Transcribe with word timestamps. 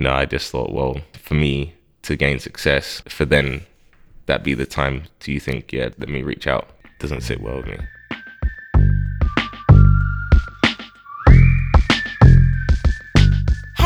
you 0.00 0.04
know, 0.04 0.14
I 0.14 0.24
just 0.24 0.50
thought, 0.50 0.72
well, 0.72 0.96
for 1.12 1.34
me 1.34 1.74
to 2.02 2.16
gain 2.16 2.38
success, 2.38 3.02
for 3.06 3.26
then 3.26 3.66
that 4.24 4.42
be 4.42 4.54
the 4.54 4.64
time 4.64 5.02
do 5.20 5.30
you 5.30 5.38
think, 5.38 5.74
yeah, 5.74 5.90
let 5.98 6.08
me 6.08 6.22
reach 6.22 6.46
out? 6.46 6.70
Doesn't 6.98 7.20
sit 7.20 7.42
well 7.42 7.58
with 7.58 7.66
me. 7.66 7.76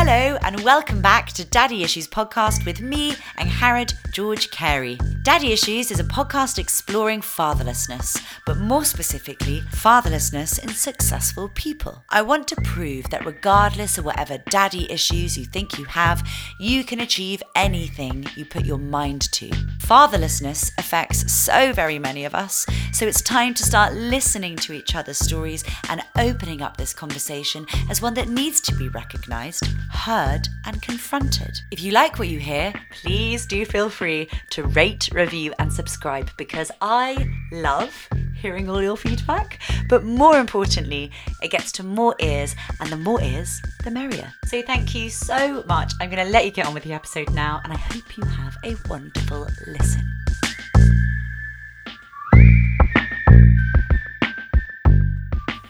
Hello, 0.07 0.37
and 0.43 0.59
welcome 0.59 1.01
back 1.01 1.29
to 1.29 1.43
Daddy 1.43 1.83
Issues 1.83 2.07
podcast 2.07 2.63
with 2.63 2.79
me 2.79 3.15
and 3.37 3.49
Harrod 3.49 3.91
George 4.11 4.51
Carey. 4.51 4.99
Daddy 5.23 5.51
Issues 5.51 5.89
is 5.89 5.99
a 5.99 6.03
podcast 6.03 6.59
exploring 6.59 7.21
fatherlessness, 7.21 8.23
but 8.45 8.59
more 8.59 8.85
specifically, 8.85 9.61
fatherlessness 9.71 10.63
in 10.63 10.69
successful 10.69 11.49
people. 11.55 12.03
I 12.11 12.21
want 12.21 12.47
to 12.49 12.61
prove 12.61 13.09
that 13.09 13.25
regardless 13.25 13.97
of 13.97 14.05
whatever 14.05 14.37
daddy 14.37 14.89
issues 14.91 15.39
you 15.39 15.45
think 15.45 15.79
you 15.79 15.85
have, 15.85 16.23
you 16.59 16.83
can 16.83 16.99
achieve 16.99 17.41
anything 17.55 18.27
you 18.35 18.45
put 18.45 18.63
your 18.63 18.77
mind 18.77 19.23
to. 19.31 19.49
Fatherlessness 19.79 20.71
affects 20.77 21.33
so 21.33 21.73
very 21.73 21.97
many 21.97 22.25
of 22.25 22.35
us, 22.35 22.67
so 22.93 23.07
it's 23.07 23.23
time 23.23 23.55
to 23.55 23.63
start 23.63 23.95
listening 23.95 24.55
to 24.57 24.73
each 24.73 24.93
other's 24.93 25.17
stories 25.17 25.63
and 25.89 26.03
opening 26.15 26.61
up 26.61 26.77
this 26.77 26.93
conversation 26.93 27.65
as 27.89 28.03
one 28.03 28.13
that 28.13 28.29
needs 28.29 28.61
to 28.61 28.75
be 28.75 28.87
recognized 28.89 29.63
heard, 29.95 30.47
and 30.65 30.81
confronted. 30.81 31.57
If 31.71 31.81
you 31.81 31.91
like 31.91 32.19
what 32.19 32.27
you 32.27 32.39
hear, 32.39 32.73
please 32.91 33.45
do 33.45 33.65
feel 33.65 33.89
free 33.89 34.29
to 34.51 34.63
rate, 34.63 35.09
review, 35.13 35.53
and 35.59 35.71
subscribe 35.71 36.29
because 36.37 36.71
I 36.81 37.27
love 37.51 38.09
hearing 38.35 38.69
all 38.69 38.81
your 38.81 38.97
feedback. 38.97 39.59
But 39.89 40.03
more 40.03 40.37
importantly, 40.37 41.11
it 41.41 41.49
gets 41.49 41.71
to 41.73 41.83
more 41.83 42.15
ears, 42.19 42.55
and 42.79 42.91
the 42.91 42.97
more 42.97 43.21
ears, 43.21 43.61
the 43.83 43.91
merrier. 43.91 44.31
So 44.45 44.61
thank 44.61 44.93
you 44.93 45.09
so 45.09 45.63
much. 45.63 45.93
I'm 45.99 46.09
going 46.09 46.23
to 46.23 46.31
let 46.31 46.45
you 46.45 46.51
get 46.51 46.67
on 46.67 46.73
with 46.73 46.83
the 46.83 46.93
episode 46.93 47.33
now, 47.33 47.61
and 47.63 47.73
I 47.73 47.77
hope 47.77 48.17
you 48.17 48.23
have 48.23 48.57
a 48.63 48.75
wonderful 48.87 49.47
listen. 49.67 50.11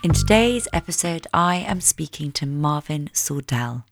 In 0.04 0.14
today's 0.14 0.68
episode, 0.72 1.26
I 1.34 1.56
am 1.56 1.82
speaking 1.82 2.32
to 2.34 2.46
Marvin 2.46 3.10
Sordell. 3.12 3.86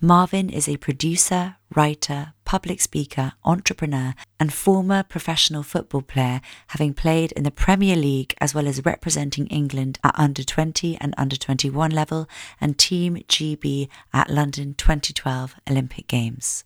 Marvin 0.00 0.48
is 0.48 0.68
a 0.68 0.76
producer, 0.76 1.56
writer, 1.74 2.32
public 2.44 2.80
speaker, 2.80 3.32
entrepreneur, 3.44 4.14
and 4.38 4.52
former 4.52 5.02
professional 5.02 5.64
football 5.64 6.02
player, 6.02 6.40
having 6.68 6.94
played 6.94 7.32
in 7.32 7.42
the 7.42 7.50
Premier 7.50 7.96
League 7.96 8.32
as 8.40 8.54
well 8.54 8.68
as 8.68 8.84
representing 8.84 9.48
England 9.48 9.98
at 10.04 10.16
under 10.16 10.44
20 10.44 10.96
and 11.00 11.14
under 11.18 11.34
21 11.34 11.90
level 11.90 12.28
and 12.60 12.78
Team 12.78 13.16
GB 13.28 13.88
at 14.12 14.30
London 14.30 14.74
2012 14.74 15.56
Olympic 15.68 16.06
Games. 16.06 16.62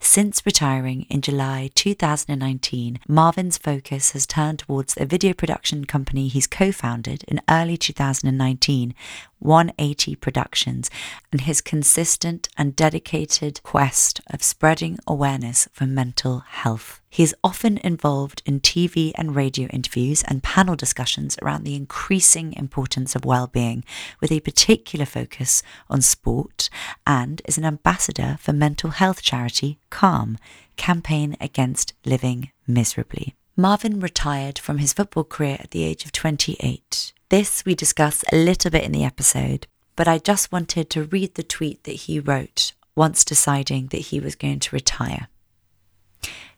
Since 0.00 0.44
retiring 0.44 1.06
in 1.08 1.22
July 1.22 1.70
2019, 1.74 3.00
Marvin's 3.08 3.56
focus 3.56 4.12
has 4.12 4.26
turned 4.26 4.58
towards 4.58 4.94
a 4.98 5.06
video 5.06 5.32
production 5.32 5.86
company 5.86 6.28
he's 6.28 6.46
co 6.46 6.72
founded 6.72 7.24
in 7.24 7.40
early 7.48 7.78
2019, 7.78 8.94
180 9.38 10.16
Productions, 10.16 10.90
and 11.30 11.42
his 11.42 11.60
consistent 11.60 12.48
and 12.56 12.74
dedicated 12.74 13.62
quest 13.62 14.20
of 14.30 14.42
spreading 14.42 14.98
awareness 15.06 15.68
for 15.72 15.86
mental 15.86 16.40
health. 16.40 17.00
He 17.10 17.22
is 17.22 17.34
often 17.44 17.78
involved 17.78 18.42
in 18.44 18.60
TV 18.60 19.12
and 19.14 19.36
radio 19.36 19.68
interviews 19.68 20.24
and 20.24 20.42
panel 20.42 20.74
discussions 20.74 21.36
around 21.42 21.64
the 21.64 21.76
increasing 21.76 22.52
importance 22.54 23.14
of 23.14 23.24
well-being, 23.24 23.84
with 24.20 24.32
a 24.32 24.40
particular 24.40 25.06
focus 25.06 25.62
on 25.88 26.00
sport, 26.02 26.70
and 27.06 27.40
is 27.44 27.58
an 27.58 27.64
ambassador 27.64 28.36
for 28.40 28.52
mental 28.52 28.90
health 28.90 29.22
charity 29.22 29.78
Calm, 29.90 30.38
campaign 30.76 31.36
against 31.40 31.94
living 32.04 32.50
miserably. 32.66 33.34
Marvin 33.56 34.00
retired 34.00 34.58
from 34.58 34.78
his 34.78 34.92
football 34.92 35.22
career 35.22 35.58
at 35.60 35.70
the 35.70 35.84
age 35.84 36.04
of 36.04 36.10
28. 36.10 37.12
This 37.30 37.64
we 37.64 37.74
discuss 37.74 38.22
a 38.30 38.36
little 38.36 38.70
bit 38.70 38.84
in 38.84 38.92
the 38.92 39.04
episode, 39.04 39.66
but 39.96 40.06
I 40.06 40.18
just 40.18 40.52
wanted 40.52 40.90
to 40.90 41.04
read 41.04 41.34
the 41.34 41.42
tweet 41.42 41.84
that 41.84 41.92
he 41.92 42.20
wrote 42.20 42.72
once 42.94 43.24
deciding 43.24 43.86
that 43.88 44.08
he 44.08 44.20
was 44.20 44.34
going 44.34 44.60
to 44.60 44.76
retire. 44.76 45.28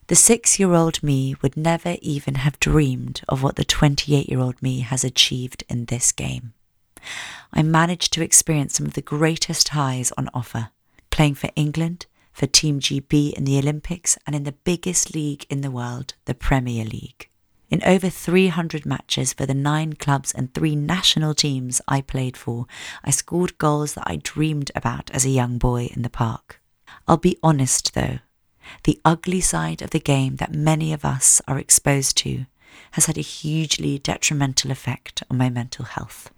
The 0.08 0.16
six 0.16 0.58
year 0.58 0.72
old 0.72 1.02
me 1.02 1.36
would 1.40 1.56
never 1.56 1.96
even 2.02 2.36
have 2.36 2.58
dreamed 2.58 3.22
of 3.28 3.42
what 3.42 3.56
the 3.56 3.64
28 3.64 4.28
year 4.28 4.40
old 4.40 4.60
me 4.60 4.80
has 4.80 5.04
achieved 5.04 5.64
in 5.68 5.84
this 5.84 6.10
game. 6.10 6.52
I 7.52 7.62
managed 7.62 8.12
to 8.14 8.22
experience 8.22 8.74
some 8.74 8.86
of 8.86 8.94
the 8.94 9.02
greatest 9.02 9.68
highs 9.68 10.12
on 10.18 10.28
offer, 10.34 10.70
playing 11.10 11.36
for 11.36 11.50
England, 11.54 12.06
for 12.32 12.46
Team 12.46 12.80
GB 12.80 13.34
in 13.34 13.44
the 13.44 13.58
Olympics, 13.58 14.18
and 14.26 14.34
in 14.34 14.42
the 14.42 14.52
biggest 14.52 15.14
league 15.14 15.46
in 15.48 15.60
the 15.60 15.70
world, 15.70 16.14
the 16.24 16.34
Premier 16.34 16.84
League. 16.84 17.28
In 17.68 17.82
over 17.84 18.08
300 18.08 18.86
matches 18.86 19.32
for 19.32 19.44
the 19.44 19.54
nine 19.54 19.94
clubs 19.94 20.32
and 20.32 20.54
three 20.54 20.76
national 20.76 21.34
teams 21.34 21.80
I 21.88 22.00
played 22.00 22.36
for, 22.36 22.66
I 23.02 23.10
scored 23.10 23.58
goals 23.58 23.94
that 23.94 24.06
I 24.06 24.20
dreamed 24.22 24.70
about 24.76 25.10
as 25.10 25.24
a 25.24 25.30
young 25.30 25.58
boy 25.58 25.90
in 25.92 26.02
the 26.02 26.10
park. 26.10 26.60
I'll 27.08 27.16
be 27.16 27.38
honest 27.42 27.94
though, 27.94 28.18
the 28.84 29.00
ugly 29.04 29.40
side 29.40 29.82
of 29.82 29.90
the 29.90 29.98
game 29.98 30.36
that 30.36 30.54
many 30.54 30.92
of 30.92 31.04
us 31.04 31.42
are 31.48 31.58
exposed 31.58 32.16
to 32.18 32.46
has 32.92 33.06
had 33.06 33.18
a 33.18 33.22
hugely 33.22 33.98
detrimental 33.98 34.70
effect 34.70 35.24
on 35.28 35.36
my 35.36 35.50
mental 35.50 35.86
health. 35.86 36.30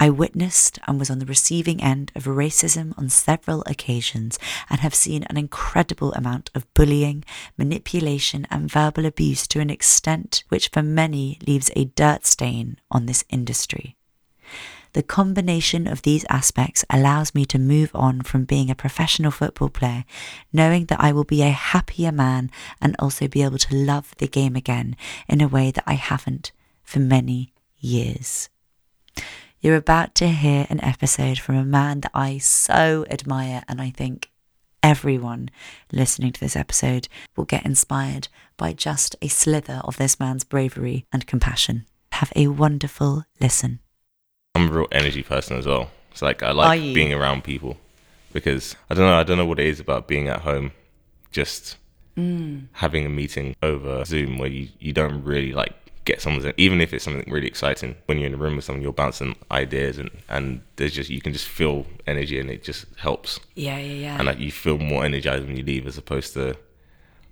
I 0.00 0.10
witnessed 0.10 0.78
and 0.86 0.98
was 0.98 1.10
on 1.10 1.18
the 1.18 1.26
receiving 1.26 1.82
end 1.82 2.10
of 2.14 2.24
racism 2.24 2.96
on 2.98 3.08
several 3.08 3.62
occasions 3.66 4.38
and 4.68 4.80
have 4.80 4.94
seen 4.94 5.22
an 5.24 5.36
incredible 5.36 6.12
amount 6.14 6.50
of 6.54 6.72
bullying, 6.74 7.24
manipulation, 7.56 8.46
and 8.50 8.70
verbal 8.70 9.06
abuse 9.06 9.46
to 9.48 9.60
an 9.60 9.70
extent 9.70 10.44
which 10.48 10.68
for 10.68 10.82
many 10.82 11.38
leaves 11.46 11.70
a 11.76 11.84
dirt 11.84 12.26
stain 12.26 12.78
on 12.90 13.06
this 13.06 13.24
industry. 13.28 13.96
The 14.94 15.02
combination 15.02 15.86
of 15.86 16.02
these 16.02 16.26
aspects 16.28 16.84
allows 16.90 17.34
me 17.34 17.46
to 17.46 17.58
move 17.58 17.90
on 17.94 18.20
from 18.22 18.44
being 18.44 18.70
a 18.70 18.74
professional 18.74 19.30
football 19.30 19.70
player, 19.70 20.04
knowing 20.52 20.86
that 20.86 21.00
I 21.00 21.12
will 21.12 21.24
be 21.24 21.42
a 21.42 21.50
happier 21.50 22.12
man 22.12 22.50
and 22.80 22.94
also 22.98 23.26
be 23.26 23.42
able 23.42 23.58
to 23.58 23.74
love 23.74 24.14
the 24.18 24.28
game 24.28 24.54
again 24.54 24.96
in 25.28 25.40
a 25.40 25.48
way 25.48 25.70
that 25.70 25.84
I 25.86 25.94
haven't 25.94 26.52
for 26.82 26.98
many 26.98 27.54
years. 27.78 28.50
You're 29.62 29.76
about 29.76 30.16
to 30.16 30.26
hear 30.26 30.66
an 30.70 30.82
episode 30.82 31.38
from 31.38 31.54
a 31.54 31.64
man 31.64 32.00
that 32.00 32.10
I 32.12 32.38
so 32.38 33.06
admire, 33.08 33.62
and 33.68 33.80
I 33.80 33.90
think 33.90 34.28
everyone 34.82 35.50
listening 35.92 36.32
to 36.32 36.40
this 36.40 36.56
episode 36.56 37.06
will 37.36 37.44
get 37.44 37.64
inspired 37.64 38.26
by 38.56 38.72
just 38.72 39.14
a 39.22 39.28
slither 39.28 39.80
of 39.84 39.98
this 39.98 40.18
man's 40.18 40.42
bravery 40.42 41.06
and 41.12 41.28
compassion. 41.28 41.86
Have 42.10 42.32
a 42.34 42.48
wonderful 42.48 43.24
listen. 43.40 43.78
I'm 44.56 44.68
a 44.68 44.72
real 44.72 44.88
energy 44.90 45.22
person 45.22 45.56
as 45.56 45.66
well. 45.66 45.92
It's 46.10 46.22
like 46.22 46.42
I 46.42 46.50
like 46.50 46.80
being 46.80 47.12
around 47.12 47.44
people 47.44 47.76
because 48.32 48.74
I 48.90 48.94
don't 48.94 49.06
know. 49.06 49.14
I 49.14 49.22
don't 49.22 49.38
know 49.38 49.46
what 49.46 49.60
it 49.60 49.66
is 49.66 49.78
about 49.78 50.08
being 50.08 50.26
at 50.26 50.40
home, 50.40 50.72
just 51.30 51.76
mm. 52.16 52.66
having 52.72 53.06
a 53.06 53.08
meeting 53.08 53.54
over 53.62 54.04
Zoom 54.06 54.38
where 54.38 54.50
you, 54.50 54.70
you 54.80 54.92
don't 54.92 55.22
really 55.22 55.52
like 55.52 55.74
get 56.04 56.20
someone's 56.20 56.52
even 56.56 56.80
if 56.80 56.92
it's 56.92 57.04
something 57.04 57.30
really 57.32 57.46
exciting 57.46 57.94
when 58.06 58.18
you're 58.18 58.26
in 58.26 58.34
a 58.34 58.36
room 58.36 58.56
with 58.56 58.64
someone 58.64 58.82
you're 58.82 58.92
bouncing 58.92 59.36
ideas 59.50 59.98
and 59.98 60.10
and 60.28 60.60
there's 60.76 60.92
just 60.92 61.10
you 61.10 61.20
can 61.20 61.32
just 61.32 61.46
feel 61.46 61.86
energy 62.06 62.38
and 62.40 62.50
it 62.50 62.64
just 62.64 62.86
helps. 62.96 63.38
Yeah 63.54 63.78
yeah 63.78 63.94
yeah. 63.94 64.16
And 64.16 64.26
like 64.26 64.38
you 64.38 64.50
feel 64.50 64.78
more 64.78 65.04
energized 65.04 65.46
when 65.46 65.56
you 65.56 65.62
leave 65.62 65.86
as 65.86 65.96
opposed 65.98 66.34
to 66.34 66.56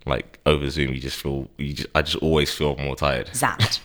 like 0.07 0.39
over 0.47 0.71
zoom 0.71 0.95
you 0.95 0.99
just 1.01 1.21
feel 1.21 1.47
you 1.59 1.75
just 1.75 1.89
i 1.95 2.01
just 2.01 2.17
always 2.23 2.53
feel 2.53 2.77
more 2.77 2.97
tired. 2.97 3.27
Zapped 3.33 3.81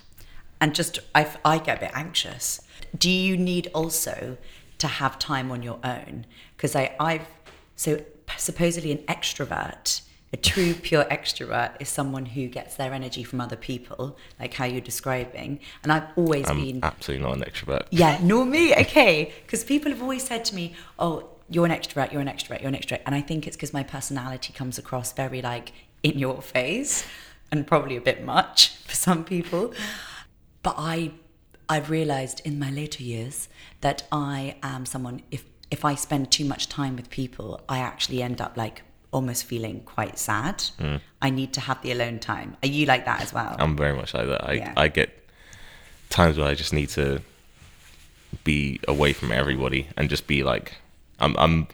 and 0.62 0.74
just 0.74 1.00
I, 1.14 1.28
I 1.44 1.58
get 1.58 1.78
a 1.78 1.82
bit 1.82 1.92
anxious. 1.94 2.62
Do 2.98 3.10
you 3.10 3.38
need 3.38 3.70
also 3.74 4.38
to 4.78 4.88
have 4.88 5.20
time 5.20 5.52
on 5.52 5.62
your 5.62 5.80
own? 5.84 6.26
Because 6.56 6.76
I, 6.76 6.96
I've 7.00 7.28
so 7.76 8.02
supposedly 8.38 8.92
an 8.92 9.00
extrovert, 9.00 10.02
a 10.34 10.38
true 10.38 10.74
pure 10.74 11.06
extrovert 11.06 11.76
is 11.80 11.88
someone 11.88 12.26
who 12.26 12.48
gets 12.48 12.76
their 12.76 12.94
energy 12.94 13.24
from 13.24 13.40
other 13.40 13.56
people, 13.56 14.18
like 14.40 14.54
how 14.54 14.66
you're 14.66 14.82
describing. 14.82 15.60
And 15.84 15.92
I've 15.92 16.08
always 16.16 16.50
I'm 16.50 16.58
been 16.58 16.80
absolutely 16.84 17.26
not 17.26 17.38
an 17.38 17.44
extrovert. 17.44 17.88
Yeah, 17.90 18.20
nor 18.22 18.46
me. 18.46 18.74
Okay, 18.76 19.34
because 19.46 19.64
people 19.64 19.92
have 19.92 20.02
always 20.02 20.26
said 20.26 20.44
to 20.46 20.56
me, 20.56 20.76
"Oh, 21.00 21.30
you're 21.50 21.66
an 21.66 21.72
extrovert. 21.72 22.12
You're 22.12 22.22
an 22.22 22.28
extrovert. 22.28 22.62
You're 22.62 22.70
an 22.70 22.76
extrovert." 22.76 23.02
And 23.06 23.16
I 23.16 23.22
think 23.22 23.48
it's 23.48 23.56
because 23.56 23.74
my 23.74 23.84
personality 23.84 24.52
comes 24.52 24.78
across 24.78 25.14
very 25.14 25.42
like 25.42 25.72
in 26.04 26.20
your 26.20 26.42
face, 26.42 27.06
and 27.52 27.66
probably 27.66 27.96
a 27.96 28.02
bit 28.02 28.24
much 28.24 28.76
for 28.78 28.96
some 28.96 29.24
people. 29.24 29.74
But 30.64 30.76
I 30.78 31.12
I've 31.70 31.90
realized 31.90 32.42
in 32.44 32.60
my 32.60 32.72
later 32.72 33.04
years 33.04 33.48
that 33.82 34.04
I 34.12 34.58
am 34.62 34.86
someone 34.86 35.22
if 35.32 35.46
if 35.72 35.84
I 35.84 35.96
spend 35.96 36.32
too 36.32 36.46
much 36.46 36.70
time 36.70 36.96
with 36.96 37.10
people, 37.10 37.62
I 37.68 37.80
actually 37.80 38.22
end 38.22 38.40
up 38.40 38.56
like 38.56 38.84
almost 39.16 39.46
feeling 39.46 39.80
quite 39.86 40.20
sad. 40.20 40.58
Mm. 40.78 41.00
I 41.22 41.30
need 41.30 41.54
to 41.54 41.62
have 41.62 41.82
the 41.82 41.92
alone 41.94 42.20
time. 42.20 42.58
Are 42.62 42.68
you 42.68 42.86
like 42.86 43.06
that 43.06 43.22
as 43.22 43.34
well? 43.34 43.56
I'm 43.58 43.78
very 43.78 43.96
much 43.96 44.14
like 44.14 44.28
that. 44.28 44.48
I 44.48 44.54
yeah. 44.54 44.74
I 44.76 44.90
get 44.90 45.10
times 46.10 46.38
where 46.38 46.48
I 46.48 46.54
just 46.54 46.74
need 46.74 46.90
to 46.90 47.22
be 48.44 48.82
away 48.88 49.14
from 49.14 49.32
everybody 49.32 49.88
and 49.96 50.10
just 50.10 50.28
be 50.28 50.44
like 50.44 50.76
I'm 51.20 51.34
I'm 51.38 51.68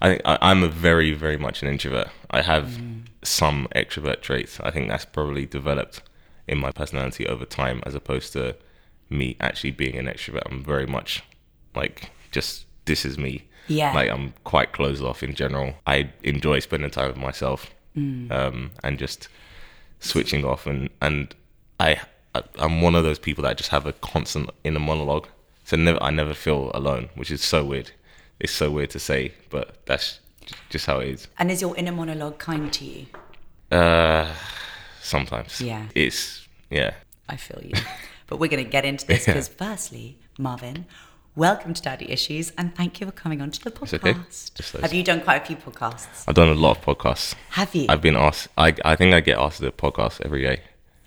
I 0.00 0.08
think 0.08 0.22
I, 0.24 0.50
am 0.50 0.62
a 0.62 0.68
very, 0.68 1.12
very 1.12 1.38
much 1.38 1.62
an 1.62 1.68
introvert. 1.68 2.08
I 2.30 2.42
have 2.42 2.66
mm. 2.66 3.06
some 3.22 3.66
extrovert 3.74 4.20
traits. 4.20 4.60
I 4.60 4.70
think 4.70 4.88
that's 4.88 5.06
probably 5.06 5.46
developed 5.46 6.02
in 6.46 6.58
my 6.58 6.70
personality 6.70 7.26
over 7.26 7.46
time, 7.46 7.82
as 7.86 7.94
opposed 7.94 8.32
to 8.34 8.56
me 9.08 9.36
actually 9.40 9.72
being 9.72 9.96
an 9.96 10.06
extrovert. 10.06 10.42
I'm 10.46 10.62
very 10.62 10.86
much 10.86 11.24
like 11.74 12.10
just 12.30 12.66
this 12.84 13.04
is 13.04 13.18
me. 13.18 13.48
Yeah. 13.68 13.92
Like 13.92 14.10
I'm 14.10 14.34
quite 14.44 14.72
closed 14.72 15.02
off 15.02 15.22
in 15.22 15.34
general. 15.34 15.74
I 15.86 16.10
enjoy 16.22 16.60
spending 16.60 16.90
time 16.90 17.08
with 17.08 17.16
myself 17.16 17.70
mm. 17.96 18.30
um, 18.30 18.70
and 18.82 18.98
just 18.98 19.28
switching 20.00 20.44
off. 20.44 20.66
And 20.66 20.90
and 21.00 21.34
I 21.80 22.00
I'm 22.58 22.80
one 22.80 22.94
of 22.94 23.04
those 23.04 23.18
people 23.18 23.42
that 23.44 23.56
just 23.56 23.70
have 23.70 23.86
a 23.86 23.92
constant 23.92 24.50
inner 24.64 24.80
monologue. 24.80 25.28
So 25.64 25.76
never 25.76 26.02
I 26.02 26.10
never 26.10 26.34
feel 26.34 26.70
alone, 26.74 27.08
which 27.14 27.30
is 27.30 27.42
so 27.42 27.64
weird. 27.64 27.90
It's 28.38 28.52
so 28.52 28.70
weird 28.70 28.90
to 28.90 28.98
say, 28.98 29.32
but 29.50 29.86
that's 29.86 30.20
just 30.68 30.86
how 30.86 31.00
it 31.00 31.08
is. 31.08 31.28
And 31.38 31.50
is 31.50 31.60
your 31.62 31.76
inner 31.76 31.92
monologue 31.92 32.38
kind 32.38 32.72
to 32.72 32.84
you? 32.84 33.06
Uh, 33.70 34.32
sometimes. 35.00 35.60
Yeah. 35.60 35.86
It's 35.94 36.46
yeah. 36.70 36.94
I 37.28 37.36
feel 37.36 37.60
you. 37.62 37.72
but 38.26 38.38
we're 38.38 38.48
going 38.48 38.64
to 38.64 38.70
get 38.70 38.84
into 38.84 39.06
this 39.06 39.26
because, 39.26 39.48
yeah. 39.60 39.66
firstly, 39.68 40.18
Marvin, 40.38 40.86
welcome 41.36 41.74
to 41.74 41.82
Daddy 41.82 42.10
Issues 42.10 42.50
and 42.56 42.74
thank 42.74 42.98
you 42.98 43.06
for 43.06 43.12
coming 43.12 43.42
on 43.42 43.50
to 43.50 43.62
the 43.62 43.70
podcast. 43.70 44.74
Okay. 44.74 44.80
Have 44.80 44.94
you 44.94 45.04
done 45.04 45.20
quite 45.20 45.42
a 45.42 45.44
few 45.44 45.56
podcasts? 45.56 46.24
I've 46.26 46.34
done 46.34 46.48
a 46.48 46.54
lot 46.54 46.78
of 46.78 46.84
podcasts. 46.84 47.34
Have 47.50 47.74
you? 47.74 47.86
I've 47.88 48.00
been 48.00 48.16
asked, 48.16 48.48
I, 48.56 48.74
I 48.84 48.96
think 48.96 49.14
I 49.14 49.20
get 49.20 49.38
asked 49.38 49.58
to 49.58 49.64
do 49.64 49.68
a 49.68 49.72
podcast 49.72 50.22
every 50.24 50.42
day. 50.42 50.62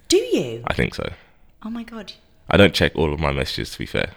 Do 0.07 0.17
you? 0.17 0.63
I 0.67 0.73
think 0.73 0.93
so. 0.93 1.11
Oh 1.63 1.69
my 1.69 1.83
God. 1.83 2.13
I 2.47 2.57
don't 2.57 2.73
check 2.73 2.95
all 2.95 3.11
of 3.11 3.19
my 3.19 3.31
messages 3.31 3.71
to 3.71 3.79
be 3.79 3.85
fair. 3.85 4.11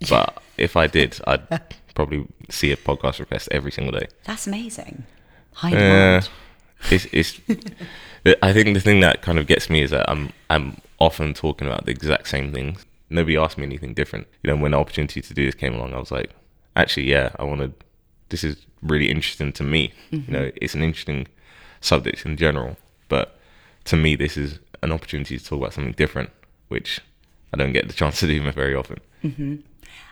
But 0.08 0.42
if 0.56 0.78
I 0.78 0.86
did, 0.86 1.20
I'd 1.26 1.46
probably 1.94 2.26
see 2.48 2.72
a 2.72 2.76
podcast 2.78 3.20
request 3.20 3.50
every 3.52 3.70
single 3.70 3.92
day. 3.92 4.06
That's 4.24 4.46
amazing. 4.46 5.04
High 5.52 5.70
demand. 5.70 6.24
Uh, 6.24 6.86
it's, 6.90 7.06
it's 7.12 7.38
I 8.42 8.54
think 8.54 8.72
the 8.72 8.80
thing 8.80 9.00
that 9.00 9.20
kind 9.20 9.38
of 9.38 9.46
gets 9.46 9.68
me 9.68 9.82
is 9.82 9.90
that 9.90 10.08
I'm 10.08 10.32
I'm 10.48 10.80
often 10.98 11.34
talking 11.34 11.66
about 11.66 11.84
the 11.84 11.90
exact 11.90 12.28
same 12.28 12.50
things. 12.50 12.86
Nobody 13.10 13.36
asked 13.36 13.58
me 13.58 13.64
anything 13.64 13.94
different. 13.94 14.28
You 14.42 14.50
know, 14.50 14.56
when 14.56 14.70
the 14.70 14.78
opportunity 14.78 15.20
to 15.20 15.34
do 15.34 15.44
this 15.44 15.54
came 15.54 15.74
along, 15.74 15.94
I 15.94 15.98
was 15.98 16.10
like, 16.10 16.30
actually, 16.76 17.10
yeah, 17.10 17.30
I 17.38 17.44
wanted. 17.44 17.74
This 18.28 18.44
is 18.44 18.64
really 18.82 19.10
interesting 19.10 19.52
to 19.54 19.64
me. 19.64 19.92
Mm-hmm. 20.12 20.30
You 20.30 20.38
know, 20.38 20.50
it's 20.56 20.74
an 20.74 20.82
interesting 20.82 21.26
subject 21.80 22.24
in 22.24 22.36
general, 22.36 22.76
but 23.08 23.38
to 23.86 23.96
me, 23.96 24.14
this 24.14 24.36
is 24.36 24.60
an 24.82 24.92
opportunity 24.92 25.38
to 25.38 25.44
talk 25.44 25.58
about 25.58 25.72
something 25.74 25.92
different, 25.94 26.30
which 26.68 27.00
I 27.52 27.56
don't 27.56 27.72
get 27.72 27.88
the 27.88 27.94
chance 27.94 28.20
to 28.20 28.26
do 28.26 28.50
very 28.52 28.74
often. 28.74 28.98
Mm-hmm. 29.24 29.56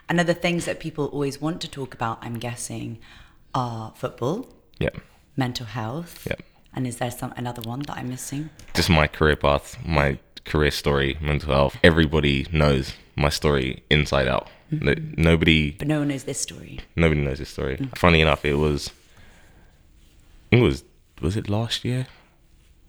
And 0.09 0.19
other 0.19 0.33
things 0.33 0.65
that 0.65 0.79
people 0.79 1.05
always 1.05 1.39
want 1.39 1.61
to 1.61 1.69
talk 1.69 1.93
about, 1.93 2.19
I'm 2.21 2.39
guessing, 2.39 2.99
are 3.53 3.93
football. 3.95 4.49
Yeah. 4.79 4.89
Mental 5.37 5.65
health. 5.65 6.27
Yeah. 6.27 6.35
And 6.73 6.85
is 6.85 6.97
there 6.97 7.11
some 7.11 7.33
another 7.37 7.61
one 7.61 7.81
that 7.81 7.97
I'm 7.97 8.09
missing? 8.09 8.49
Just 8.73 8.89
my 8.89 9.07
career 9.07 9.35
path, 9.35 9.77
my 9.85 10.19
career 10.45 10.71
story, 10.71 11.17
mental 11.21 11.53
health. 11.53 11.77
Everybody 11.83 12.47
knows 12.51 12.93
my 13.15 13.29
story 13.29 13.83
inside 13.89 14.27
out. 14.27 14.49
Mm-hmm. 14.71 15.21
Nobody. 15.21 15.71
But 15.71 15.87
no 15.87 15.99
one 15.99 16.09
knows 16.09 16.23
this 16.23 16.39
story. 16.39 16.79
Nobody 16.95 17.21
knows 17.21 17.39
this 17.39 17.49
story. 17.49 17.77
Mm-hmm. 17.77 17.95
Funny 17.95 18.21
enough, 18.21 18.45
it 18.45 18.55
was. 18.55 18.91
I 20.47 20.55
think 20.55 20.61
it 20.61 20.65
was 20.65 20.83
was 21.21 21.35
it 21.35 21.49
last 21.49 21.83
year? 21.83 22.07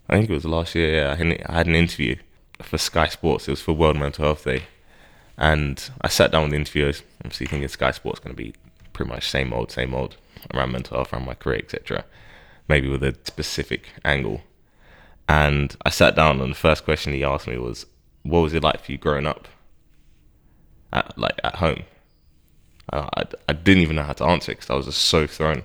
I 0.09 0.17
think 0.17 0.29
it 0.29 0.33
was 0.33 0.45
last 0.45 0.75
year. 0.75 0.95
Yeah, 0.95 1.39
I 1.47 1.53
had 1.57 1.67
an 1.67 1.75
interview 1.75 2.15
for 2.61 2.77
Sky 2.77 3.07
Sports. 3.07 3.47
It 3.47 3.51
was 3.51 3.61
for 3.61 3.73
World 3.73 3.97
Mental 3.97 4.25
Health 4.25 4.43
Day, 4.43 4.63
and 5.37 5.89
I 6.01 6.07
sat 6.07 6.31
down 6.31 6.43
with 6.43 6.51
the 6.51 6.57
interviewers. 6.57 7.03
Obviously, 7.23 7.47
thinking 7.47 7.67
Sky 7.67 7.91
Sports 7.91 8.19
going 8.19 8.35
to 8.35 8.41
be 8.41 8.53
pretty 8.93 9.11
much 9.11 9.29
same 9.29 9.53
old, 9.53 9.71
same 9.71 9.93
old 9.93 10.17
around 10.53 10.71
mental 10.71 10.97
health, 10.97 11.13
around 11.13 11.25
my 11.25 11.33
career, 11.33 11.59
etc. 11.59 12.03
Maybe 12.67 12.87
with 12.87 13.03
a 13.03 13.15
specific 13.23 13.87
angle. 14.03 14.41
And 15.31 15.73
I 15.85 15.91
sat 15.91 16.13
down, 16.13 16.41
and 16.41 16.51
the 16.51 16.57
first 16.57 16.83
question 16.83 17.13
he 17.13 17.23
asked 17.23 17.47
me 17.47 17.57
was, 17.57 17.85
"What 18.23 18.41
was 18.41 18.53
it 18.53 18.63
like 18.63 18.83
for 18.83 18.91
you 18.91 18.97
growing 18.97 19.25
up, 19.25 19.47
at, 20.91 21.17
like 21.17 21.39
at 21.41 21.55
home?" 21.55 21.83
I, 22.91 23.23
I, 23.47 23.53
didn't 23.53 23.83
even 23.83 23.95
know 23.95 24.03
how 24.03 24.11
to 24.11 24.25
answer 24.25 24.51
it 24.51 24.55
because 24.55 24.69
I 24.69 24.75
was 24.75 24.87
just 24.87 25.03
so 25.03 25.25
thrown. 25.25 25.63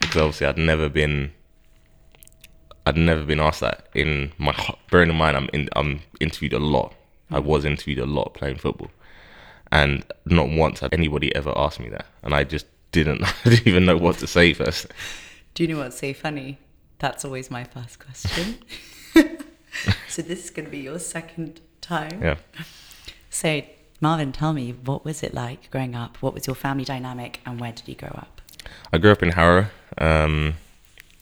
Because 0.00 0.16
obviously, 0.16 0.46
I'd 0.46 0.56
never 0.56 0.88
been, 0.88 1.32
I'd 2.86 2.96
never 2.96 3.24
been 3.24 3.40
asked 3.40 3.60
that. 3.60 3.88
In 3.94 4.32
my 4.38 4.54
bearing 4.90 5.10
in 5.10 5.16
mind, 5.16 5.36
I'm 5.36 5.50
in, 5.52 5.68
I'm 5.76 6.00
interviewed 6.18 6.54
a 6.54 6.58
lot. 6.58 6.94
I 7.30 7.40
was 7.40 7.66
interviewed 7.66 7.98
a 7.98 8.06
lot 8.06 8.32
playing 8.32 8.56
football, 8.56 8.90
and 9.70 10.02
not 10.24 10.48
once 10.48 10.80
had 10.80 10.94
anybody 10.94 11.34
ever 11.36 11.52
asked 11.54 11.78
me 11.78 11.90
that, 11.90 12.06
and 12.22 12.34
I 12.34 12.44
just 12.44 12.64
didn't, 12.90 13.22
I 13.44 13.50
didn't 13.50 13.68
even 13.68 13.84
know 13.84 13.98
what 13.98 14.16
to 14.20 14.26
say 14.26 14.54
first. 14.54 14.86
Do 15.52 15.62
you 15.62 15.68
know 15.68 15.80
what's 15.80 15.98
so 15.98 16.14
funny? 16.14 16.58
That's 17.00 17.22
always 17.26 17.50
my 17.50 17.64
first 17.64 17.98
question. 17.98 18.56
so 20.08 20.22
this 20.22 20.44
is 20.44 20.50
going 20.50 20.66
to 20.66 20.70
be 20.70 20.78
your 20.78 20.98
second 20.98 21.60
time. 21.80 22.22
Yeah. 22.22 22.36
So 23.30 23.62
Marvin, 24.00 24.30
tell 24.30 24.52
me, 24.52 24.70
what 24.70 25.04
was 25.04 25.24
it 25.24 25.34
like 25.34 25.68
growing 25.72 25.96
up? 25.96 26.18
What 26.18 26.34
was 26.34 26.46
your 26.46 26.54
family 26.54 26.84
dynamic, 26.84 27.40
and 27.44 27.60
where 27.60 27.72
did 27.72 27.88
you 27.88 27.96
grow 27.96 28.10
up? 28.10 28.40
I 28.92 28.98
grew 28.98 29.10
up 29.10 29.24
in 29.24 29.30
Harrow. 29.30 29.66
Um, 29.98 30.54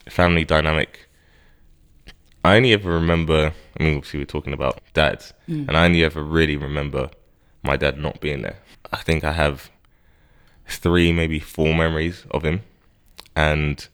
family 0.09 0.45
dynamic. 0.45 1.09
I 2.45 2.57
only 2.57 2.73
ever 2.73 2.91
remember. 2.91 3.55
I 3.79 3.83
mean, 3.83 3.97
obviously 3.97 4.21
we're 4.21 4.27
talking 4.27 4.53
about 4.53 4.81
dads, 4.95 5.33
mm. 5.49 5.67
and 5.69 5.77
I 5.77 5.85
only 5.85 6.05
ever 6.05 6.23
really 6.23 6.57
remember 6.57 7.11
my 7.63 7.77
dad 7.77 7.99
not 7.99 8.21
being 8.21 8.43
there. 8.43 8.59
I 8.93 8.99
think 8.99 9.25
I 9.25 9.33
have 9.33 9.71
three, 10.67 11.13
maybe 11.13 11.39
four 11.39 11.75
memories 11.75 12.27
of 12.31 12.43
him, 12.45 12.63
and 13.37 13.87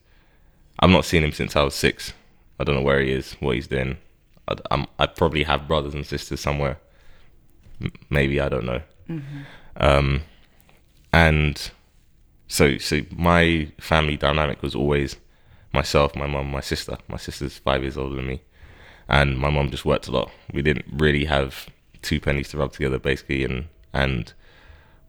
I've 0.81 0.91
not 0.91 1.05
seen 1.05 1.25
him 1.25 1.33
since 1.33 1.55
I 1.55 1.63
was 1.63 1.75
six. 1.75 2.15
I 2.59 2.65
don't 2.65 2.75
know 2.75 2.83
where 2.83 3.01
he 3.01 3.13
is, 3.13 3.35
what 3.41 3.55
he's 3.55 3.69
doing. 3.69 3.99
I, 4.71 4.87
I 4.99 5.07
probably 5.07 5.43
have 5.45 5.69
brothers 5.69 5.95
and 5.95 6.07
sisters 6.07 6.41
somewhere. 6.41 6.79
Maybe 8.11 8.41
I 8.41 8.49
don't 8.49 8.65
know. 8.65 8.83
Mm-hmm. 9.09 9.39
Um, 9.77 10.23
and 11.13 11.71
so, 12.49 12.79
so 12.79 13.03
my 13.11 13.71
family 13.81 14.17
dynamic 14.17 14.63
was 14.63 14.75
always 14.75 15.17
myself, 15.73 16.17
my 16.17 16.27
mum, 16.27 16.51
my 16.51 16.61
sister. 16.61 16.97
My 17.09 17.17
sister's 17.17 17.59
five 17.59 17.83
years 17.83 17.97
older 17.97 18.17
than 18.17 18.27
me, 18.27 18.43
and 19.09 19.39
my 19.39 19.51
mum 19.51 19.71
just 19.71 19.85
worked 19.85 20.09
a 20.09 20.13
lot. 20.13 20.31
We 20.53 20.63
didn't 20.63 20.87
really 20.93 21.27
have 21.27 21.69
two 22.03 22.21
pennies 22.21 22.49
to 22.51 22.59
rub 22.59 22.73
together, 22.73 22.99
basically, 22.99 23.45
and 23.45 23.67
and 23.93 24.33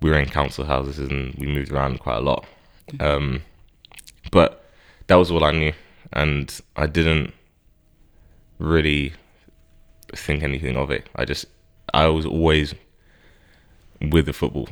we 0.02 0.10
were 0.10 0.20
in 0.20 0.30
council 0.30 0.66
houses 0.66 0.98
and 0.98 1.34
we 1.36 1.48
moved 1.48 1.72
around 1.72 2.00
quite 2.00 2.18
a 2.18 2.22
lot. 2.22 2.46
Mm-hmm. 2.92 3.06
Um, 3.06 3.42
but 4.32 4.66
that 5.08 5.16
was 5.16 5.32
all 5.32 5.44
I 5.44 5.52
knew, 5.52 5.74
and 6.14 6.60
I 6.76 6.88
didn't 6.88 7.34
really 8.60 9.14
think 10.16 10.44
anything 10.44 10.76
of 10.76 10.92
it. 10.92 11.10
I 11.16 11.26
just 11.26 11.46
I 11.94 12.08
was 12.08 12.26
always 12.26 12.76
with 14.02 14.26
the 14.26 14.34
football. 14.34 14.70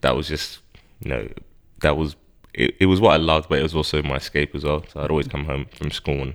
That 0.00 0.16
was 0.16 0.28
just 0.28 0.60
you 1.00 1.10
know 1.10 1.28
that 1.80 1.96
was 1.96 2.16
it, 2.54 2.76
it 2.80 2.86
was 2.86 3.00
what 3.00 3.12
I 3.14 3.16
loved, 3.16 3.48
but 3.48 3.58
it 3.58 3.62
was 3.62 3.74
also 3.74 4.02
my 4.02 4.16
escape 4.16 4.54
as 4.54 4.64
well. 4.64 4.84
So 4.88 5.00
I'd 5.00 5.10
always 5.10 5.28
come 5.28 5.44
home 5.44 5.66
from 5.76 5.90
school 5.90 6.22
and 6.22 6.34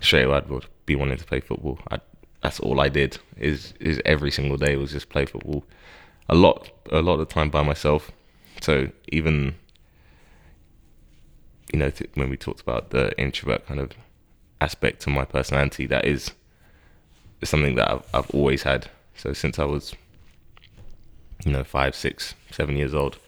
straight 0.00 0.24
away 0.24 0.36
I'd 0.36 0.66
be 0.86 0.96
wanting 0.96 1.16
to 1.16 1.24
play 1.24 1.40
football. 1.40 1.78
I, 1.90 2.00
that's 2.42 2.60
all 2.60 2.80
I 2.80 2.88
did. 2.88 3.18
Is 3.36 3.74
is 3.80 4.00
every 4.04 4.30
single 4.30 4.56
day 4.56 4.76
was 4.76 4.92
just 4.92 5.08
play 5.08 5.26
football. 5.26 5.64
A 6.28 6.34
lot 6.34 6.70
a 6.90 7.00
lot 7.02 7.14
of 7.14 7.20
the 7.20 7.26
time 7.26 7.50
by 7.50 7.62
myself. 7.62 8.10
So 8.60 8.90
even 9.08 9.54
you 11.72 11.78
know 11.78 11.90
th- 11.90 12.10
when 12.14 12.30
we 12.30 12.36
talked 12.36 12.60
about 12.60 12.90
the 12.90 13.18
introvert 13.20 13.66
kind 13.66 13.80
of 13.80 13.92
aspect 14.60 15.00
to 15.02 15.10
my 15.10 15.24
personality, 15.24 15.86
that 15.86 16.04
is 16.04 16.32
something 17.44 17.76
that 17.76 17.90
I've, 17.90 18.02
I've 18.14 18.30
always 18.30 18.62
had. 18.62 18.90
So 19.16 19.32
since 19.32 19.58
I 19.58 19.64
was, 19.64 19.94
you 21.44 21.52
know, 21.52 21.64
five, 21.64 21.94
six, 21.94 22.34
seven 22.50 22.76
years 22.76 22.94
old, 22.94 23.18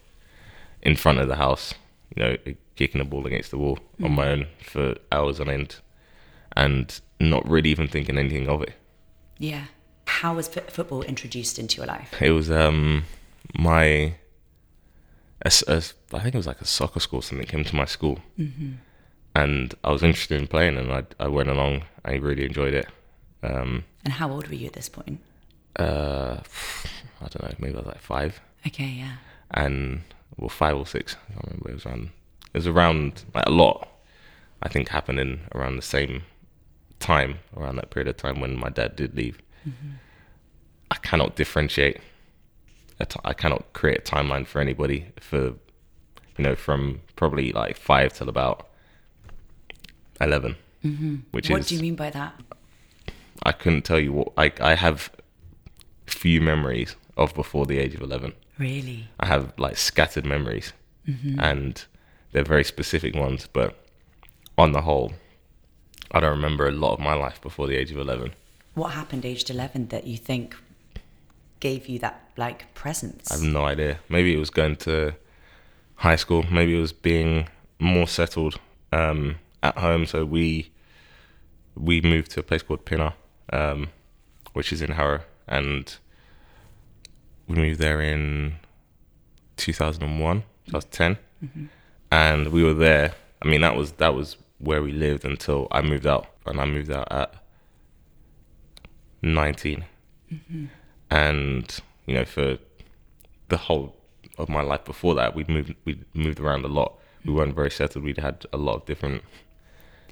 in 0.83 0.97
front 0.97 1.19
of 1.19 1.29
the 1.29 1.37
house, 1.37 1.75
you 2.17 2.23
know, 2.23 2.37
kicking 2.77 3.01
a 3.01 3.05
ball 3.05 3.27
against 3.27 3.51
the 3.51 3.59
wall 3.59 3.79
mm. 4.01 4.07
on 4.07 4.13
my 4.13 4.29
own 4.29 4.47
for 4.65 4.97
hours 5.13 5.41
on 5.41 5.49
end, 5.49 5.77
and 6.57 7.01
not 7.21 7.49
really 7.49 7.71
even 7.71 7.87
thinking 7.87 8.19
anything 8.19 8.49
of 8.49 8.63
it. 8.63 8.73
Yeah. 9.39 9.65
How 10.07 10.35
was 10.35 10.49
football 10.49 11.03
introduced 11.03 11.59
into 11.59 11.77
your 11.77 11.87
life? 11.87 12.21
It 12.21 12.33
was 12.33 12.51
um 12.51 13.05
my, 13.57 14.15
a, 15.45 15.53
a, 15.69 15.83
I 16.13 16.21
think 16.21 16.35
it 16.35 16.39
was 16.39 16.47
like 16.47 16.61
a 16.61 16.67
soccer 16.67 17.01
school. 17.01 17.23
Something 17.23 17.47
came 17.47 17.65
to 17.65 17.77
my 17.77 17.85
school, 17.85 18.19
mm-hmm. 18.39 18.73
and 19.35 19.75
I 19.85 19.91
was 19.93 20.03
interested 20.03 20.41
in 20.41 20.47
playing, 20.47 20.77
and 20.79 20.93
I 20.93 21.05
I 21.19 21.29
went 21.29 21.49
along. 21.49 21.85
I 22.05 22.15
really 22.15 22.45
enjoyed 22.45 22.75
it. 22.75 22.87
Um, 23.43 23.85
and 24.05 24.15
how 24.15 24.31
old 24.31 24.49
were 24.49 24.55
you 24.55 24.67
at 24.67 24.75
this 24.75 24.89
point? 24.89 25.21
Uh, 25.77 26.39
I 27.21 27.29
don't 27.29 27.43
know. 27.43 27.55
Maybe 27.59 27.75
I 27.75 27.79
was 27.79 27.87
like 27.87 28.01
five. 28.01 28.41
Okay, 28.67 28.85
yeah. 28.85 29.17
And 29.51 30.03
well, 30.37 30.49
five 30.49 30.77
or 30.77 30.87
six. 30.87 31.17
I 31.29 31.33
can't 31.33 31.45
remember. 31.45 31.71
It 31.71 31.75
was 31.75 31.87
around. 31.87 32.11
It 32.53 32.59
was 32.59 32.67
around 32.67 33.25
like 33.35 33.47
a 33.47 33.51
lot. 33.51 33.89
I 34.63 34.69
think 34.69 34.89
happening 34.89 35.41
around 35.55 35.77
the 35.77 35.83
same 35.83 36.23
time, 36.99 37.39
around 37.57 37.77
that 37.77 37.91
period 37.91 38.09
of 38.09 38.17
time 38.17 38.41
when 38.41 38.59
my 38.59 38.69
dad 38.69 38.95
did 38.95 39.17
leave. 39.17 39.41
Mm-hmm. 39.67 39.93
I 40.91 40.97
cannot 40.97 41.37
differentiate. 41.37 41.99
I 43.25 43.33
cannot 43.33 43.73
create 43.73 43.99
a 43.99 44.03
timeline 44.03 44.47
for 44.47 44.61
anybody 44.61 45.07
for, 45.19 45.39
you 45.39 45.59
you 46.37 46.45
know, 46.45 46.55
from 46.55 47.01
probably 47.17 47.53
like 47.53 47.79
five 47.79 48.13
till 48.13 48.29
about 48.29 48.69
11. 50.21 50.57
Mm-hmm. 50.85 51.17
Which 51.31 51.49
what 51.49 51.61
is, 51.61 51.69
do 51.69 51.77
you 51.77 51.81
mean 51.81 51.95
by 51.95 52.11
that? 52.11 52.35
I 53.43 53.53
couldn't 53.53 53.83
tell 53.83 53.99
you 53.99 54.13
what, 54.13 54.33
I, 54.37 54.53
I 54.61 54.75
have 54.75 55.11
few 56.07 56.41
memories 56.41 56.97
of 57.17 57.35
before 57.35 57.67
the 57.67 57.79
age 57.79 57.95
of 57.95 58.01
11. 58.03 58.33
Really? 58.59 59.09
I 59.19 59.27
have 59.27 59.53
like 59.59 59.77
scattered 59.77 60.25
memories 60.27 60.73
Mm-hmm. 61.09 61.41
and 61.41 61.83
they're 62.31 62.45
very 62.45 62.63
specific 62.63 63.17
ones, 63.17 63.49
but 63.53 63.75
on 64.59 64.73
the 64.73 64.83
whole, 64.83 65.13
I 66.13 66.21
don't 66.21 66.31
remember 66.31 66.69
a 66.69 66.71
lot 66.71 66.93
of 66.93 67.01
my 67.01 67.15
life 67.15 67.41
before 67.41 67.67
the 67.67 67.75
age 67.75 67.91
of 67.91 67.97
11. 67.97 68.35
What 68.75 68.89
happened 68.93 69.25
aged 69.25 69.49
11 69.51 69.89
that 69.89 70.07
you 70.07 70.17
think 70.19 70.55
gave 71.59 71.89
you 71.89 71.99
that 72.01 72.29
like 72.37 72.73
presence? 72.75 73.31
I 73.31 73.35
have 73.37 73.43
no 73.43 73.65
idea. 73.65 73.99
Maybe 74.11 74.35
it 74.35 74.39
was 74.39 74.51
going 74.51 74.77
to 74.77 75.15
high 75.97 76.17
school. 76.17 76.45
Maybe 76.51 76.77
it 76.77 76.81
was 76.81 76.93
being 76.93 77.49
more 77.79 78.07
settled 78.07 78.61
um, 78.93 79.37
at 79.63 79.79
home. 79.79 80.05
So 80.07 80.25
we 80.27 80.71
we 81.75 82.03
moved 82.03 82.31
to 82.33 82.41
a 82.41 82.43
place 82.43 82.63
called 82.63 82.85
Pinner, 82.85 83.15
um, 83.53 83.89
which 84.53 84.73
is 84.73 84.83
in 84.83 84.93
Harrow, 84.93 85.21
and 85.47 85.97
we 87.49 87.57
moved 87.57 87.81
there 87.81 88.01
in 88.01 88.55
2001. 89.57 90.43
So 90.67 90.73
I 90.73 90.77
was 90.77 90.85
10, 90.87 91.19
and 92.11 92.49
we 92.49 92.63
were 92.63 92.75
there. 92.75 93.15
I 93.43 93.49
mean, 93.49 93.61
that 93.63 93.77
was 93.77 93.93
that 93.93 94.15
was 94.15 94.37
where 94.59 94.83
we 94.83 94.93
lived 94.93 95.25
until 95.25 95.69
I 95.71 95.83
moved 95.83 96.07
out, 96.07 96.27
and 96.47 96.61
I 96.61 96.65
moved 96.67 96.91
out 96.91 97.11
at 97.11 97.35
19 99.23 99.85
and 101.11 101.81
you 102.07 102.15
know 102.15 102.25
for 102.25 102.59
the 103.49 103.57
whole 103.57 103.97
of 104.39 104.49
my 104.49 104.63
life 104.63 104.85
before 104.85 105.15
that 105.15 105.35
we'd 105.35 105.49
moved 105.49 105.75
we 105.85 106.01
moved 106.15 106.41
around 106.41 106.65
a 106.65 106.69
lot. 106.69 106.97
We 107.25 107.33
weren't 107.35 107.55
very 107.55 107.71
settled. 107.71 108.05
We'd 108.05 108.17
had 108.19 108.47
a 108.53 108.57
lot 108.57 108.77
of 108.77 108.87
different 108.87 109.23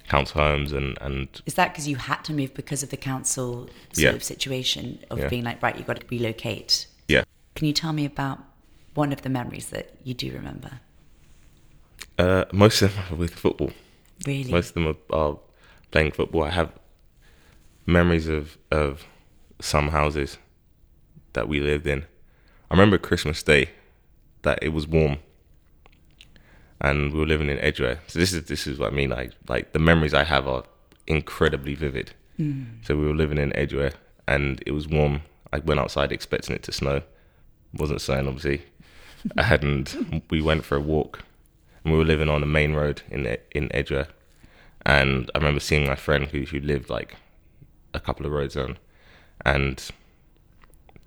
council 0.09 0.41
homes 0.41 0.73
and 0.73 0.97
and 1.00 1.29
Is 1.47 1.55
that 1.55 1.73
because 1.73 1.87
you 1.88 1.97
had 1.97 2.23
to 2.25 2.33
move 2.33 2.55
because 2.55 2.83
of 2.83 2.91
the 2.91 2.97
council 2.97 3.69
sort 3.93 3.99
Yeah. 3.99 4.11
of 4.12 4.23
situation 4.25 4.99
of 5.11 5.19
Yeah. 5.19 5.29
being 5.29 5.45
like, 5.45 5.62
right, 5.62 5.77
you've 5.77 5.87
got 5.87 6.00
to 6.00 6.07
relocate? 6.11 6.87
yeah 7.09 7.25
Can 7.55 7.67
you 7.67 7.73
tell 7.75 7.93
me 7.93 8.05
about 8.05 8.38
one 8.95 9.12
of 9.12 9.21
the 9.23 9.29
memories 9.29 9.69
that 9.71 9.87
you 10.05 10.15
do 10.15 10.33
remember? 10.33 10.81
uh, 12.19 12.45
most 12.53 12.83
of 12.83 12.95
them 12.95 13.05
are 13.12 13.17
with 13.17 13.35
football 13.35 13.71
Really? 14.27 14.50
most 14.50 14.69
of 14.71 14.75
them 14.75 14.87
are, 14.88 15.17
are 15.21 15.38
playing 15.93 16.11
football 16.12 16.43
i 16.45 16.50
have 16.50 16.71
memories 17.87 18.29
of 18.29 18.59
of 18.71 19.05
some 19.61 19.88
houses 19.88 20.38
that 21.35 21.49
we 21.49 21.61
lived 21.61 21.87
in 21.87 22.00
i 22.71 22.75
remember 22.75 22.99
christmas 22.99 23.43
day 23.43 23.71
that 24.43 24.59
it 24.62 24.71
was 24.71 24.87
warm 24.87 25.19
and 26.81 27.13
we 27.13 27.19
were 27.19 27.27
living 27.27 27.49
in 27.49 27.59
Edgware. 27.59 28.01
So 28.07 28.19
this 28.19 28.33
is 28.33 28.45
this 28.45 28.67
is 28.67 28.79
what 28.79 28.93
I 28.93 28.97
mean. 28.97 29.11
Like 29.11 29.33
like 29.49 29.73
the 29.73 29.79
memories 29.79 30.15
I 30.15 30.25
have 30.25 30.47
are 30.47 30.65
incredibly 31.07 31.75
vivid. 31.75 32.13
Mm. 32.39 32.67
So 32.83 32.97
we 32.97 33.07
were 33.07 33.15
living 33.15 33.39
in 33.39 33.55
Edgware, 33.57 33.93
and 34.27 34.63
it 34.67 34.73
was 34.73 34.87
warm. 34.87 35.23
I 35.53 35.59
went 35.59 35.81
outside 35.81 36.13
expecting 36.13 36.55
it 36.55 36.63
to 36.65 36.73
snow. 36.73 37.03
wasn't 37.73 38.01
snowing, 38.01 38.27
obviously. 38.29 38.63
and 39.37 40.23
we 40.31 40.41
went 40.41 40.65
for 40.65 40.77
a 40.77 40.81
walk. 40.81 41.25
And 41.85 41.93
we 41.93 41.99
were 41.99 42.05
living 42.05 42.29
on 42.29 42.41
the 42.41 42.47
main 42.47 42.75
road 42.75 43.03
in 43.11 43.37
in 43.53 43.75
Edgware, 43.75 44.09
and 44.85 45.31
I 45.35 45.39
remember 45.39 45.61
seeing 45.61 45.87
my 45.87 45.97
friend 45.97 46.27
who 46.27 46.43
who 46.43 46.61
lived 46.61 46.91
like 46.91 47.17
a 47.95 48.01
couple 48.01 48.27
of 48.27 48.33
roads 48.33 48.57
on, 48.57 48.79
and 49.45 49.83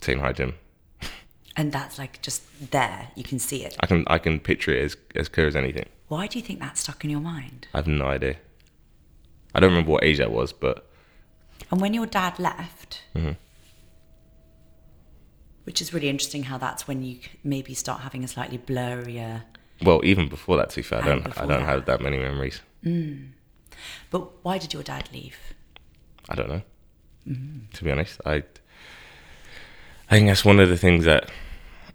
saying 0.01 0.19
hi 0.19 0.33
to 0.33 0.43
him. 0.43 0.53
And 1.57 1.71
that's 1.71 1.97
like 1.99 2.21
just 2.21 2.43
there, 2.71 3.09
you 3.15 3.23
can 3.23 3.39
see 3.39 3.63
it. 3.63 3.75
I 3.79 3.85
can 3.87 4.03
I 4.07 4.17
can 4.17 4.39
picture 4.39 4.71
it 4.73 4.83
as 4.83 4.97
as 5.15 5.27
clear 5.29 5.47
as 5.47 5.55
anything. 5.55 5.87
Why 6.07 6.27
do 6.27 6.37
you 6.39 6.43
think 6.45 6.59
that 6.59 6.77
stuck 6.77 7.03
in 7.03 7.09
your 7.09 7.21
mind? 7.21 7.67
I 7.73 7.77
have 7.79 7.87
no 7.87 8.05
idea. 8.05 8.35
I 9.55 9.59
don't 9.59 9.69
remember 9.71 9.91
what 9.91 10.03
age 10.03 10.17
that 10.19 10.31
was, 10.31 10.53
but 10.53 10.87
And 11.71 11.79
when 11.81 11.93
your 11.93 12.05
dad 12.05 12.39
left, 12.39 13.03
Mm-hmm. 13.15 13.31
which 15.63 15.81
is 15.81 15.93
really 15.93 16.09
interesting 16.09 16.43
how 16.43 16.57
that's 16.57 16.87
when 16.87 17.03
you 17.03 17.19
maybe 17.43 17.73
start 17.73 18.01
having 18.01 18.23
a 18.23 18.27
slightly 18.27 18.57
blurrier. 18.57 19.43
well, 19.83 20.01
even 20.03 20.27
before 20.29 20.57
that, 20.57 20.69
to 20.71 20.77
be 20.77 20.81
fair, 20.81 21.01
I 21.03 21.05
don't 21.05 21.27
I 21.37 21.45
don't 21.45 21.47
that. 21.49 21.61
have 21.65 21.85
that 21.85 22.01
many 22.01 22.17
memories. 22.17 22.61
But 24.09 24.43
why 24.43 24.57
did 24.57 24.73
your 24.73 24.83
dad 24.83 25.09
leave? 25.13 25.37
I 26.29 26.35
don't 26.35 26.49
know. 26.49 26.61
Mm-hmm. 27.27 27.71
To 27.73 27.83
be 27.83 27.91
honest, 27.91 28.19
I 28.25 28.43
I 30.11 30.15
think 30.15 30.27
that's 30.27 30.43
one 30.43 30.59
of 30.59 30.67
the 30.67 30.77
things 30.77 31.05
that 31.05 31.31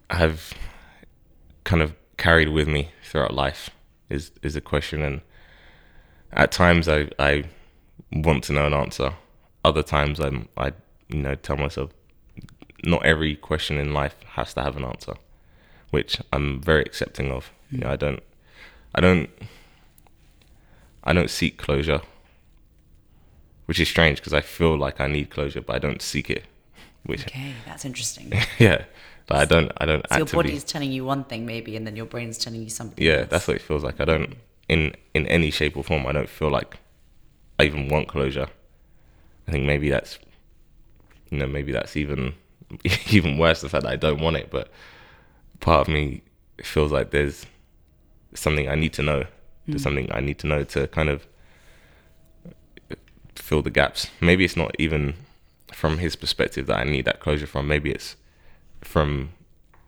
I've 0.09 0.55
kind 1.65 1.83
of 1.83 1.95
carried 2.17 2.49
with 2.49 2.67
me 2.67 2.89
throughout 3.05 3.35
life 3.35 3.69
is 4.09 4.31
is 4.43 4.57
a 4.57 4.63
question, 4.63 5.03
and 5.03 5.21
at 6.33 6.51
times 6.51 6.89
I 6.89 7.11
I 7.19 7.45
want 8.11 8.45
to 8.45 8.55
know 8.55 8.67
an 8.67 8.73
answer. 8.73 9.13
Other 9.63 9.83
times 9.83 10.19
I'm 10.19 10.49
I 10.57 10.73
you 11.09 11.19
know 11.19 11.35
tell 11.35 11.59
myself 11.59 11.91
not 12.83 13.05
every 13.05 13.37
question 13.37 13.77
in 13.77 13.93
life 13.93 14.17
has 14.29 14.55
to 14.55 14.63
have 14.63 14.79
an 14.79 14.85
answer, 14.85 15.17
which 15.91 16.19
I'm 16.33 16.63
very 16.63 16.85
accepting 16.85 17.31
of. 17.31 17.53
You 17.71 17.81
know, 17.81 17.91
I 17.91 17.97
don't 17.97 18.23
I 18.95 19.03
don't 19.03 19.29
I 21.05 21.13
don't 21.13 21.29
seek 21.29 21.59
closure 21.59 22.01
which 23.67 23.81
is 23.81 23.89
strange 23.89 24.21
because 24.21 24.33
I 24.33 24.41
feel 24.41 24.79
like 24.79 25.01
I 25.01 25.09
need 25.09 25.29
closure, 25.29 25.61
but 25.61 25.77
I 25.77 25.81
don't 25.81 26.01
seek 26.01 26.31
it. 26.31 26.45
Which, 27.07 27.27
Okay, 27.27 27.53
that's 27.65 27.85
interesting. 27.85 28.33
yeah, 28.59 28.85
but 29.27 29.39
I 29.39 29.45
don't, 29.45 29.73
I 29.79 29.87
don't 29.87 30.05
So 30.09 30.17
your 30.17 30.25
actively. 30.25 30.45
body's 30.45 30.65
telling 30.65 30.93
you 30.93 31.05
one 31.05 31.25
thing 31.25 31.47
maybe, 31.47 31.77
and 31.77 31.87
then 31.87 31.97
your 31.97 32.07
brain's 32.07 32.39
telling 32.39 32.63
you 32.63 32.71
something. 32.71 33.05
yeah, 33.05 33.21
else. 33.21 33.29
that's 33.31 33.49
what 33.49 33.57
it 33.57 33.63
feels 33.63 33.85
like. 33.85 34.01
I 34.01 34.05
don't, 34.05 34.35
in 34.69 34.95
in 35.15 35.27
any 35.27 35.51
shape 35.51 35.77
or 35.77 35.85
form, 35.85 36.07
I 36.07 36.13
don't 36.13 36.29
feel 36.29 36.51
like 36.51 36.79
I 37.59 37.65
even 37.65 37.89
want 37.89 38.09
closure. 38.09 38.49
I 39.49 39.53
think 39.53 39.65
maybe 39.65 39.89
that's, 39.89 40.19
you 41.31 41.39
know, 41.39 41.47
maybe 41.47 41.73
that's 41.73 41.97
even 41.97 42.35
even 43.11 43.39
worse 43.39 43.61
the 43.61 43.69
fact 43.69 43.85
that 43.85 43.93
I 43.93 43.97
don't 43.97 44.21
want 44.21 44.37
it. 44.37 44.51
But 44.51 44.71
part 45.61 45.87
of 45.87 45.93
me 45.93 46.23
feels 46.63 46.93
like 46.93 47.11
there's 47.11 47.47
something 48.35 48.69
I 48.69 48.75
need 48.75 48.93
to 48.95 49.03
know. 49.03 49.25
There's 49.67 49.81
mm. 49.81 49.85
something 49.85 50.13
I 50.13 50.21
need 50.21 50.39
to 50.41 50.47
know 50.47 50.65
to 50.65 50.87
kind 50.89 51.09
of 51.09 51.27
fill 53.35 53.63
the 53.63 53.71
gaps. 53.71 54.09
Maybe 54.21 54.45
it's 54.45 54.57
not 54.57 54.75
even 54.79 55.15
from 55.77 55.99
his 55.99 56.17
perspective 56.17 56.67
that 56.67 56.79
I 56.79 56.85
need 56.85 57.05
that 57.05 57.21
closure 57.21 57.47
from. 57.47 57.69
Maybe 57.69 57.91
it's 57.91 58.17
from 58.81 59.35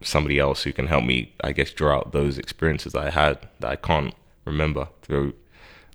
somebody 0.02 0.38
else 0.38 0.64
who 0.64 0.70
can 0.70 0.86
help 0.86 1.02
me, 1.02 1.32
I 1.42 1.52
guess, 1.52 1.70
draw 1.70 1.96
out 1.96 2.12
those 2.12 2.36
experiences 2.36 2.94
I 2.94 3.08
had 3.08 3.48
that 3.60 3.70
I 3.70 3.76
can't 3.76 4.14
remember 4.44 4.88
through 5.00 5.32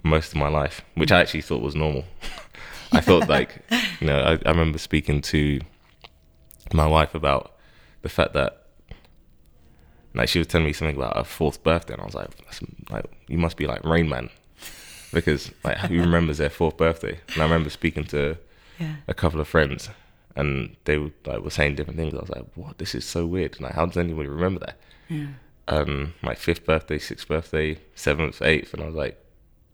most 0.03 0.31
of 0.31 0.39
my 0.39 0.47
life, 0.47 0.81
which 0.95 1.11
I 1.11 1.19
actually 1.21 1.41
thought 1.41 1.61
was 1.61 1.75
normal. 1.75 2.05
I 2.91 3.01
thought 3.01 3.29
like, 3.29 3.61
you 4.01 4.07
know, 4.07 4.19
I, 4.19 4.31
I 4.47 4.49
remember 4.49 4.79
speaking 4.79 5.21
to 5.33 5.61
my 6.73 6.87
wife 6.87 7.13
about 7.13 7.55
the 8.01 8.09
fact 8.09 8.33
that 8.33 8.65
like 10.15 10.27
she 10.27 10.39
was 10.39 10.47
telling 10.47 10.65
me 10.65 10.73
something 10.73 10.97
about 10.97 11.17
her 11.17 11.23
fourth 11.23 11.61
birthday, 11.61 11.93
and 11.93 12.01
I 12.01 12.05
was 12.05 12.15
like, 12.15 12.31
like 12.89 13.05
you 13.27 13.37
must 13.37 13.57
be 13.57 13.67
like 13.67 13.83
Rain 13.83 14.09
Man, 14.09 14.31
because 15.13 15.51
like 15.63 15.77
who 15.77 15.99
remembers 15.99 16.39
their 16.39 16.49
fourth 16.49 16.77
birthday? 16.77 17.19
And 17.33 17.43
I 17.43 17.45
remember 17.45 17.69
speaking 17.69 18.05
to 18.05 18.39
Yeah. 18.79 18.95
a 19.07 19.13
couple 19.13 19.39
of 19.39 19.47
friends, 19.47 19.89
and 20.35 20.75
they 20.85 20.97
were, 20.97 21.11
like 21.25 21.41
were 21.41 21.49
saying 21.49 21.75
different 21.75 21.99
things. 21.99 22.13
I 22.13 22.17
was 22.17 22.29
like, 22.29 22.45
what? 22.55 22.77
This 22.77 22.95
is 22.95 23.05
so 23.05 23.25
weird. 23.25 23.59
Like, 23.61 23.73
how 23.73 23.85
does 23.85 23.97
anybody 23.97 24.29
remember 24.29 24.59
that? 24.61 24.77
Yeah. 25.09 25.27
Um, 25.67 26.13
my 26.21 26.35
fifth 26.35 26.65
birthday, 26.65 26.97
sixth 26.99 27.27
birthday, 27.27 27.77
seventh, 27.95 28.41
eighth, 28.41 28.73
and 28.73 28.83
I 28.83 28.87
was 28.87 28.95
like, 28.95 29.17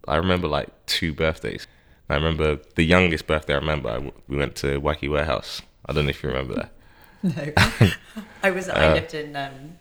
I 0.08 0.18
remember 0.18 0.48
like 0.48 0.70
two 0.86 1.13
birthdays. 1.13 1.65
I 2.10 2.15
remember 2.15 2.60
the 2.75 2.84
youngest 2.84 3.27
birthday 3.27 3.53
I 3.53 3.58
remember. 3.58 3.89
I 3.89 3.94
w 3.94 4.12
we 4.27 4.38
went 4.38 4.56
to 4.58 4.79
Wacky 4.82 5.10
Warehouse. 5.10 5.62
I 5.86 5.94
don't 5.94 6.06
know 6.06 6.10
if 6.10 6.22
you 6.24 6.29
remember 6.29 6.56
that. 6.56 6.72
No, 7.24 7.53
I 8.44 8.51
was. 8.51 8.70
Uh, 8.70 8.74
I 8.74 8.94
lived 8.94 9.13
in. 9.13 9.36
Um, 9.36 9.77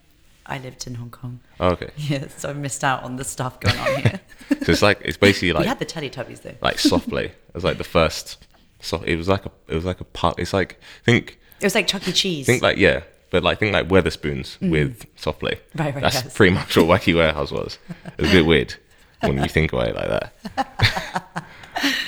I 0.46 0.58
lived 0.58 0.86
in 0.86 0.94
Hong 0.94 1.10
Kong. 1.10 1.40
Oh, 1.60 1.70
okay, 1.70 1.90
Yeah, 1.96 2.28
so 2.28 2.48
I 2.50 2.52
missed 2.54 2.82
out 2.82 3.02
on 3.02 3.16
the 3.16 3.24
stuff 3.24 3.60
going 3.60 3.78
on 3.78 4.00
here. 4.00 4.20
so 4.62 4.72
it's 4.72 4.80
like 4.82 4.98
it's 5.04 5.18
basically 5.18 5.52
like 5.52 5.62
we 5.62 5.68
had 5.68 5.78
the 5.78 5.84
Teletubbies 5.86 6.40
though. 6.42 6.54
like 6.62 6.78
soft 6.78 7.08
play. 7.08 7.26
It 7.26 7.54
was 7.54 7.64
like 7.64 7.76
the 7.78 7.84
first. 7.84 8.46
So 8.80 9.02
it 9.02 9.16
was 9.16 9.28
like 9.28 9.44
a 9.46 9.50
it 9.68 9.74
was 9.74 9.84
like 9.84 10.00
a 10.00 10.04
part. 10.04 10.38
It's 10.38 10.52
like 10.52 10.80
think 11.04 11.38
It 11.60 11.66
was 11.66 11.74
like 11.74 11.86
Chuck 11.86 12.06
E. 12.08 12.12
Cheese. 12.12 12.46
think 12.46 12.62
like 12.62 12.76
yeah, 12.78 13.02
but 13.30 13.42
like 13.42 13.58
think 13.58 13.72
like 13.72 13.88
Wetherspoons 13.88 14.58
with 14.70 15.06
soft 15.16 15.40
play. 15.40 15.60
Mm. 15.74 15.80
Right, 15.80 15.94
right, 15.94 16.02
That's 16.02 16.14
yes. 16.24 16.36
pretty 16.36 16.54
much 16.54 16.76
what 16.76 16.86
Wacky 16.86 17.14
Warehouse 17.14 17.50
was. 17.50 17.78
It 18.06 18.22
was 18.22 18.30
a 18.30 18.32
bit 18.32 18.46
weird 18.46 18.74
when 19.20 19.38
you 19.38 19.48
think 19.48 19.72
about 19.72 19.88
it 19.88 19.96
like 19.96 20.08
that. 20.08 21.44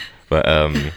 but 0.29 0.49
um, 0.49 0.93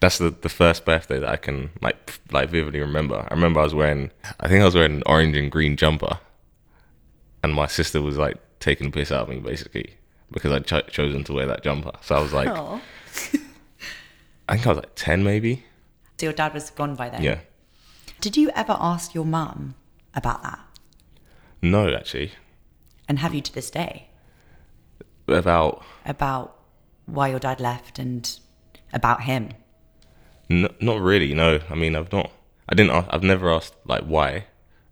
that's 0.00 0.18
the 0.18 0.30
the 0.30 0.48
first 0.48 0.84
birthday 0.84 1.18
that 1.18 1.28
I 1.28 1.36
can 1.36 1.70
like 1.82 2.20
like 2.30 2.48
vividly 2.50 2.80
remember. 2.80 3.26
I 3.28 3.34
remember 3.34 3.60
I 3.60 3.64
was 3.64 3.74
wearing 3.74 4.10
I 4.40 4.48
think 4.48 4.62
I 4.62 4.64
was 4.64 4.74
wearing 4.74 4.96
an 4.96 5.02
orange 5.06 5.36
and 5.36 5.50
green 5.50 5.76
jumper, 5.76 6.20
and 7.42 7.52
my 7.54 7.66
sister 7.66 8.00
was 8.00 8.16
like 8.16 8.36
taking 8.60 8.90
the 8.90 8.92
piss 8.92 9.10
out 9.10 9.22
of 9.22 9.28
me 9.28 9.38
basically 9.40 9.94
because 10.30 10.52
I'd 10.52 10.66
ch- 10.66 10.92
chosen 10.92 11.24
to 11.24 11.32
wear 11.32 11.46
that 11.46 11.62
jumper. 11.64 11.92
So 12.02 12.14
I 12.14 12.20
was 12.20 12.32
like. 12.32 12.48
I 14.48 14.54
think 14.54 14.66
I 14.66 14.70
was 14.70 14.78
like 14.78 14.94
ten 14.94 15.22
maybe. 15.22 15.64
So 16.18 16.26
your 16.26 16.32
dad 16.32 16.54
was 16.54 16.70
gone 16.70 16.94
by 16.94 17.10
then. 17.10 17.22
Yeah. 17.22 17.38
Did 18.20 18.36
you 18.36 18.50
ever 18.54 18.76
ask 18.80 19.14
your 19.14 19.24
mum 19.24 19.74
about 20.14 20.42
that? 20.42 20.58
No, 21.62 21.92
actually. 21.94 22.32
And 23.08 23.20
have 23.20 23.34
you 23.34 23.40
to 23.40 23.52
this 23.52 23.70
day? 23.70 24.08
About 25.28 25.84
about 26.04 26.56
why 27.06 27.28
your 27.28 27.38
dad 27.38 27.60
left 27.60 27.98
and 27.98 28.38
about 28.92 29.22
him? 29.22 29.50
N- 30.50 30.74
not 30.80 31.00
really. 31.00 31.34
No. 31.34 31.60
I 31.70 31.74
mean, 31.74 31.94
I've 31.94 32.12
not. 32.12 32.32
I 32.68 32.74
didn't. 32.74 32.92
Ask, 32.92 33.08
I've 33.10 33.22
never 33.22 33.52
asked 33.52 33.74
like 33.84 34.04
why. 34.04 34.46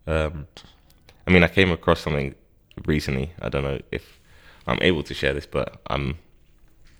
Um, 0.06 0.46
I 1.26 1.30
mean, 1.30 1.42
I 1.42 1.48
came 1.48 1.72
across 1.72 2.00
something 2.00 2.34
recently. 2.84 3.32
I 3.40 3.48
don't 3.48 3.64
know 3.64 3.80
if 3.90 4.20
I'm 4.66 4.78
able 4.82 5.02
to 5.04 5.14
share 5.14 5.32
this, 5.32 5.46
but 5.46 5.80
I'm 5.88 6.18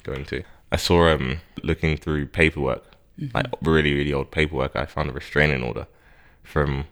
going 0.03 0.25
to. 0.27 0.43
I 0.77 0.79
saw 0.79 1.09
um 1.09 1.39
looking 1.63 1.97
through 1.97 2.27
paperwork, 2.27 2.85
mm-hmm. 3.19 3.35
like 3.35 3.47
really 3.63 3.95
really 3.95 4.13
old 4.13 4.31
paperwork. 4.31 4.77
I 4.77 4.85
found 4.85 5.09
a 5.09 5.13
restraining 5.15 5.63
order 5.63 5.87
from 6.43 6.85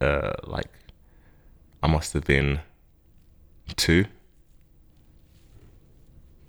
uh 0.00 0.32
like 0.44 0.70
I 1.82 1.88
must 1.88 2.14
have 2.14 2.24
been 2.24 2.60
two. 3.76 4.06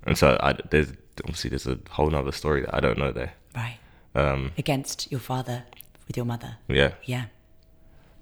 And 0.04 0.16
so 0.16 0.38
I, 0.42 0.54
there's 0.70 0.94
obviously 1.22 1.50
there's 1.50 1.66
a 1.66 1.78
whole 1.90 2.08
nother 2.08 2.32
story 2.32 2.62
that 2.62 2.74
I 2.74 2.80
don't 2.80 2.96
know 2.96 3.12
there. 3.12 3.34
Right. 3.54 3.78
Um, 4.14 4.52
Against 4.56 5.12
your 5.12 5.20
father 5.20 5.64
with 6.06 6.16
your 6.16 6.24
mother. 6.24 6.56
Yeah. 6.66 6.92
Yeah. 7.04 7.26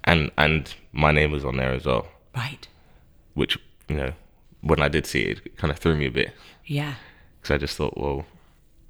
And 0.03 0.33
and 0.37 0.75
my 0.91 1.13
name 1.13 1.31
was 1.31 1.45
on 1.45 1.59
there 1.59 1.73
as 1.73 1.87
well. 1.87 2.09
Right. 2.35 2.67
Which 3.35 3.57
you 3.89 3.97
know, 3.97 4.13
when 4.63 4.83
I 4.83 4.89
did 4.89 5.07
see 5.07 5.23
it, 5.23 5.41
it 5.45 5.57
kind 5.57 5.71
of 5.71 5.79
threw 5.79 5.95
me 5.95 6.07
a 6.07 6.11
bit. 6.11 6.33
Yeah. 6.65 6.95
Because 7.41 7.55
I 7.55 7.59
just 7.59 7.77
thought, 7.77 7.97
well, 7.97 8.27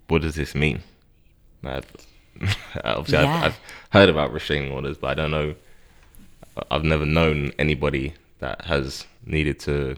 what 0.09 0.23
does 0.23 0.35
this 0.35 0.55
mean? 0.55 0.81
I, 1.65 1.83
obviously, 2.85 3.25
yeah. 3.25 3.37
I've, 3.37 3.43
I've 3.45 3.61
heard 3.91 4.09
about 4.09 4.33
restraining 4.33 4.73
orders, 4.73 4.97
but 4.99 5.11
I 5.11 5.15
don't 5.15 5.31
know. 5.31 5.55
I've 6.71 6.85
never 6.85 7.07
known 7.07 7.53
anybody 7.59 8.15
that 8.41 8.65
has 8.65 9.07
needed 9.25 9.61
to 9.61 9.97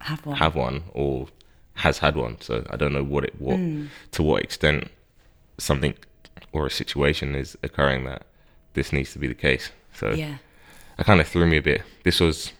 have 0.00 0.24
one, 0.24 0.36
have 0.36 0.54
one 0.54 0.84
or 0.92 1.28
has 1.74 1.98
had 1.98 2.16
one. 2.16 2.40
So 2.40 2.64
I 2.70 2.76
don't 2.76 2.92
know 2.92 3.04
what 3.04 3.24
it 3.24 3.34
what 3.40 3.58
mm. 3.58 3.88
to 4.12 4.22
what 4.22 4.42
extent 4.42 4.90
something 5.58 5.94
or 6.52 6.66
a 6.66 6.70
situation 6.70 7.34
is 7.34 7.56
occurring 7.62 8.04
that 8.04 8.22
this 8.74 8.92
needs 8.92 9.12
to 9.12 9.18
be 9.18 9.26
the 9.26 9.34
case. 9.34 9.70
So 9.92 10.10
yeah, 10.10 10.38
it 10.98 11.04
kind 11.04 11.20
of 11.20 11.28
threw 11.28 11.46
me 11.46 11.58
a 11.58 11.62
bit. 11.62 11.82
This 12.04 12.20
was 12.20 12.52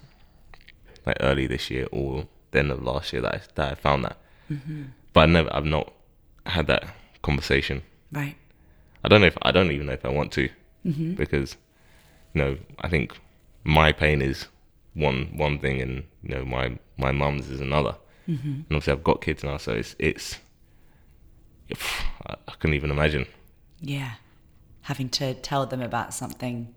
like 1.07 1.17
early 1.21 1.47
this 1.47 1.71
year 1.71 1.87
or 1.91 2.27
the 2.51 2.61
end 2.61 2.71
of 2.71 2.83
last 2.83 3.13
year 3.13 3.23
that 3.23 3.35
I, 3.35 3.41
that 3.55 3.73
I 3.73 3.75
found 3.75 4.05
that. 4.05 4.17
Mm-hmm. 4.51 4.83
But 5.13 5.21
I 5.23 5.27
never, 5.27 5.55
I've 5.55 5.65
not 5.65 5.93
had 6.47 6.67
that 6.69 6.85
conversation. 7.23 7.83
Right. 8.11 8.37
I 9.05 9.09
don't 9.09 9.21
know 9.21 9.27
if 9.27 9.39
I 9.43 9.53
don't 9.53 9.71
even 9.71 9.87
know 9.87 9.93
if 9.93 10.05
I 10.05 10.09
want 10.09 10.33
to 10.33 10.49
mm-hmm. 10.87 11.15
because 11.15 11.57
you 12.35 12.43
know 12.43 12.57
I 12.81 12.89
think 12.89 13.19
my 13.65 13.93
pain 13.93 14.23
is 14.23 14.47
one 14.95 15.33
one 15.37 15.59
thing 15.59 15.81
and 15.81 16.05
you 16.23 16.35
know 16.35 16.45
my 16.45 16.79
my 16.97 17.13
mum's 17.13 17.51
is 17.51 17.61
another. 17.61 17.97
Mm-hmm. 18.29 18.49
And 18.49 18.67
obviously 18.71 18.93
I've 18.93 19.05
got 19.05 19.21
kids 19.21 19.43
now, 19.43 19.57
so 19.57 19.73
it's 19.73 19.97
it's 19.99 20.39
I, 22.27 22.35
I 22.47 22.53
couldn't 22.59 22.75
even 22.75 22.91
imagine. 22.91 23.27
Yeah, 23.81 24.13
having 24.83 25.09
to 25.11 25.35
tell 25.35 25.67
them 25.67 25.83
about 25.83 26.15
something 26.15 26.75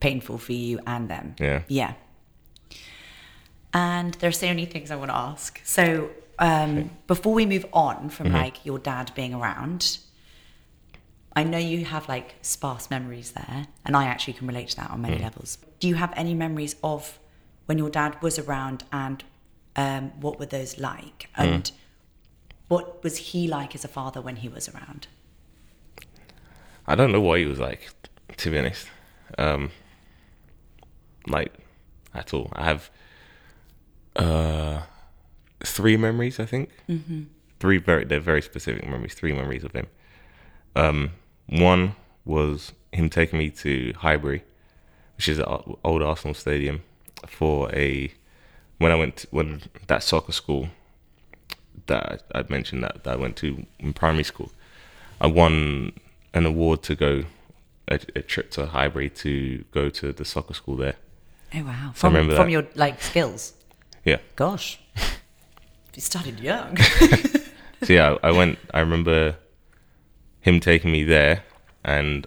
painful 0.00 0.38
for 0.38 0.52
you 0.52 0.78
and 0.86 1.08
them. 1.08 1.34
Yeah. 1.40 1.62
Yeah. 1.66 1.94
And 3.74 4.14
there's 4.14 4.38
so 4.38 4.46
many 4.46 4.64
things 4.64 4.90
I 4.90 4.96
want 4.96 5.10
to 5.10 5.16
ask. 5.16 5.60
So 5.64 6.10
um, 6.38 6.78
okay. 6.78 6.90
before 7.06 7.34
we 7.34 7.46
move 7.46 7.66
on 7.72 8.08
from 8.10 8.28
mm-hmm. 8.28 8.36
like 8.36 8.64
your 8.64 8.78
dad 8.78 9.12
being 9.14 9.34
around, 9.34 9.98
I 11.34 11.44
know 11.44 11.58
you 11.58 11.84
have 11.84 12.08
like 12.08 12.34
sparse 12.42 12.90
memories 12.90 13.32
there, 13.32 13.66
and 13.84 13.96
I 13.96 14.04
actually 14.04 14.34
can 14.34 14.46
relate 14.46 14.68
to 14.70 14.76
that 14.76 14.90
on 14.90 15.02
many 15.02 15.18
mm. 15.18 15.22
levels. 15.22 15.58
Do 15.78 15.88
you 15.88 15.94
have 15.94 16.12
any 16.16 16.34
memories 16.34 16.76
of 16.82 17.18
when 17.66 17.78
your 17.78 17.90
dad 17.90 18.20
was 18.22 18.38
around 18.38 18.84
and 18.92 19.22
um, 19.76 20.10
what 20.20 20.38
were 20.38 20.46
those 20.46 20.78
like? 20.78 21.28
Mm. 21.36 21.44
And 21.44 21.64
mm. 21.64 21.72
what 22.68 23.02
was 23.04 23.16
he 23.18 23.46
like 23.46 23.74
as 23.74 23.84
a 23.84 23.88
father 23.88 24.20
when 24.20 24.36
he 24.36 24.48
was 24.48 24.68
around? 24.68 25.06
I 26.86 26.94
don't 26.94 27.12
know 27.12 27.20
what 27.20 27.38
he 27.38 27.44
was 27.44 27.58
like, 27.58 27.90
to 28.38 28.50
be 28.50 28.58
honest. 28.58 28.88
Um, 29.36 29.70
like, 31.26 31.52
at 32.14 32.32
all. 32.32 32.50
I 32.54 32.64
have 32.64 32.90
uh, 34.16 34.82
three 35.70 35.96
memories, 35.96 36.40
I 36.40 36.46
think. 36.46 36.70
Mm-hmm. 36.88 37.24
Three 37.60 37.78
very, 37.78 38.04
they're 38.04 38.20
very 38.20 38.42
specific 38.42 38.84
memories, 38.84 39.14
three 39.14 39.32
memories 39.32 39.64
of 39.64 39.72
him. 39.72 39.86
Um, 40.76 41.10
one 41.48 41.96
was 42.24 42.72
him 42.92 43.10
taking 43.10 43.38
me 43.38 43.50
to 43.50 43.92
Highbury, 43.98 44.44
which 45.16 45.28
is 45.28 45.38
an 45.38 45.76
old 45.84 46.02
Arsenal 46.02 46.34
stadium, 46.34 46.82
for 47.26 47.74
a 47.74 48.12
when 48.78 48.92
I 48.92 48.94
went 48.94 49.16
to, 49.18 49.28
when 49.30 49.62
that 49.88 50.02
soccer 50.02 50.32
school 50.32 50.68
that 51.86 52.22
I 52.34 52.44
mentioned 52.48 52.84
that, 52.84 53.02
that 53.04 53.14
I 53.14 53.16
went 53.16 53.36
to 53.38 53.66
in 53.78 53.92
primary 53.92 54.24
school, 54.24 54.52
I 55.20 55.26
won 55.26 55.92
an 56.32 56.46
award 56.46 56.82
to 56.84 56.94
go 56.94 57.24
a, 57.88 57.94
a, 58.14 58.22
trip 58.22 58.50
to 58.52 58.66
Highbury 58.66 59.10
to 59.10 59.64
go 59.72 59.88
to 59.90 60.12
the 60.12 60.24
soccer 60.24 60.54
school 60.54 60.76
there. 60.76 60.96
Oh 61.54 61.64
wow! 61.64 61.92
So 61.94 62.10
from 62.10 62.30
from 62.30 62.48
your 62.50 62.66
like 62.74 63.02
skills. 63.02 63.54
Yeah. 64.04 64.18
Gosh, 64.36 64.78
you 65.98 66.02
started 66.02 66.38
young. 66.38 66.76
so 67.82 67.92
yeah, 67.92 68.18
I 68.22 68.30
went. 68.30 68.56
I 68.72 68.78
remember 68.78 69.34
him 70.40 70.60
taking 70.60 70.92
me 70.92 71.02
there, 71.02 71.42
and 71.84 72.24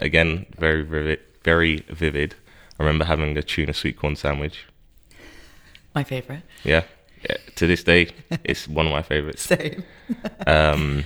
again, 0.00 0.46
very 0.58 0.82
vivid, 0.82 1.20
very 1.44 1.76
vivid. 1.90 2.34
I 2.76 2.82
remember 2.82 3.04
having 3.04 3.38
a 3.38 3.42
tuna 3.42 3.72
sweet 3.72 3.96
corn 3.96 4.16
sandwich. 4.16 4.66
My 5.94 6.02
favorite. 6.02 6.42
Yeah. 6.64 6.82
yeah. 7.22 7.36
To 7.54 7.68
this 7.68 7.84
day, 7.84 8.08
it's 8.42 8.66
one 8.78 8.86
of 8.86 8.92
my 8.92 9.02
favorites. 9.02 9.42
Same. 9.42 9.84
um, 10.48 11.04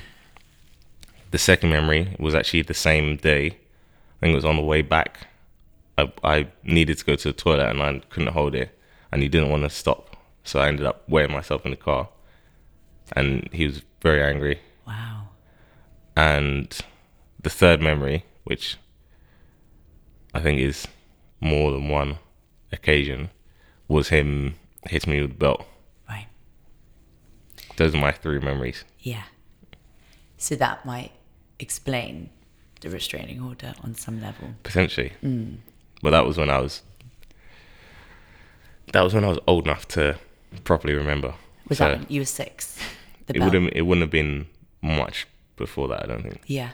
the 1.30 1.36
second 1.36 1.68
memory 1.68 2.16
was 2.18 2.34
actually 2.34 2.62
the 2.62 2.72
same 2.72 3.18
day. 3.18 3.48
I 3.48 4.20
think 4.20 4.32
it 4.32 4.34
was 4.34 4.46
on 4.46 4.56
the 4.56 4.62
way 4.62 4.80
back. 4.80 5.26
I, 5.98 6.10
I 6.24 6.46
needed 6.62 6.96
to 6.96 7.04
go 7.04 7.16
to 7.16 7.28
the 7.28 7.34
toilet 7.34 7.68
and 7.68 7.82
I 7.82 8.00
couldn't 8.08 8.32
hold 8.32 8.54
it, 8.54 8.78
and 9.12 9.20
he 9.20 9.28
didn't 9.28 9.50
want 9.50 9.64
to 9.64 9.70
stop. 9.70 10.08
So 10.48 10.60
I 10.60 10.68
ended 10.68 10.86
up 10.86 11.06
weighing 11.06 11.30
myself 11.30 11.66
in 11.66 11.72
the 11.72 11.76
car, 11.76 12.08
and 13.12 13.50
he 13.52 13.66
was 13.66 13.82
very 14.00 14.22
angry. 14.22 14.60
Wow. 14.86 15.28
And 16.16 16.74
the 17.38 17.50
third 17.50 17.82
memory, 17.82 18.24
which 18.44 18.78
I 20.32 20.40
think 20.40 20.58
is 20.58 20.88
more 21.38 21.70
than 21.70 21.90
one 21.90 22.16
occasion, 22.72 23.28
was 23.88 24.08
him 24.08 24.54
hitting 24.86 25.12
me 25.12 25.20
with 25.20 25.32
a 25.32 25.34
belt. 25.34 25.66
Right. 26.08 26.28
Those 27.76 27.94
are 27.94 28.00
my 28.00 28.12
three 28.12 28.40
memories. 28.40 28.84
Yeah. 29.00 29.24
So 30.38 30.54
that 30.54 30.86
might 30.86 31.12
explain 31.58 32.30
the 32.80 32.88
restraining 32.88 33.42
order 33.42 33.74
on 33.84 33.94
some 33.94 34.22
level. 34.22 34.54
Potentially. 34.62 35.12
Mm. 35.22 35.58
But 36.02 36.12
that 36.12 36.24
was 36.24 36.38
when 36.38 36.48
I 36.48 36.60
was. 36.60 36.80
That 38.94 39.02
was 39.02 39.12
when 39.12 39.24
I 39.24 39.28
was 39.28 39.38
old 39.46 39.66
enough 39.66 39.86
to 39.88 40.18
properly 40.64 40.94
remember. 40.94 41.34
Was 41.68 41.78
so 41.78 41.84
that 41.84 41.98
when 41.98 42.06
you 42.08 42.20
were 42.20 42.26
six? 42.26 42.78
it 43.28 43.40
would 43.40 43.54
have. 43.54 43.68
It 43.72 43.82
wouldn't 43.82 44.02
have 44.02 44.10
been 44.10 44.46
much 44.82 45.26
before 45.56 45.88
that, 45.88 46.04
I 46.04 46.06
don't 46.06 46.22
think. 46.22 46.40
Yeah. 46.46 46.70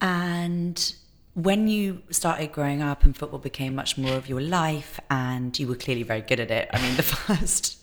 And 0.00 0.94
when 1.34 1.68
you 1.68 2.02
started 2.10 2.52
growing 2.52 2.82
up 2.82 3.04
and 3.04 3.16
football 3.16 3.38
became 3.38 3.74
much 3.74 3.96
more 3.96 4.14
of 4.14 4.28
your 4.28 4.40
life 4.40 5.00
and 5.10 5.58
you 5.58 5.66
were 5.66 5.76
clearly 5.76 6.02
very 6.02 6.20
good 6.20 6.40
at 6.40 6.50
it. 6.50 6.68
I 6.72 6.82
mean, 6.82 6.96
the 6.96 7.02
first 7.02 7.78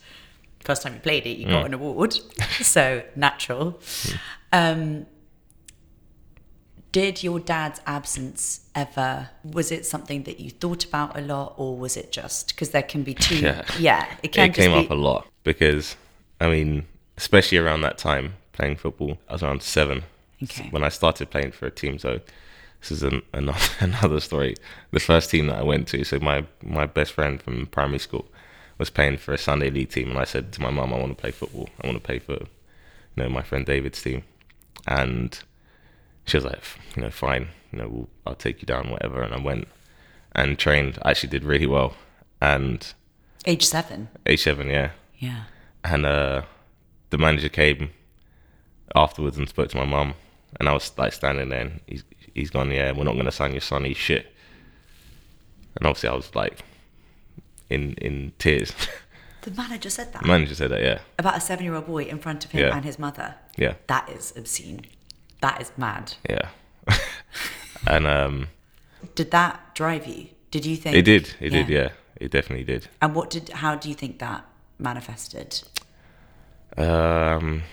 first 0.59 0.81
time 0.83 0.93
you 0.93 0.99
played 0.99 1.25
it, 1.25 1.37
you 1.37 1.47
mm. 1.47 1.51
got 1.51 1.65
an 1.65 1.73
award, 1.73 2.13
so 2.61 3.03
natural. 3.15 3.73
Mm. 3.73 4.19
Um, 4.51 5.05
did 6.91 7.23
your 7.23 7.39
dad's 7.39 7.79
absence 7.85 8.61
ever 8.73 9.29
was 9.43 9.71
it 9.71 9.85
something 9.85 10.23
that 10.23 10.39
you 10.39 10.49
thought 10.49 10.85
about 10.85 11.17
a 11.17 11.21
lot 11.21 11.53
or 11.57 11.77
was 11.77 11.95
it 11.95 12.11
just 12.11 12.49
because 12.49 12.71
there 12.71 12.83
can 12.83 13.03
be 13.03 13.13
two 13.13 13.35
yeah, 13.39 13.63
yeah 13.77 14.07
it 14.23 14.31
can 14.31 14.49
it 14.49 14.53
came 14.53 14.71
be... 14.71 14.85
up 14.85 14.91
a 14.91 14.95
lot 14.95 15.27
because 15.43 15.95
i 16.39 16.49
mean 16.49 16.85
especially 17.17 17.57
around 17.57 17.81
that 17.81 17.97
time 17.97 18.33
playing 18.59 18.75
football. 18.75 19.17
I 19.27 19.33
was 19.33 19.43
around 19.43 19.63
seven 19.63 20.03
okay. 20.43 20.67
when 20.69 20.83
I 20.83 20.89
started 20.89 21.29
playing 21.29 21.51
for 21.51 21.65
a 21.65 21.71
team. 21.71 21.97
So 21.97 22.19
this 22.79 22.91
is 22.91 23.03
an, 23.03 23.21
another 23.33 23.59
another 23.79 24.19
story. 24.19 24.55
The 24.91 24.99
first 24.99 25.29
team 25.31 25.47
that 25.47 25.57
I 25.57 25.63
went 25.63 25.87
to, 25.89 26.03
so 26.03 26.19
my 26.19 26.45
my 26.61 26.85
best 26.85 27.13
friend 27.13 27.41
from 27.41 27.67
primary 27.67 27.99
school 27.99 28.25
was 28.77 28.89
playing 28.89 29.17
for 29.17 29.33
a 29.33 29.37
Sunday 29.37 29.69
league 29.69 29.89
team, 29.89 30.09
and 30.09 30.19
I 30.19 30.23
said 30.23 30.51
to 30.53 30.61
my 30.61 30.69
mum, 30.69 30.93
I 30.93 30.97
want 30.97 31.17
to 31.17 31.21
play 31.21 31.31
football. 31.31 31.69
I 31.81 31.87
want 31.87 31.97
to 31.97 32.03
play 32.03 32.19
for 32.19 32.33
you 32.33 33.17
know 33.17 33.29
my 33.29 33.41
friend 33.41 33.65
David's 33.65 34.01
team, 34.01 34.23
and 34.87 35.39
she 36.29 36.37
was 36.37 36.45
like, 36.45 36.61
you 36.95 37.03
know, 37.03 37.09
fine, 37.09 37.49
you 37.71 37.79
know, 37.79 37.87
we'll, 37.87 38.09
I'll 38.25 38.35
take 38.35 38.61
you 38.61 38.65
down, 38.65 38.89
whatever. 38.89 39.21
And 39.21 39.33
I 39.33 39.39
went 39.39 39.67
and 40.33 40.57
trained. 40.57 40.97
I 41.03 41.11
actually 41.11 41.29
did 41.29 41.43
really 41.43 41.67
well, 41.67 41.95
and 42.41 42.93
age 43.45 43.65
seven. 43.65 44.09
Age 44.25 44.43
seven, 44.43 44.67
yeah. 44.69 44.91
Yeah. 45.17 45.43
And 45.83 46.05
uh, 46.05 46.43
the 47.09 47.17
manager 47.17 47.49
came 47.49 47.91
afterwards 48.95 49.37
and 49.37 49.47
spoke 49.49 49.69
to 49.69 49.77
my 49.77 49.85
mum, 49.85 50.13
and 50.59 50.67
I 50.69 50.73
was 50.73 50.91
like 50.97 51.13
standing 51.13 51.49
there, 51.49 51.61
and 51.61 51.79
he's 51.87 52.03
he's 52.33 52.49
gone, 52.49 52.71
yeah, 52.71 52.91
we're 52.91 53.03
not 53.03 53.15
gonna 53.15 53.31
sign 53.31 53.51
your 53.51 53.61
son, 53.61 53.85
he's 53.85 53.97
shit. 53.97 54.33
And 55.77 55.85
obviously, 55.85 56.09
I 56.09 56.13
was 56.15 56.33
like 56.35 56.59
in 57.69 57.93
in 57.95 58.33
tears. 58.39 58.71
The 59.41 59.51
manager 59.51 59.89
said 59.89 60.11
that. 60.11 60.21
The 60.23 60.27
manager 60.27 60.53
said 60.53 60.69
that, 60.71 60.81
yeah. 60.81 60.99
About 61.17 61.37
a 61.37 61.39
seven 61.39 61.63
year 61.63 61.73
old 61.73 61.85
boy 61.87 62.03
in 62.03 62.19
front 62.19 62.43
of 62.43 62.51
him 62.51 62.59
Yeah. 62.59 62.75
and 62.75 62.83
his 62.83 62.99
mother. 62.99 63.35
Yeah. 63.55 63.75
That 63.87 64.09
is 64.09 64.33
obscene. 64.35 64.81
That 65.41 65.61
is 65.61 65.71
mad. 65.77 66.13
Yeah. 66.29 66.49
and 67.87 68.05
um, 68.07 68.47
Did 69.15 69.31
that 69.31 69.75
drive 69.75 70.07
you? 70.07 70.27
Did 70.51 70.65
you 70.65 70.75
think 70.75 70.95
it 70.95 71.03
did. 71.03 71.35
It 71.39 71.51
did, 71.51 71.69
yeah. 71.69 71.89
It 72.17 72.31
definitely 72.31 72.65
did. 72.65 72.87
And 73.01 73.15
what 73.15 73.29
did 73.29 73.49
how 73.49 73.75
do 73.75 73.87
you 73.87 73.95
think 73.95 74.19
that 74.19 74.45
manifested? 74.77 75.61
Um, 76.75 77.63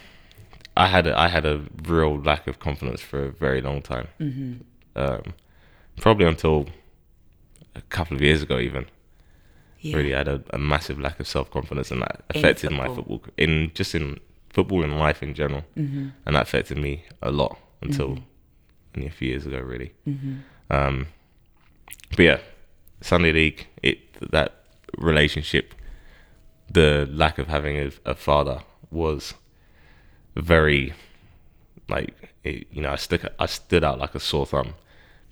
I 0.76 0.86
had 0.86 1.06
a, 1.06 1.18
I 1.18 1.28
had 1.28 1.44
a 1.44 1.62
real 1.84 2.18
lack 2.20 2.46
of 2.46 2.58
confidence 2.58 3.00
for 3.00 3.24
a 3.24 3.30
very 3.30 3.60
long 3.60 3.82
time. 3.82 4.08
Mm-hmm. 4.20 4.52
Um, 4.94 5.34
probably 5.96 6.26
until 6.26 6.66
a 7.74 7.80
couple 7.82 8.16
of 8.16 8.22
years 8.22 8.42
ago, 8.42 8.58
even. 8.58 8.86
Yeah. 9.80 9.96
Really, 9.96 10.14
I 10.14 10.18
had 10.18 10.28
a, 10.28 10.42
a 10.50 10.58
massive 10.58 10.98
lack 10.98 11.20
of 11.20 11.28
self 11.28 11.50
confidence, 11.50 11.90
and 11.90 12.02
that 12.02 12.22
affected 12.30 12.70
my 12.72 12.86
football. 12.86 13.18
football 13.18 13.34
in 13.36 13.70
just 13.74 13.94
in 13.94 14.18
football 14.56 14.82
and 14.86 14.98
life 15.06 15.20
in 15.26 15.32
general, 15.34 15.62
Mm-hmm. 15.76 16.08
and 16.24 16.34
that 16.34 16.42
affected 16.48 16.78
me 16.78 16.92
a 17.22 17.30
lot 17.30 17.52
until 17.82 18.10
only 18.94 19.06
a 19.08 19.16
few 19.18 19.28
years 19.32 19.44
ago, 19.46 19.60
really. 19.72 19.90
Mm-hmm. 20.08 20.34
Um, 20.76 21.06
but 22.16 22.24
yeah, 22.30 22.38
Sunday 23.10 23.32
League, 23.40 23.60
it 23.82 23.98
that 24.32 24.50
relationship, 25.10 25.74
the 26.78 27.06
lack 27.22 27.38
of 27.42 27.46
having 27.48 27.76
a, 27.76 27.88
a 28.12 28.14
father 28.14 28.58
was 28.90 29.34
very 30.34 30.92
like 31.88 32.14
it, 32.44 32.66
you 32.70 32.82
know 32.82 32.92
I 32.96 32.96
stuck 32.96 33.22
I 33.38 33.46
stood 33.46 33.84
out 33.84 33.98
like 34.04 34.14
a 34.14 34.20
sore 34.20 34.46
thumb 34.46 34.74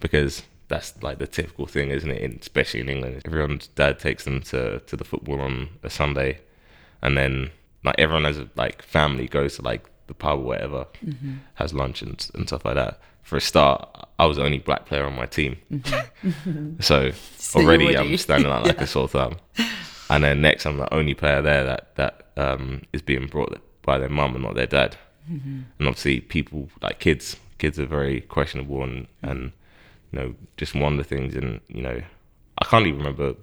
because 0.00 0.42
that's 0.68 1.02
like 1.02 1.18
the 1.18 1.26
typical 1.26 1.66
thing, 1.66 1.90
isn't 1.90 2.10
it? 2.16 2.20
In, 2.26 2.38
especially 2.40 2.80
in 2.80 2.88
England, 2.88 3.22
everyone's 3.26 3.68
dad 3.80 3.98
takes 3.98 4.24
them 4.24 4.40
to 4.50 4.80
to 4.88 4.96
the 4.96 5.04
football 5.04 5.40
on 5.40 5.68
a 5.82 5.90
Sunday, 5.90 6.32
and 7.02 7.16
then 7.16 7.50
like 7.84 7.96
everyone 7.98 8.26
as 8.26 8.38
a 8.38 8.48
like 8.56 8.82
family 8.82 9.28
goes 9.28 9.56
to 9.56 9.62
like 9.62 9.84
the 10.06 10.14
pub 10.14 10.40
or 10.40 10.44
whatever, 10.44 10.86
has 11.54 11.72
lunch 11.72 12.02
and 12.02 12.30
and 12.34 12.46
stuff 12.48 12.64
like 12.64 12.74
that. 12.74 13.00
For 13.22 13.36
a 13.36 13.40
start, 13.40 13.88
I 14.18 14.26
was 14.26 14.36
the 14.36 14.44
only 14.44 14.58
black 14.58 14.84
player 14.84 15.06
on 15.06 15.16
my 15.16 15.24
team, 15.26 15.56
so, 16.80 17.10
So 17.38 17.60
already 17.60 17.96
I'm 17.96 18.16
standing 18.18 18.50
out 18.52 18.66
like 18.66 18.80
a 18.80 18.86
sore 18.94 19.08
thumb. 19.08 19.36
And 20.10 20.22
then 20.24 20.42
next, 20.42 20.66
I'm 20.66 20.76
the 20.76 20.92
only 20.92 21.14
player 21.14 21.40
there 21.40 21.64
that 21.64 21.94
that 21.96 22.26
um, 22.36 22.82
is 22.92 23.00
being 23.00 23.26
brought 23.26 23.58
by 23.82 23.96
their 23.98 24.10
mum 24.10 24.34
and 24.34 24.44
not 24.44 24.54
their 24.54 24.66
dad. 24.66 24.96
And 25.78 25.88
obviously, 25.88 26.20
people 26.20 26.68
like 26.82 26.98
kids, 26.98 27.36
kids 27.56 27.78
are 27.78 27.86
very 27.86 28.20
questionable 28.20 28.82
and 28.82 29.06
and 29.22 29.52
you 30.12 30.18
know 30.18 30.34
just 30.58 30.74
one 30.74 30.92
of 30.92 30.98
the 30.98 31.04
things. 31.04 31.34
And 31.34 31.60
you 31.68 31.82
know, 31.82 32.02
I 32.58 32.64
can't 32.66 32.86
even 32.86 32.98
remember 32.98 33.34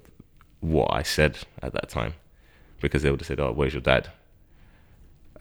what 0.59 0.93
I 0.93 1.01
said 1.01 1.39
at 1.63 1.73
that 1.73 1.89
time 1.89 2.13
because 2.81 3.01
they 3.01 3.09
would 3.09 3.19
have 3.21 3.27
said, 3.27 3.39
"Oh, 3.39 3.51
where's 3.51 3.73
your 3.73 3.81
dad?" 3.81 4.09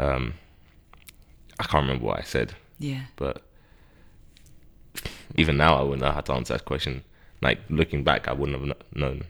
Um, 0.00 0.34
I 1.58 1.64
can't 1.64 1.82
remember 1.82 2.06
what 2.06 2.18
I 2.18 2.22
said, 2.22 2.54
Yeah. 2.78 3.02
but 3.16 3.42
even 5.36 5.56
now, 5.56 5.76
I 5.76 5.82
wouldn't 5.82 6.00
know 6.02 6.10
how 6.10 6.20
to 6.22 6.32
answer 6.32 6.54
that 6.54 6.64
question. 6.64 7.04
Like 7.42 7.58
looking 7.68 8.02
back, 8.02 8.26
I 8.28 8.32
wouldn't 8.32 8.58
have 8.58 8.76
known. 8.94 9.24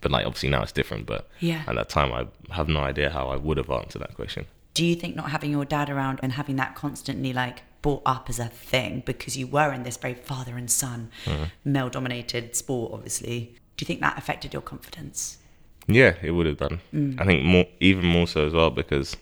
But 0.00 0.10
like 0.12 0.26
obviously 0.26 0.48
now 0.48 0.62
it's 0.62 0.72
different. 0.72 1.06
But 1.06 1.28
Yeah. 1.40 1.62
at 1.66 1.74
that 1.74 1.88
time, 1.90 2.12
I 2.12 2.26
have 2.54 2.68
no 2.68 2.80
idea 2.80 3.10
how 3.10 3.28
I 3.28 3.36
would 3.36 3.58
have 3.58 3.70
answered 3.70 4.00
that 4.00 4.14
question. 4.14 4.46
Do 4.74 4.84
you 4.84 4.94
think 4.94 5.14
not 5.16 5.30
having 5.30 5.50
your 5.50 5.64
dad 5.64 5.90
around 5.90 6.20
and 6.22 6.32
having 6.32 6.56
that 6.56 6.74
constantly 6.74 7.32
like 7.32 7.62
brought 7.82 8.02
up 8.06 8.28
as 8.30 8.38
a 8.38 8.46
thing 8.46 9.02
because 9.06 9.36
you 9.36 9.46
were 9.46 9.72
in 9.72 9.82
this 9.82 9.96
very 9.98 10.14
father 10.14 10.56
and 10.56 10.70
son, 10.70 11.10
Mm-hmm. 11.26 11.44
male 11.72 11.90
dominated 11.90 12.56
sport, 12.56 12.92
obviously, 12.94 13.54
do 13.76 13.82
you 13.82 13.86
think 13.86 14.00
that 14.00 14.16
affected 14.18 14.52
your 14.54 14.62
confidence? 14.62 15.38
Yeah, 15.86 16.14
it 16.22 16.30
would 16.32 16.46
have 16.46 16.58
done. 16.58 16.80
I 17.18 17.24
think 17.24 17.44
more, 17.44 17.66
even 17.80 18.04
more 18.06 18.26
so 18.26 18.46
as 18.46 18.52
well 18.52 18.70
because 18.70 19.16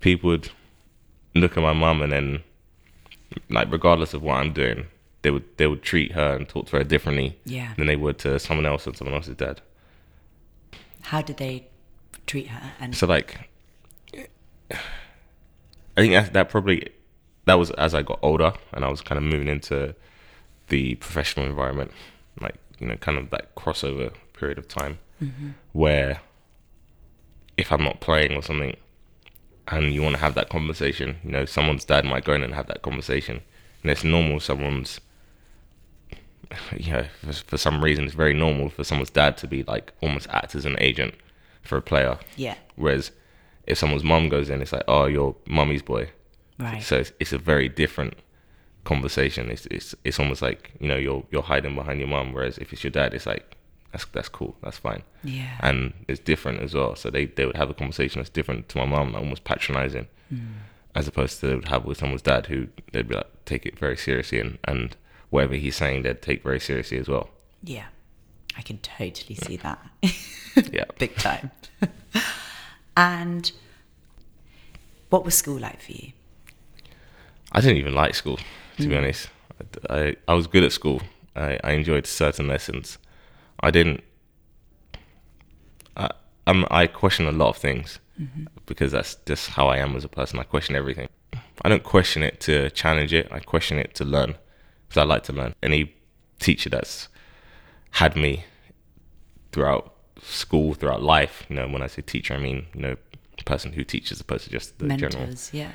people 0.00 0.30
would 0.30 0.50
look 1.34 1.56
at 1.56 1.62
my 1.62 1.72
mum 1.72 2.02
and 2.02 2.12
then, 2.12 2.42
like, 3.48 3.70
regardless 3.70 4.14
of 4.14 4.22
what 4.22 4.36
I'm 4.36 4.52
doing, 4.52 4.86
they 5.22 5.30
would 5.30 5.44
they 5.56 5.66
would 5.66 5.82
treat 5.82 6.12
her 6.12 6.34
and 6.36 6.48
talk 6.48 6.66
to 6.66 6.76
her 6.76 6.84
differently 6.84 7.38
Yeah. 7.44 7.74
than 7.76 7.86
they 7.86 7.96
would 7.96 8.18
to 8.20 8.38
someone 8.38 8.66
else 8.66 8.86
and 8.86 8.96
someone 8.96 9.14
else's 9.14 9.36
dad. 9.36 9.60
How 11.02 11.22
did 11.22 11.36
they 11.36 11.66
treat 12.26 12.48
her? 12.48 12.72
And 12.80 12.94
So 12.94 13.06
like, 13.06 13.48
I 14.72 14.76
think 15.96 16.12
that, 16.14 16.32
that 16.32 16.48
probably 16.48 16.88
that 17.46 17.54
was 17.58 17.70
as 17.72 17.94
I 17.94 18.02
got 18.02 18.18
older 18.22 18.52
and 18.72 18.84
I 18.84 18.88
was 18.88 19.00
kind 19.00 19.18
of 19.18 19.24
moving 19.24 19.48
into 19.48 19.94
the 20.68 20.94
professional 20.96 21.46
environment, 21.46 21.90
like 22.40 22.54
you 22.78 22.86
know, 22.86 22.96
kind 22.96 23.18
of 23.18 23.30
that 23.30 23.54
crossover 23.54 24.12
period 24.32 24.56
of 24.56 24.68
time 24.68 24.98
mm-hmm. 25.22 25.50
where 25.72 26.20
if 27.56 27.70
I'm 27.72 27.82
not 27.82 28.00
playing 28.00 28.32
or 28.34 28.42
something, 28.42 28.74
and 29.68 29.92
you 29.94 30.02
want 30.02 30.16
to 30.16 30.20
have 30.20 30.34
that 30.34 30.48
conversation, 30.48 31.16
you 31.24 31.30
know, 31.30 31.44
someone's 31.44 31.84
dad 31.84 32.04
might 32.04 32.24
go 32.24 32.32
in 32.34 32.42
and 32.42 32.54
have 32.54 32.66
that 32.66 32.82
conversation, 32.82 33.40
and 33.82 33.90
it's 33.90 34.04
normal. 34.04 34.40
Someone's, 34.40 35.00
you 36.76 36.92
know, 36.92 37.04
for, 37.24 37.32
for 37.32 37.56
some 37.58 37.82
reason, 37.82 38.04
it's 38.04 38.14
very 38.14 38.34
normal 38.34 38.68
for 38.70 38.84
someone's 38.84 39.10
dad 39.10 39.36
to 39.38 39.46
be 39.46 39.62
like 39.64 39.92
almost 40.00 40.28
act 40.30 40.54
as 40.54 40.64
an 40.64 40.76
agent 40.78 41.14
for 41.62 41.76
a 41.76 41.82
player. 41.82 42.18
yeah, 42.36 42.56
Whereas 42.76 43.12
if 43.66 43.78
someone's 43.78 44.04
mum 44.04 44.28
goes 44.28 44.50
in, 44.50 44.60
it's 44.62 44.72
like, 44.72 44.84
oh, 44.88 45.04
you're 45.06 45.36
mummy's 45.46 45.82
boy. 45.82 46.10
right. 46.58 46.82
So 46.82 46.96
it's, 46.96 47.12
it's 47.20 47.32
a 47.32 47.38
very 47.38 47.68
different 47.68 48.14
conversation. 48.84 49.50
It's, 49.50 49.66
it's 49.66 49.94
it's 50.04 50.18
almost 50.18 50.42
like 50.42 50.72
you 50.80 50.88
know 50.88 50.96
you're 50.96 51.24
you're 51.30 51.42
hiding 51.42 51.74
behind 51.74 52.00
your 52.00 52.08
mum. 52.08 52.32
Whereas 52.32 52.58
if 52.58 52.72
it's 52.72 52.82
your 52.82 52.90
dad, 52.90 53.14
it's 53.14 53.26
like 53.26 53.56
that's 53.92 54.04
that's 54.06 54.28
cool, 54.28 54.56
that's 54.62 54.78
fine. 54.78 55.02
yeah. 55.24 55.56
And 55.60 55.92
it's 56.08 56.20
different 56.20 56.60
as 56.60 56.74
well. 56.74 56.94
So 56.96 57.10
they, 57.10 57.26
they 57.26 57.46
would 57.46 57.56
have 57.56 57.70
a 57.70 57.74
conversation 57.74 58.20
that's 58.20 58.30
different 58.30 58.68
to 58.70 58.78
my 58.78 58.86
mum, 58.86 59.12
like 59.12 59.22
almost 59.22 59.44
patronizing, 59.44 60.06
hmm. 60.28 60.38
as 60.94 61.08
opposed 61.08 61.40
to 61.40 61.46
they 61.46 61.54
would 61.54 61.68
have 61.68 61.84
with 61.84 61.98
someone's 61.98 62.22
dad 62.22 62.46
who 62.46 62.68
they'd 62.92 63.08
be 63.08 63.14
like 63.16 63.44
take 63.44 63.66
it 63.66 63.78
very 63.78 63.96
seriously 63.96 64.38
and 64.38 64.58
and 64.64 64.96
whatever 65.30 65.54
he's 65.54 65.76
saying 65.76 66.02
they'd 66.02 66.22
take 66.22 66.42
very 66.42 66.60
seriously 66.60 66.98
as 66.98 67.08
well. 67.08 67.30
yeah. 67.62 67.86
I 68.56 68.62
can 68.62 68.78
totally 68.78 69.36
see 69.36 69.56
mm. 69.56 69.62
that. 69.62 69.78
Yeah. 70.72 70.84
Big 70.98 71.14
time. 71.16 71.52
and 72.96 73.52
what 75.08 75.24
was 75.24 75.36
school 75.36 75.58
like 75.58 75.80
for 75.80 75.92
you? 75.92 76.12
I 77.52 77.60
didn't 77.60 77.76
even 77.76 77.94
like 77.94 78.16
school, 78.16 78.38
to 78.78 78.88
be 78.88 78.94
hmm. 78.94 78.96
honest. 78.96 79.28
I, 79.88 79.96
I, 79.96 80.16
I 80.28 80.34
was 80.34 80.48
good 80.48 80.64
at 80.64 80.72
school. 80.72 81.00
I, 81.36 81.58
I 81.62 81.72
enjoyed 81.72 82.06
certain 82.06 82.48
lessons. 82.48 82.98
I 83.60 83.70
didn't. 83.70 84.02
I, 85.96 86.10
I'm, 86.46 86.64
I 86.70 86.86
question 86.86 87.26
a 87.26 87.32
lot 87.32 87.50
of 87.50 87.56
things 87.56 88.00
mm-hmm. 88.20 88.44
because 88.66 88.92
that's 88.92 89.16
just 89.26 89.50
how 89.50 89.68
I 89.68 89.78
am 89.78 89.96
as 89.96 90.04
a 90.04 90.08
person. 90.08 90.38
I 90.38 90.44
question 90.44 90.74
everything. 90.76 91.08
I 91.62 91.68
don't 91.68 91.84
question 91.84 92.22
it 92.22 92.40
to 92.40 92.70
challenge 92.70 93.12
it. 93.12 93.28
I 93.30 93.40
question 93.40 93.78
it 93.78 93.94
to 93.96 94.04
learn 94.04 94.36
because 94.88 95.00
I 95.00 95.04
like 95.04 95.24
to 95.24 95.32
learn. 95.32 95.54
Any 95.62 95.94
teacher 96.38 96.70
that's 96.70 97.08
had 97.92 98.16
me 98.16 98.44
throughout 99.52 99.94
school, 100.22 100.74
throughout 100.74 101.02
life, 101.02 101.44
you 101.48 101.56
know, 101.56 101.68
when 101.68 101.82
I 101.82 101.86
say 101.86 102.02
teacher, 102.02 102.34
I 102.34 102.38
mean, 102.38 102.66
you 102.74 102.80
know, 102.80 102.96
person 103.44 103.72
who 103.72 103.84
teaches 103.84 104.12
as 104.12 104.20
opposed 104.20 104.44
to 104.44 104.50
just 104.50 104.78
the 104.78 104.86
Mentors, 104.86 105.14
general 105.14 105.34
yeah. 105.52 105.70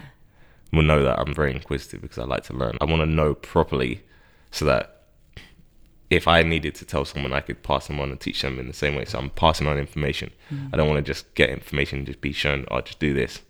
will 0.71 0.83
know 0.83 1.03
that 1.03 1.19
I'm 1.19 1.33
very 1.33 1.51
inquisitive 1.53 2.01
because 2.01 2.17
I 2.17 2.23
like 2.23 2.43
to 2.45 2.53
learn. 2.53 2.77
I 2.81 2.85
want 2.85 3.01
to 3.01 3.05
know 3.05 3.33
properly 3.33 4.03
so 4.51 4.65
that 4.65 4.94
if 6.15 6.27
I 6.27 6.43
needed 6.43 6.75
to 6.75 6.85
tell 6.85 7.03
someone, 7.03 7.33
I 7.33 7.41
could 7.41 7.61
pass 7.61 7.87
them 7.87 7.99
on 7.99 8.09
and 8.09 8.19
teach 8.19 8.41
them 8.41 8.57
in 8.59 8.67
the 8.67 8.73
same 8.73 8.95
way. 8.95 9.05
So 9.05 9.19
I'm 9.19 9.29
passing 9.29 9.67
on 9.67 9.77
information. 9.77 10.31
Mm. 10.49 10.69
I 10.73 10.77
don't 10.77 10.87
want 10.87 11.05
to 11.05 11.13
just 11.13 11.33
get 11.35 11.49
information 11.49 11.99
and 11.99 12.07
just 12.07 12.21
be 12.21 12.31
shown, 12.31 12.65
oh, 12.71 12.81
just 12.81 12.99
do 12.99 13.13
this. 13.13 13.41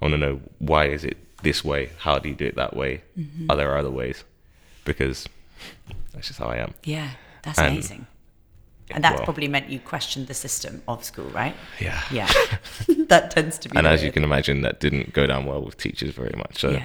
I 0.00 0.04
want 0.04 0.12
to 0.12 0.18
know 0.18 0.40
why 0.58 0.86
is 0.86 1.04
it 1.04 1.16
this 1.42 1.64
way? 1.64 1.90
How 1.98 2.18
do 2.18 2.28
you 2.28 2.34
do 2.34 2.46
it 2.46 2.56
that 2.56 2.76
way? 2.76 3.02
Mm-hmm. 3.18 3.50
Are 3.50 3.56
there 3.56 3.76
other 3.76 3.90
ways? 3.90 4.24
Because 4.84 5.28
that's 6.14 6.28
just 6.28 6.38
how 6.38 6.46
I 6.46 6.58
am. 6.58 6.74
Yeah, 6.84 7.10
that's 7.42 7.58
And- 7.58 7.72
amazing. 7.72 8.06
And 8.90 9.04
that 9.04 9.16
well- 9.16 9.24
probably 9.24 9.48
meant 9.48 9.68
you 9.68 9.80
questioned 9.80 10.28
the 10.28 10.34
system 10.34 10.82
of 10.88 11.04
school, 11.04 11.28
right? 11.30 11.54
Yeah. 11.78 12.00
Yeah. 12.10 12.30
that 13.08 13.30
tends 13.30 13.58
to 13.58 13.68
be. 13.68 13.76
And 13.76 13.86
the 13.86 13.90
as 13.90 14.02
you 14.02 14.10
can 14.12 14.24
imagine, 14.24 14.62
that 14.62 14.80
didn't 14.80 15.12
go 15.12 15.26
down 15.26 15.44
well 15.44 15.60
with 15.62 15.76
teachers 15.76 16.14
very 16.14 16.34
much. 16.36 16.60
So 16.60 16.70
Yeah. 16.70 16.84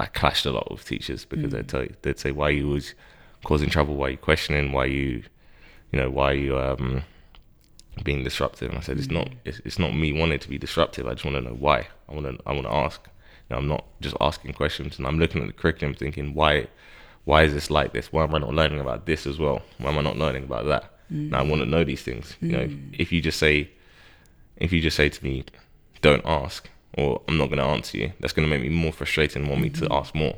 I 0.00 0.06
clashed 0.06 0.46
a 0.46 0.50
lot 0.50 0.70
with 0.70 0.84
teachers 0.84 1.24
because 1.24 1.46
mm. 1.46 1.50
they'd 1.50 1.68
tell 1.68 1.82
you, 1.82 1.94
they'd 2.02 2.18
say, 2.18 2.30
"Why 2.32 2.48
are 2.48 2.52
you 2.52 2.66
always 2.68 2.94
causing 3.44 3.70
trouble? 3.70 3.96
Why 3.96 4.08
are 4.08 4.10
you 4.10 4.16
questioning? 4.16 4.72
Why 4.72 4.84
are 4.84 4.86
you, 4.86 5.22
you 5.92 6.00
know, 6.00 6.10
why 6.10 6.32
are 6.32 6.34
you 6.34 6.58
um, 6.58 7.02
being 8.02 8.24
disruptive?" 8.24 8.70
And 8.70 8.78
I 8.78 8.82
said, 8.82 8.98
"It's 8.98 9.10
not. 9.10 9.28
Mm. 9.28 9.36
It's, 9.44 9.60
it's 9.64 9.78
not 9.78 9.94
me 9.94 10.12
wanting 10.12 10.38
to 10.38 10.48
be 10.48 10.58
disruptive. 10.58 11.06
I 11.06 11.12
just 11.12 11.24
want 11.24 11.36
to 11.36 11.42
know 11.42 11.56
why. 11.56 11.88
I 12.08 12.14
want 12.14 12.26
to. 12.26 12.38
I 12.46 12.52
want 12.52 12.66
to 12.66 12.72
ask. 12.72 13.00
You 13.04 13.54
know, 13.54 13.58
I'm 13.58 13.68
not 13.68 13.84
just 14.00 14.16
asking 14.20 14.52
questions, 14.52 14.98
and 14.98 15.06
I'm 15.06 15.18
looking 15.18 15.40
at 15.40 15.46
the 15.46 15.54
curriculum, 15.54 15.94
thinking, 15.94 16.34
why, 16.34 16.66
why 17.24 17.44
is 17.44 17.54
this 17.54 17.70
like 17.70 17.94
this? 17.94 18.12
Why 18.12 18.24
am 18.24 18.34
I 18.34 18.38
not 18.38 18.52
learning 18.52 18.78
about 18.78 19.06
this 19.06 19.26
as 19.26 19.38
well? 19.38 19.62
Why 19.78 19.90
am 19.90 19.98
I 19.98 20.02
not 20.02 20.18
learning 20.18 20.44
about 20.44 20.66
that? 20.66 20.92
Now 21.10 21.38
I 21.38 21.42
want 21.42 21.62
to 21.62 21.66
mm. 21.66 21.70
know 21.70 21.84
these 21.84 22.02
things. 22.02 22.36
You 22.40 22.52
know, 22.52 22.66
mm. 22.66 22.94
if 22.98 23.12
you 23.12 23.22
just 23.22 23.38
say, 23.38 23.70
if 24.56 24.72
you 24.72 24.80
just 24.80 24.96
say 24.96 25.08
to 25.08 25.24
me, 25.24 25.44
don't 26.02 26.22
ask, 26.26 26.68
or 26.94 27.22
I'm 27.28 27.38
not 27.38 27.46
going 27.46 27.58
to 27.58 27.64
answer 27.64 27.96
you, 27.96 28.12
that's 28.20 28.32
going 28.32 28.48
to 28.48 28.54
make 28.54 28.62
me 28.62 28.74
more 28.74 28.92
frustrated 28.92 29.36
and 29.36 29.48
want 29.48 29.62
me 29.62 29.70
to 29.70 29.82
mm-hmm. 29.82 29.92
ask 29.92 30.14
more. 30.14 30.36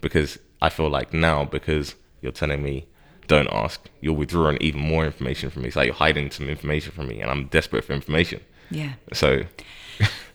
Because 0.00 0.38
I 0.60 0.68
feel 0.68 0.88
like 0.88 1.12
now, 1.12 1.44
because 1.44 1.94
you're 2.20 2.32
telling 2.32 2.62
me, 2.62 2.86
don't 3.26 3.48
ask, 3.52 3.88
you're 4.00 4.14
withdrawing 4.14 4.58
even 4.60 4.80
more 4.80 5.04
information 5.04 5.50
from 5.50 5.62
me. 5.62 5.68
It's 5.68 5.76
like 5.76 5.86
you're 5.86 5.94
hiding 5.94 6.30
some 6.30 6.48
information 6.48 6.92
from 6.92 7.08
me, 7.08 7.20
and 7.20 7.30
I'm 7.30 7.46
desperate 7.46 7.84
for 7.84 7.92
information. 7.92 8.40
Yeah. 8.70 8.94
So, 9.12 9.44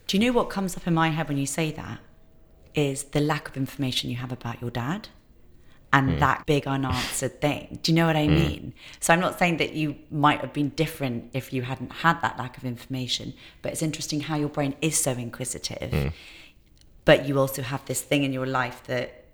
do 0.07 0.17
you 0.17 0.25
know 0.25 0.33
what 0.33 0.49
comes 0.49 0.77
up 0.77 0.87
in 0.87 0.93
my 0.93 1.09
head 1.09 1.27
when 1.27 1.37
you 1.37 1.45
say 1.45 1.71
that? 1.71 1.99
Is 2.73 3.05
the 3.05 3.21
lack 3.21 3.47
of 3.47 3.55
information 3.55 4.09
you 4.09 4.17
have 4.17 4.33
about 4.33 4.61
your 4.61 4.69
dad 4.69 5.07
and 5.95 6.09
mm. 6.09 6.19
that 6.19 6.45
big 6.45 6.67
unanswered 6.67 7.39
thing. 7.39 7.79
Do 7.81 7.91
you 7.91 7.95
know 7.95 8.05
what 8.05 8.17
I 8.17 8.27
mm. 8.27 8.35
mean? 8.35 8.73
So 8.99 9.13
I'm 9.13 9.21
not 9.21 9.39
saying 9.39 9.57
that 9.57 9.73
you 9.73 9.95
might 10.11 10.41
have 10.41 10.51
been 10.51 10.69
different 10.69 11.29
if 11.33 11.53
you 11.53 11.61
hadn't 11.61 11.91
had 11.91 12.21
that 12.21 12.37
lack 12.37 12.57
of 12.57 12.65
information, 12.65 13.33
but 13.61 13.71
it's 13.71 13.81
interesting 13.81 14.19
how 14.19 14.35
your 14.35 14.49
brain 14.49 14.75
is 14.81 14.99
so 14.99 15.11
inquisitive. 15.11 15.91
Mm. 15.91 16.13
But 17.05 17.27
you 17.27 17.39
also 17.39 17.61
have 17.61 17.85
this 17.85 18.01
thing 18.01 18.23
in 18.23 18.33
your 18.33 18.45
life 18.45 18.83
that 18.87 19.24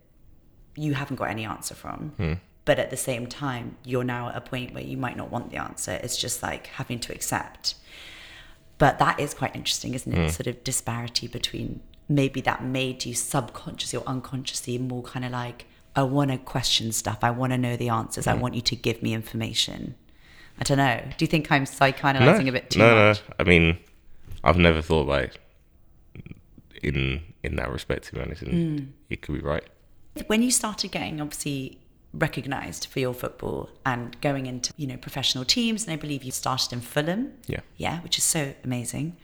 you 0.75 0.93
haven't 0.93 1.17
got 1.17 1.29
any 1.29 1.45
answer 1.45 1.75
from. 1.75 2.13
Hmm. 2.17 2.33
But 2.63 2.77
at 2.77 2.91
the 2.91 2.97
same 2.97 3.27
time, 3.27 3.77
you're 3.83 4.03
now 4.03 4.29
at 4.29 4.35
a 4.35 4.41
point 4.41 4.73
where 4.73 4.83
you 4.83 4.95
might 4.95 5.17
not 5.17 5.31
want 5.31 5.49
the 5.49 5.57
answer. 5.57 5.99
It's 6.03 6.15
just 6.15 6.43
like 6.43 6.67
having 6.67 6.99
to 6.99 7.13
accept. 7.13 7.75
But 8.77 8.99
that 8.99 9.19
is 9.19 9.33
quite 9.33 9.55
interesting, 9.55 9.93
isn't 9.93 10.11
it? 10.11 10.17
Mm. 10.17 10.31
Sort 10.31 10.47
of 10.47 10.63
disparity 10.63 11.27
between 11.27 11.81
maybe 12.07 12.41
that 12.41 12.63
made 12.63 13.05
you 13.05 13.13
subconsciously 13.13 13.97
or 13.97 14.07
unconsciously 14.07 14.77
more 14.77 15.01
kind 15.03 15.25
of 15.25 15.31
like, 15.31 15.65
I 15.95 16.03
want 16.03 16.31
to 16.31 16.37
question 16.37 16.91
stuff. 16.91 17.19
I 17.21 17.31
want 17.31 17.51
to 17.51 17.57
know 17.57 17.75
the 17.75 17.89
answers. 17.89 18.25
Mm. 18.25 18.31
I 18.31 18.35
hmm. 18.35 18.41
want 18.41 18.55
you 18.55 18.61
to 18.61 18.75
give 18.75 19.01
me 19.01 19.13
information. 19.13 19.95
I 20.59 20.63
don't 20.63 20.77
know. 20.77 21.01
Do 21.17 21.25
you 21.25 21.27
think 21.27 21.51
I'm 21.51 21.65
psychoanalyzing 21.65 22.43
no, 22.43 22.49
a 22.49 22.51
bit 22.51 22.69
too 22.69 22.79
much? 22.79 22.87
no, 22.87 23.07
much? 23.07 23.21
No, 23.27 23.35
I 23.39 23.43
mean, 23.43 23.77
I've 24.43 24.57
never 24.57 24.81
thought 24.81 25.03
about 25.03 25.23
it 25.23 25.37
in 26.83 27.21
in 27.43 27.55
that 27.55 27.71
respect. 27.71 28.05
To 28.05 28.15
be 28.15 28.21
honest, 28.21 28.43
and 28.43 28.79
mm. 28.79 28.87
it 29.09 29.21
could 29.21 29.35
be 29.35 29.41
right. 29.41 29.63
When 30.27 30.41
you 30.41 30.51
started 30.51 30.91
getting 30.91 31.21
obviously 31.21 31.79
recognized 32.13 32.87
for 32.87 32.99
your 32.99 33.13
football 33.13 33.69
and 33.85 34.19
going 34.21 34.45
into 34.45 34.73
you 34.75 34.85
know 34.85 34.97
professional 34.97 35.45
teams 35.45 35.85
and 35.85 35.93
i 35.93 35.95
believe 35.95 36.23
you 36.23 36.31
started 36.31 36.73
in 36.73 36.81
fulham. 36.81 37.31
Yeah. 37.47 37.61
Yeah 37.77 38.01
which 38.01 38.17
is 38.17 38.23
so 38.23 38.53
amazing. 38.63 39.15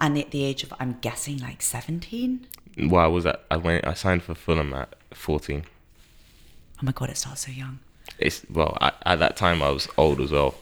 And 0.00 0.16
at 0.18 0.30
the 0.30 0.44
age 0.44 0.62
of 0.62 0.72
i'm 0.80 0.98
guessing 1.00 1.38
like 1.38 1.62
17 1.62 2.46
well 2.88 3.04
i 3.04 3.06
was 3.06 3.26
at 3.26 3.44
i 3.50 3.56
went 3.56 3.86
i 3.86 3.94
signed 3.94 4.22
for 4.22 4.34
fulham 4.34 4.72
at 4.72 4.94
14 5.12 5.64
oh 5.64 6.78
my 6.82 6.92
god 6.92 7.10
it 7.10 7.16
starts 7.16 7.46
so 7.46 7.52
young. 7.52 7.78
It's 8.18 8.44
well 8.50 8.76
I, 8.80 8.92
at 9.06 9.20
that 9.20 9.36
time 9.36 9.62
i 9.62 9.70
was 9.70 9.88
old 9.96 10.20
as 10.20 10.32
well. 10.32 10.54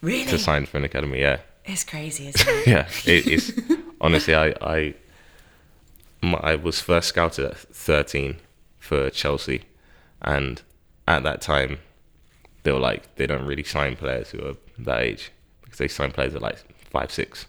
Really? 0.00 0.30
To 0.30 0.38
sign 0.38 0.66
for 0.66 0.78
an 0.78 0.84
academy 0.84 1.20
yeah. 1.20 1.38
It's 1.64 1.84
crazy 1.84 2.28
isn't 2.34 2.48
it? 2.48 2.66
Yeah 2.66 2.88
it, 3.06 3.26
it's 3.26 3.52
honestly 4.00 4.34
i 4.34 4.48
i 4.60 4.94
I 6.22 6.54
was 6.56 6.80
first 6.80 7.08
scouted 7.08 7.44
at 7.44 7.58
13 7.58 8.38
for 8.84 9.08
Chelsea, 9.08 9.62
and 10.20 10.60
at 11.08 11.22
that 11.22 11.40
time, 11.40 11.78
they 12.62 12.72
were 12.72 12.78
like 12.78 13.14
they 13.16 13.26
don't 13.26 13.46
really 13.46 13.64
sign 13.64 13.96
players 13.96 14.30
who 14.30 14.46
are 14.46 14.56
that 14.78 15.00
age 15.00 15.32
because 15.62 15.78
they 15.78 15.88
sign 15.88 16.12
players 16.12 16.34
at 16.34 16.42
like 16.42 16.58
five, 16.90 17.10
six, 17.10 17.46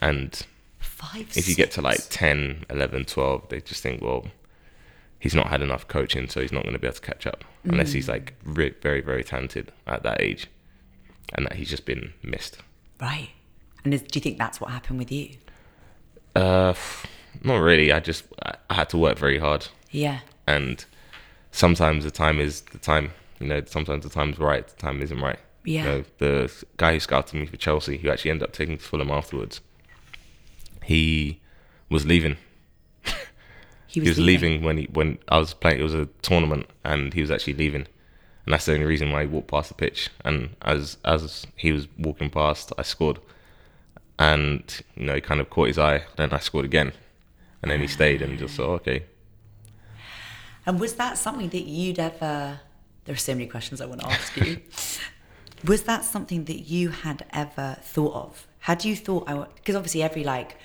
and 0.00 0.46
five. 0.78 1.26
If 1.34 1.48
you 1.48 1.54
get 1.54 1.70
to 1.72 1.82
like 1.82 2.00
10, 2.10 2.66
11, 2.68 3.06
12, 3.06 3.48
they 3.48 3.60
just 3.60 3.82
think, 3.82 4.02
well, 4.02 4.26
he's 5.18 5.34
not 5.34 5.48
had 5.48 5.62
enough 5.62 5.88
coaching, 5.88 6.28
so 6.28 6.40
he's 6.40 6.52
not 6.52 6.62
going 6.62 6.74
to 6.74 6.78
be 6.78 6.86
able 6.86 6.96
to 6.96 7.00
catch 7.00 7.26
up 7.26 7.44
mm. 7.64 7.72
unless 7.72 7.92
he's 7.92 8.06
mm. 8.06 8.10
like 8.10 8.34
re- 8.44 8.74
very, 8.82 9.00
very 9.00 9.24
talented 9.24 9.72
at 9.86 10.02
that 10.02 10.20
age, 10.20 10.48
and 11.34 11.46
that 11.46 11.54
he's 11.54 11.70
just 11.70 11.86
been 11.86 12.12
missed. 12.22 12.58
Right. 13.00 13.30
And 13.84 13.94
is, 13.94 14.02
do 14.02 14.18
you 14.18 14.20
think 14.20 14.36
that's 14.36 14.60
what 14.60 14.70
happened 14.70 14.98
with 14.98 15.10
you? 15.10 15.30
Uh, 16.36 16.74
not 17.42 17.56
really. 17.56 17.90
I 17.90 18.00
just 18.00 18.24
I 18.68 18.74
had 18.74 18.90
to 18.90 18.98
work 18.98 19.18
very 19.18 19.38
hard 19.38 19.68
yeah. 19.90 20.20
And 20.46 20.84
sometimes 21.52 22.04
the 22.04 22.10
time 22.10 22.40
is 22.40 22.62
the 22.62 22.78
time. 22.78 23.12
You 23.38 23.48
know, 23.48 23.62
sometimes 23.64 24.04
the 24.04 24.10
time's 24.10 24.38
right, 24.38 24.66
the 24.66 24.76
time 24.76 25.00
isn't 25.02 25.20
right. 25.20 25.38
Yeah. 25.64 25.80
You 25.80 25.88
know, 25.88 26.04
the 26.18 26.64
guy 26.76 26.94
who 26.94 27.00
scouted 27.00 27.38
me 27.38 27.46
for 27.46 27.56
Chelsea, 27.56 27.98
who 27.98 28.10
actually 28.10 28.30
ended 28.30 28.48
up 28.48 28.52
taking 28.52 28.78
to 28.78 28.82
Fulham 28.82 29.10
afterwards, 29.10 29.60
he 30.84 31.40
was 31.88 32.06
leaving. 32.06 32.36
He 33.92 33.98
was, 33.98 34.06
he 34.06 34.10
was 34.10 34.18
leaving. 34.18 34.52
leaving 34.52 34.64
when 34.64 34.78
he 34.78 34.88
when 34.92 35.18
I 35.28 35.38
was 35.38 35.52
playing. 35.52 35.80
It 35.80 35.82
was 35.82 35.94
a 35.94 36.06
tournament, 36.22 36.66
and 36.84 37.12
he 37.12 37.20
was 37.22 37.30
actually 37.30 37.54
leaving, 37.54 37.86
and 38.44 38.52
that's 38.52 38.66
the 38.66 38.74
only 38.74 38.86
reason 38.86 39.10
why 39.10 39.22
he 39.22 39.26
walked 39.26 39.48
past 39.48 39.68
the 39.68 39.74
pitch. 39.74 40.10
And 40.24 40.54
as 40.62 40.96
as 41.04 41.44
he 41.56 41.72
was 41.72 41.88
walking 41.98 42.30
past, 42.30 42.72
I 42.78 42.82
scored, 42.82 43.18
and 44.16 44.62
you 44.94 45.06
know 45.06 45.16
he 45.16 45.20
kind 45.20 45.40
of 45.40 45.50
caught 45.50 45.66
his 45.66 45.78
eye. 45.78 46.04
Then 46.14 46.32
I 46.32 46.38
scored 46.38 46.66
again, 46.66 46.92
and 47.62 47.70
then 47.72 47.80
he 47.80 47.88
stayed 47.88 48.22
and 48.22 48.38
just 48.38 48.54
thought, 48.54 48.82
okay, 48.82 49.06
and 50.70 50.78
was 50.78 50.94
that 50.94 51.18
something 51.18 51.48
that 51.48 51.64
you'd 51.64 51.98
ever? 51.98 52.60
There 53.04 53.12
are 53.12 53.18
so 53.18 53.34
many 53.34 53.48
questions 53.48 53.80
I 53.80 53.86
want 53.86 54.02
to 54.02 54.06
ask 54.06 54.36
you. 54.36 54.60
was 55.66 55.82
that 55.82 56.04
something 56.04 56.44
that 56.44 56.60
you 56.60 56.90
had 56.90 57.26
ever 57.32 57.76
thought 57.82 58.14
of? 58.14 58.46
Had 58.60 58.84
you 58.84 58.94
thought 58.94 59.28
I? 59.28 59.46
Because 59.56 59.74
obviously 59.74 60.04
every 60.04 60.22
like 60.22 60.58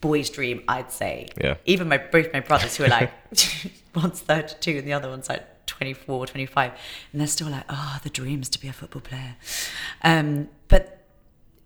boy's 0.00 0.30
dream, 0.30 0.62
I'd 0.68 0.92
say. 0.92 1.30
Yeah. 1.36 1.56
Even 1.64 1.88
my 1.88 1.98
both 1.98 2.32
my 2.32 2.38
brothers 2.38 2.76
who 2.76 2.84
are 2.84 2.88
like 2.88 3.10
one's 3.96 4.20
32 4.20 4.78
and 4.78 4.86
the 4.86 4.92
other 4.92 5.08
one's 5.08 5.28
like 5.28 5.66
24, 5.66 6.28
25, 6.28 6.72
and 7.10 7.20
they're 7.20 7.26
still 7.26 7.48
like, 7.48 7.64
oh, 7.68 7.98
the 8.04 8.10
dream 8.10 8.42
is 8.42 8.48
to 8.50 8.60
be 8.60 8.68
a 8.68 8.72
football 8.72 9.02
player. 9.02 9.34
Um, 10.02 10.48
but 10.68 11.06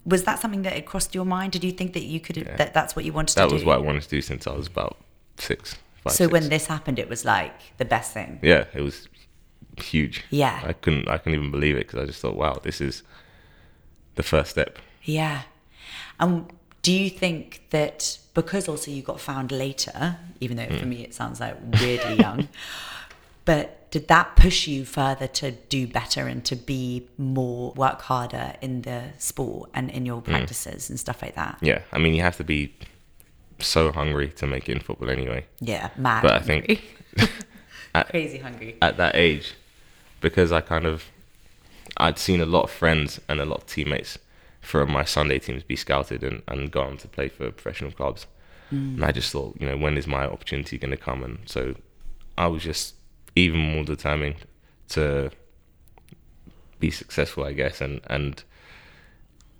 was 0.06 0.24
that 0.24 0.40
something 0.40 0.62
that 0.62 0.72
had 0.72 0.86
crossed 0.86 1.14
your 1.14 1.26
mind? 1.26 1.52
Did 1.52 1.62
you 1.62 1.72
think 1.72 1.92
that 1.92 2.04
you 2.04 2.18
could 2.18 2.38
yeah. 2.38 2.56
that 2.56 2.72
that's 2.72 2.96
what 2.96 3.04
you 3.04 3.12
wanted 3.12 3.34
that 3.34 3.42
to 3.42 3.48
do? 3.48 3.50
That 3.50 3.54
was 3.56 3.64
what 3.66 3.74
I 3.76 3.82
wanted 3.82 4.04
to 4.04 4.08
do 4.08 4.22
since 4.22 4.46
I 4.46 4.54
was 4.54 4.68
about 4.68 4.96
six. 5.36 5.76
Five, 6.04 6.12
so 6.12 6.24
six. 6.24 6.32
when 6.32 6.48
this 6.50 6.66
happened, 6.66 6.98
it 6.98 7.08
was 7.08 7.24
like 7.24 7.76
the 7.78 7.84
best 7.84 8.12
thing. 8.12 8.38
Yeah, 8.42 8.66
it 8.74 8.82
was 8.82 9.08
huge. 9.78 10.24
Yeah, 10.30 10.60
I 10.64 10.74
couldn't 10.74 11.08
I 11.08 11.18
couldn't 11.18 11.38
even 11.38 11.50
believe 11.50 11.76
it 11.76 11.86
because 11.86 12.02
I 12.02 12.06
just 12.06 12.20
thought, 12.20 12.36
wow, 12.36 12.60
this 12.62 12.80
is 12.80 13.02
the 14.14 14.22
first 14.22 14.50
step. 14.50 14.78
Yeah, 15.02 15.42
and 16.20 16.52
do 16.82 16.92
you 16.92 17.08
think 17.08 17.62
that 17.70 18.18
because 18.34 18.68
also 18.68 18.90
you 18.90 19.00
got 19.02 19.18
found 19.18 19.50
later, 19.50 20.18
even 20.40 20.58
though 20.58 20.66
mm. 20.66 20.78
for 20.78 20.86
me 20.86 21.02
it 21.02 21.14
sounds 21.14 21.40
like 21.40 21.56
weirdly 21.80 22.14
young, 22.18 22.48
but 23.46 23.90
did 23.90 24.08
that 24.08 24.36
push 24.36 24.66
you 24.66 24.84
further 24.84 25.26
to 25.28 25.52
do 25.52 25.86
better 25.86 26.26
and 26.26 26.44
to 26.44 26.56
be 26.56 27.08
more 27.16 27.72
work 27.72 28.02
harder 28.02 28.54
in 28.60 28.82
the 28.82 29.04
sport 29.18 29.70
and 29.72 29.88
in 29.88 30.04
your 30.04 30.20
mm. 30.20 30.24
practices 30.24 30.86
mm. 30.86 30.90
and 30.90 31.00
stuff 31.00 31.22
like 31.22 31.36
that? 31.36 31.56
Yeah, 31.62 31.80
I 31.90 31.98
mean 31.98 32.14
you 32.14 32.20
have 32.20 32.36
to 32.36 32.44
be 32.44 32.74
so 33.60 33.92
hungry 33.92 34.28
to 34.36 34.46
make 34.46 34.68
it 34.68 34.72
in 34.72 34.80
football 34.80 35.10
anyway. 35.10 35.46
Yeah, 35.60 35.90
mad. 35.96 36.22
But. 36.22 36.32
I 36.32 36.40
think 36.40 36.82
at, 37.94 38.08
crazy 38.08 38.38
hungry 38.38 38.76
at 38.82 38.96
that 38.96 39.14
age, 39.16 39.54
because 40.20 40.52
I 40.52 40.60
kind 40.60 40.86
of 40.86 41.04
I'd 41.96 42.18
seen 42.18 42.40
a 42.40 42.46
lot 42.46 42.64
of 42.64 42.70
friends 42.70 43.20
and 43.28 43.40
a 43.40 43.44
lot 43.44 43.62
of 43.62 43.66
teammates 43.66 44.18
from 44.60 44.90
my 44.90 45.04
Sunday 45.04 45.38
teams 45.38 45.62
be 45.62 45.76
scouted 45.76 46.24
and, 46.24 46.42
and 46.48 46.70
go 46.70 46.82
on 46.82 46.96
to 46.98 47.08
play 47.08 47.28
for 47.28 47.50
professional 47.50 47.92
clubs. 47.92 48.26
Mm. 48.72 48.94
And 48.94 49.04
I 49.04 49.12
just 49.12 49.30
thought, 49.30 49.56
you 49.60 49.66
know, 49.66 49.76
when 49.76 49.96
is 49.96 50.06
my 50.06 50.24
opportunity 50.24 50.78
going 50.78 50.90
to 50.90 50.96
come? 50.96 51.22
And 51.22 51.38
so 51.46 51.74
I 52.38 52.46
was 52.46 52.62
just 52.62 52.94
even 53.36 53.60
more 53.60 53.84
determined 53.84 54.36
to 54.90 55.30
be 56.80 56.90
successful, 56.90 57.44
I 57.44 57.52
guess, 57.52 57.80
and 57.80 58.00
and 58.06 58.42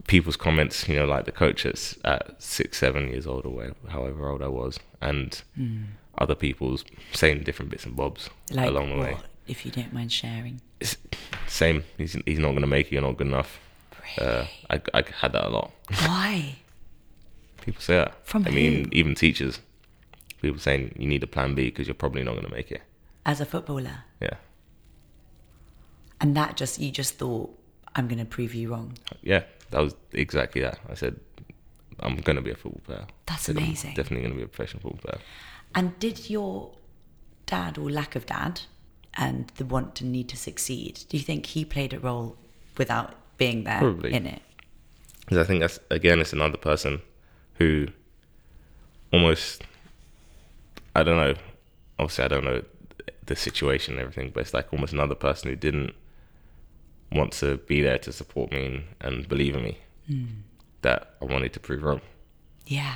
people's 0.07 0.37
comments, 0.37 0.89
you 0.89 0.97
know, 0.97 1.07
like 1.07 1.25
the 1.25 1.33
coach 1.33 1.65
at, 1.67 1.95
at 2.05 2.43
six, 2.43 2.79
seven 2.79 3.09
years 3.09 3.27
old 3.27 3.47
or 3.47 3.51
whatever, 3.51 3.77
however 3.89 4.29
old 4.29 4.43
I 4.43 4.49
was, 4.49 4.79
and 5.01 5.43
mm. 5.59 5.85
other 6.19 6.35
people's 6.35 6.85
saying 7.13 7.43
different 7.43 7.71
bits 7.71 7.85
and 7.85 7.97
bobs 7.97 8.29
like 8.51 8.69
along 8.69 8.91
the 8.91 8.97
what, 8.97 9.07
way. 9.07 9.17
If 9.47 9.65
you 9.65 9.73
don't 9.73 9.93
mind 9.93 10.13
sharing. 10.13 10.61
It's 10.81 10.97
same. 11.47 11.85
He's 11.99 12.17
he's 12.25 12.39
not 12.39 12.51
going 12.51 12.63
to 12.63 12.67
make 12.67 12.87
it. 12.87 12.93
You're 12.93 13.03
not 13.03 13.17
good 13.17 13.27
enough. 13.27 13.59
Really? 14.19 14.31
Uh, 14.31 14.47
I 14.71 14.81
I 14.93 15.05
had 15.21 15.33
that 15.33 15.47
a 15.47 15.51
lot. 15.51 15.73
Why? 15.89 16.57
people 17.61 17.81
say 17.81 17.97
that. 17.97 18.27
From 18.27 18.45
I 18.47 18.51
who? 18.51 18.55
mean, 18.55 18.89
even 18.93 19.15
teachers. 19.15 19.61
People 20.41 20.61
saying 20.61 20.95
you 20.99 21.07
need 21.07 21.23
a 21.23 21.27
plan 21.27 21.55
B 21.55 21.65
because 21.65 21.87
you're 21.87 21.95
probably 21.95 22.23
not 22.23 22.33
going 22.33 22.45
to 22.45 22.53
make 22.53 22.71
it. 22.71 22.83
As 23.25 23.41
a 23.41 23.47
footballer. 23.47 24.05
Yeah. 24.21 24.35
And 26.21 26.37
that 26.37 26.57
just 26.57 26.79
you 26.79 26.91
just 26.91 27.19
thought 27.19 27.59
I'm 27.97 28.09
going 28.09 28.19
to 28.19 28.25
prove 28.25 28.55
you 28.55 28.71
wrong. 28.71 28.99
Yeah, 29.23 29.45
that 29.71 29.81
was 29.81 29.95
exactly 30.13 30.61
that. 30.61 30.79
I 30.89 30.95
said, 30.95 31.19
I'm 32.01 32.17
going 32.17 32.37
to 32.37 32.43
be 32.43 32.51
a 32.51 32.57
football 32.57 32.81
player. 32.85 33.07
That's 33.27 33.49
amazing. 33.49 33.91
I'm 33.91 33.97
definitely 33.97 34.23
going 34.23 34.33
to 34.33 34.39
be 34.39 34.45
a 34.45 34.49
professional 34.49 34.83
football 34.83 35.01
player. 35.01 35.21
And 35.75 35.99
did 35.99 36.31
your 36.31 36.73
dad 37.47 37.79
or 37.79 37.91
lack 37.91 38.17
of 38.17 38.27
dad 38.27 38.63
and 39.15 39.49
the 39.57 39.65
want 39.65 39.95
to 39.97 40.05
need 40.05 40.29
to 40.31 40.37
succeed, 40.37 41.05
do 41.09 41.17
you 41.17 41.23
think 41.23 41.47
he 41.47 41.65
played 41.65 41.93
a 41.93 41.99
role 41.99 42.37
without 42.77 43.15
being 43.37 43.65
there 43.65 43.79
Probably. 43.79 44.13
in 44.13 44.27
it? 44.27 44.43
Because 45.21 45.39
I 45.39 45.45
think 45.45 45.61
that's, 45.61 45.79
again, 45.91 46.21
it's 46.21 46.33
another 46.33 46.59
person 46.59 47.01
who 47.55 47.89
almost, 49.13 49.63
I 50.95 51.03
don't 51.03 51.17
know, 51.17 51.35
obviously 51.99 52.25
I 52.25 52.29
don't 52.29 52.45
know 52.45 52.63
the 53.27 53.37
situation 53.37 53.95
and 53.95 54.01
everything, 54.01 54.31
but 54.35 54.41
it's 54.41 54.55
like 54.55 54.73
almost 54.73 54.93
another 54.93 55.15
person 55.15 55.49
who 55.51 55.57
didn't 55.57 55.95
want 57.15 57.33
to 57.35 57.59
be 57.59 57.81
there 57.81 57.99
to 57.99 58.13
support 58.13 58.51
me 58.51 58.85
and, 59.01 59.29
believe 59.29 59.55
in 59.55 59.63
me 59.63 59.79
mm. 60.11 60.29
that 60.83 61.15
I 61.23 61.25
wanted 61.25 61.53
to 61.55 61.61
prove 61.61 61.83
wrong. 61.83 62.01
Yeah. 62.67 62.95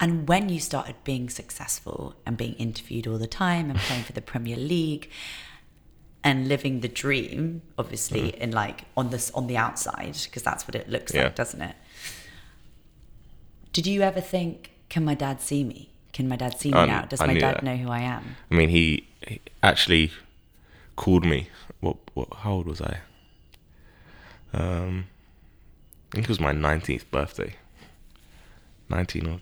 And 0.00 0.28
when 0.28 0.48
you 0.48 0.60
started 0.60 0.94
being 1.04 1.28
successful 1.28 2.14
and 2.24 2.36
being 2.36 2.54
interviewed 2.54 3.06
all 3.06 3.18
the 3.18 3.26
time 3.26 3.68
and 3.68 3.78
playing 3.78 4.04
for 4.04 4.12
the 4.12 4.22
Premier 4.22 4.56
League 4.56 5.10
and 6.22 6.46
living 6.46 6.80
the 6.80 6.88
dream, 6.88 7.62
obviously, 7.76 8.32
mm. 8.32 8.34
in 8.36 8.52
like 8.52 8.84
on 8.96 9.10
this 9.10 9.30
on 9.32 9.48
the 9.48 9.56
outside, 9.56 10.16
because 10.24 10.42
that's 10.42 10.68
what 10.68 10.74
it 10.74 10.88
looks 10.88 11.12
yeah. 11.12 11.24
like, 11.24 11.34
doesn't 11.34 11.62
it? 11.62 11.76
Did 13.72 13.86
you 13.86 14.02
ever 14.02 14.20
think, 14.20 14.72
can 14.88 15.04
my 15.04 15.14
dad 15.14 15.40
see 15.40 15.64
me? 15.64 15.90
Can 16.12 16.28
my 16.28 16.36
dad 16.36 16.58
see 16.58 16.72
me 16.72 16.78
um, 16.78 16.88
now? 16.88 17.02
Does 17.02 17.20
I 17.20 17.26
my 17.26 17.34
dad 17.34 17.56
that. 17.56 17.62
know 17.62 17.76
who 17.76 17.90
I 17.90 18.00
am? 18.00 18.36
I 18.50 18.54
mean, 18.54 18.70
he, 18.70 19.06
he 19.26 19.40
actually 19.62 20.10
called 20.96 21.24
me. 21.24 21.48
What, 21.80 21.96
what? 22.14 22.28
How 22.38 22.52
old 22.52 22.66
was 22.66 22.80
I? 22.80 22.98
Um, 24.52 25.06
I 26.12 26.16
think 26.16 26.24
it 26.24 26.28
was 26.28 26.40
my 26.40 26.52
19th 26.52 27.10
birthday. 27.10 27.54
19 28.88 29.26
or 29.26 29.40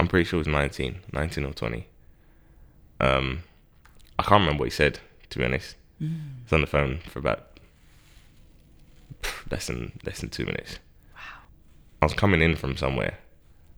I'm 0.00 0.08
pretty 0.08 0.24
sure 0.24 0.38
it 0.38 0.46
was 0.46 0.48
19, 0.48 1.00
19 1.12 1.44
or 1.44 1.52
20. 1.52 1.86
Um, 3.00 3.42
I 4.18 4.22
can't 4.22 4.40
remember 4.40 4.60
what 4.60 4.66
he 4.66 4.70
said 4.70 5.00
to 5.30 5.38
be 5.38 5.44
honest. 5.44 5.76
Mm. 6.00 6.08
I 6.10 6.42
was 6.44 6.52
on 6.52 6.60
the 6.62 6.66
phone 6.66 6.98
for 7.08 7.18
about 7.18 7.58
less 9.50 9.66
than 9.66 9.98
less 10.04 10.20
than 10.20 10.30
two 10.30 10.46
minutes. 10.46 10.78
Wow. 11.14 11.42
I 12.02 12.06
was 12.06 12.14
coming 12.14 12.40
in 12.40 12.56
from 12.56 12.76
somewhere. 12.76 13.18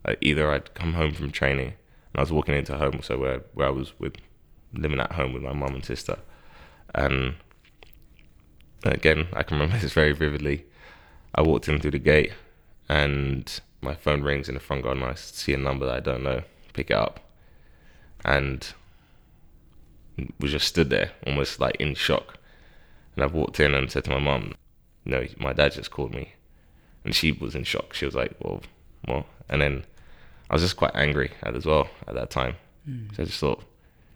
Like 0.05 0.17
either 0.21 0.51
I'd 0.51 0.73
come 0.73 0.93
home 0.93 1.13
from 1.13 1.31
training 1.31 1.73
and 2.13 2.19
I 2.19 2.21
was 2.21 2.31
walking 2.31 2.55
into 2.55 2.77
home, 2.77 3.01
so 3.01 3.17
where 3.17 3.41
where 3.53 3.67
I 3.67 3.71
was 3.71 3.99
with 3.99 4.15
living 4.73 4.99
at 4.99 5.13
home 5.13 5.33
with 5.33 5.43
my 5.43 5.53
mum 5.53 5.75
and 5.75 5.85
sister, 5.85 6.17
and 6.95 7.35
again 8.83 9.27
I 9.33 9.43
can 9.43 9.57
remember 9.57 9.77
this 9.81 9.93
very 9.93 10.13
vividly. 10.13 10.65
I 11.33 11.41
walked 11.41 11.67
in 11.69 11.79
through 11.79 11.91
the 11.91 11.99
gate, 11.99 12.33
and 12.89 13.61
my 13.81 13.95
phone 13.95 14.21
rings 14.21 14.49
in 14.49 14.55
the 14.55 14.59
front 14.59 14.83
garden. 14.83 15.03
I 15.03 15.15
see 15.15 15.53
a 15.53 15.57
number 15.57 15.85
that 15.85 15.95
I 15.95 15.99
don't 15.99 16.23
know. 16.23 16.43
Pick 16.73 16.91
it 16.91 16.97
up, 16.97 17.19
and 18.25 18.73
we 20.39 20.49
just 20.49 20.67
stood 20.67 20.89
there, 20.89 21.11
almost 21.25 21.59
like 21.59 21.75
in 21.77 21.95
shock. 21.95 22.37
And 23.15 23.23
I 23.23 23.27
walked 23.27 23.59
in 23.59 23.73
and 23.73 23.91
said 23.91 24.05
to 24.05 24.11
my 24.11 24.19
mum, 24.19 24.55
"No, 25.05 25.25
my 25.37 25.53
dad 25.53 25.73
just 25.73 25.91
called 25.91 26.13
me," 26.13 26.33
and 27.03 27.15
she 27.15 27.31
was 27.31 27.55
in 27.55 27.63
shock. 27.63 27.93
She 27.93 28.05
was 28.05 28.15
like, 28.15 28.35
"Well, 28.39 28.61
what?" 29.05 29.25
And 29.49 29.61
then 29.61 29.85
I 30.49 30.55
was 30.55 30.61
just 30.61 30.77
quite 30.77 30.95
angry 30.95 31.31
at 31.43 31.55
as 31.55 31.65
well 31.65 31.89
at 32.07 32.15
that 32.15 32.29
time. 32.29 32.55
Mm. 32.87 33.15
So 33.15 33.23
I 33.23 33.25
just 33.25 33.39
thought, 33.39 33.63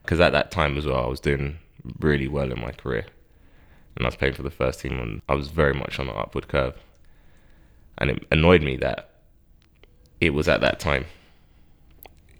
because 0.03 0.19
at 0.19 0.33
that 0.33 0.51
time 0.51 0.77
as 0.77 0.85
well, 0.85 1.03
I 1.03 1.07
was 1.07 1.19
doing 1.19 1.59
really 1.99 2.27
well 2.27 2.51
in 2.51 2.59
my 2.59 2.71
career, 2.71 3.05
and 3.95 4.05
I 4.05 4.07
was 4.07 4.15
playing 4.15 4.33
for 4.33 4.43
the 4.43 4.51
first 4.51 4.81
team, 4.81 4.99
and 4.99 5.21
I 5.29 5.35
was 5.35 5.47
very 5.47 5.73
much 5.73 5.99
on 5.99 6.07
the 6.07 6.13
upward 6.13 6.47
curve. 6.47 6.75
And 7.97 8.09
it 8.11 8.25
annoyed 8.29 8.61
me 8.61 8.75
that 8.77 9.09
it 10.19 10.31
was 10.31 10.47
at 10.47 10.61
that 10.61 10.79
time. 10.79 11.05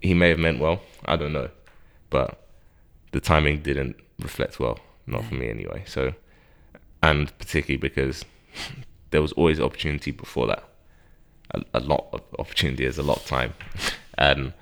He 0.00 0.12
may 0.12 0.28
have 0.28 0.38
meant 0.38 0.60
well, 0.60 0.80
I 1.04 1.16
don't 1.16 1.32
know, 1.32 1.48
but 2.10 2.46
the 3.12 3.20
timing 3.20 3.62
didn't 3.62 3.96
reflect 4.20 4.60
well, 4.60 4.78
not 5.06 5.24
for 5.24 5.34
me 5.34 5.48
anyway. 5.48 5.84
So, 5.86 6.12
and 7.02 7.36
particularly 7.38 7.78
because 7.78 8.24
there 9.10 9.22
was 9.22 9.32
always 9.32 9.58
opportunity 9.58 10.10
before 10.10 10.46
that, 10.48 10.64
a, 11.52 11.62
a 11.74 11.80
lot 11.80 12.08
of 12.12 12.20
opportunity 12.38 12.84
is 12.84 12.98
a 12.98 13.02
lot 13.02 13.18
of 13.18 13.26
time, 13.26 13.54
and 14.18 14.52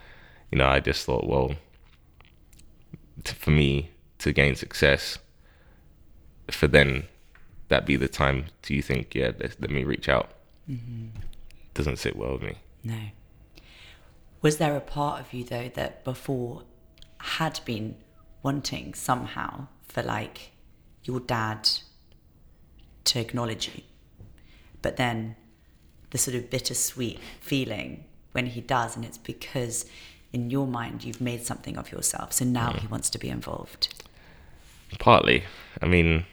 you 0.52 0.58
know 0.58 0.68
I 0.68 0.78
just 0.78 1.04
thought, 1.04 1.26
well, 1.26 1.54
to, 3.24 3.34
for 3.34 3.50
me 3.50 3.90
to 4.18 4.32
gain 4.32 4.54
success, 4.54 5.18
for 6.50 6.66
then 6.66 7.04
that 7.68 7.86
be 7.86 7.96
the 7.96 8.08
time. 8.08 8.46
Do 8.62 8.74
you 8.74 8.82
think, 8.82 9.14
yeah, 9.14 9.32
let, 9.38 9.60
let 9.60 9.70
me 9.70 9.84
reach 9.84 10.08
out? 10.08 10.30
Mm-hmm. 10.70 11.18
Doesn't 11.74 11.98
sit 11.98 12.16
well 12.16 12.32
with 12.32 12.42
me. 12.42 12.56
No. 12.82 12.98
Was 14.42 14.58
there 14.58 14.76
a 14.76 14.80
part 14.80 15.20
of 15.20 15.32
you 15.32 15.44
though 15.44 15.70
that 15.74 16.04
before 16.04 16.62
had 17.18 17.60
been 17.64 17.96
wanting 18.42 18.92
somehow 18.92 19.66
for 19.88 20.02
like 20.02 20.52
your 21.02 21.20
dad 21.20 21.68
to 23.04 23.20
acknowledge 23.20 23.70
you. 23.74 23.82
But 24.82 24.96
then 24.96 25.36
the 26.10 26.18
sort 26.18 26.36
of 26.36 26.50
bittersweet 26.50 27.18
feeling 27.40 28.04
when 28.32 28.46
he 28.46 28.60
does, 28.60 28.96
and 28.96 29.04
it's 29.04 29.18
because 29.18 29.86
in 30.32 30.50
your 30.50 30.66
mind 30.66 31.04
you've 31.04 31.20
made 31.20 31.44
something 31.44 31.76
of 31.78 31.90
yourself. 31.90 32.32
So 32.32 32.44
now 32.44 32.70
mm. 32.70 32.80
he 32.80 32.86
wants 32.86 33.08
to 33.10 33.18
be 33.18 33.30
involved. 33.30 34.04
Partly. 34.98 35.44
I 35.80 35.86
mean, 35.86 36.26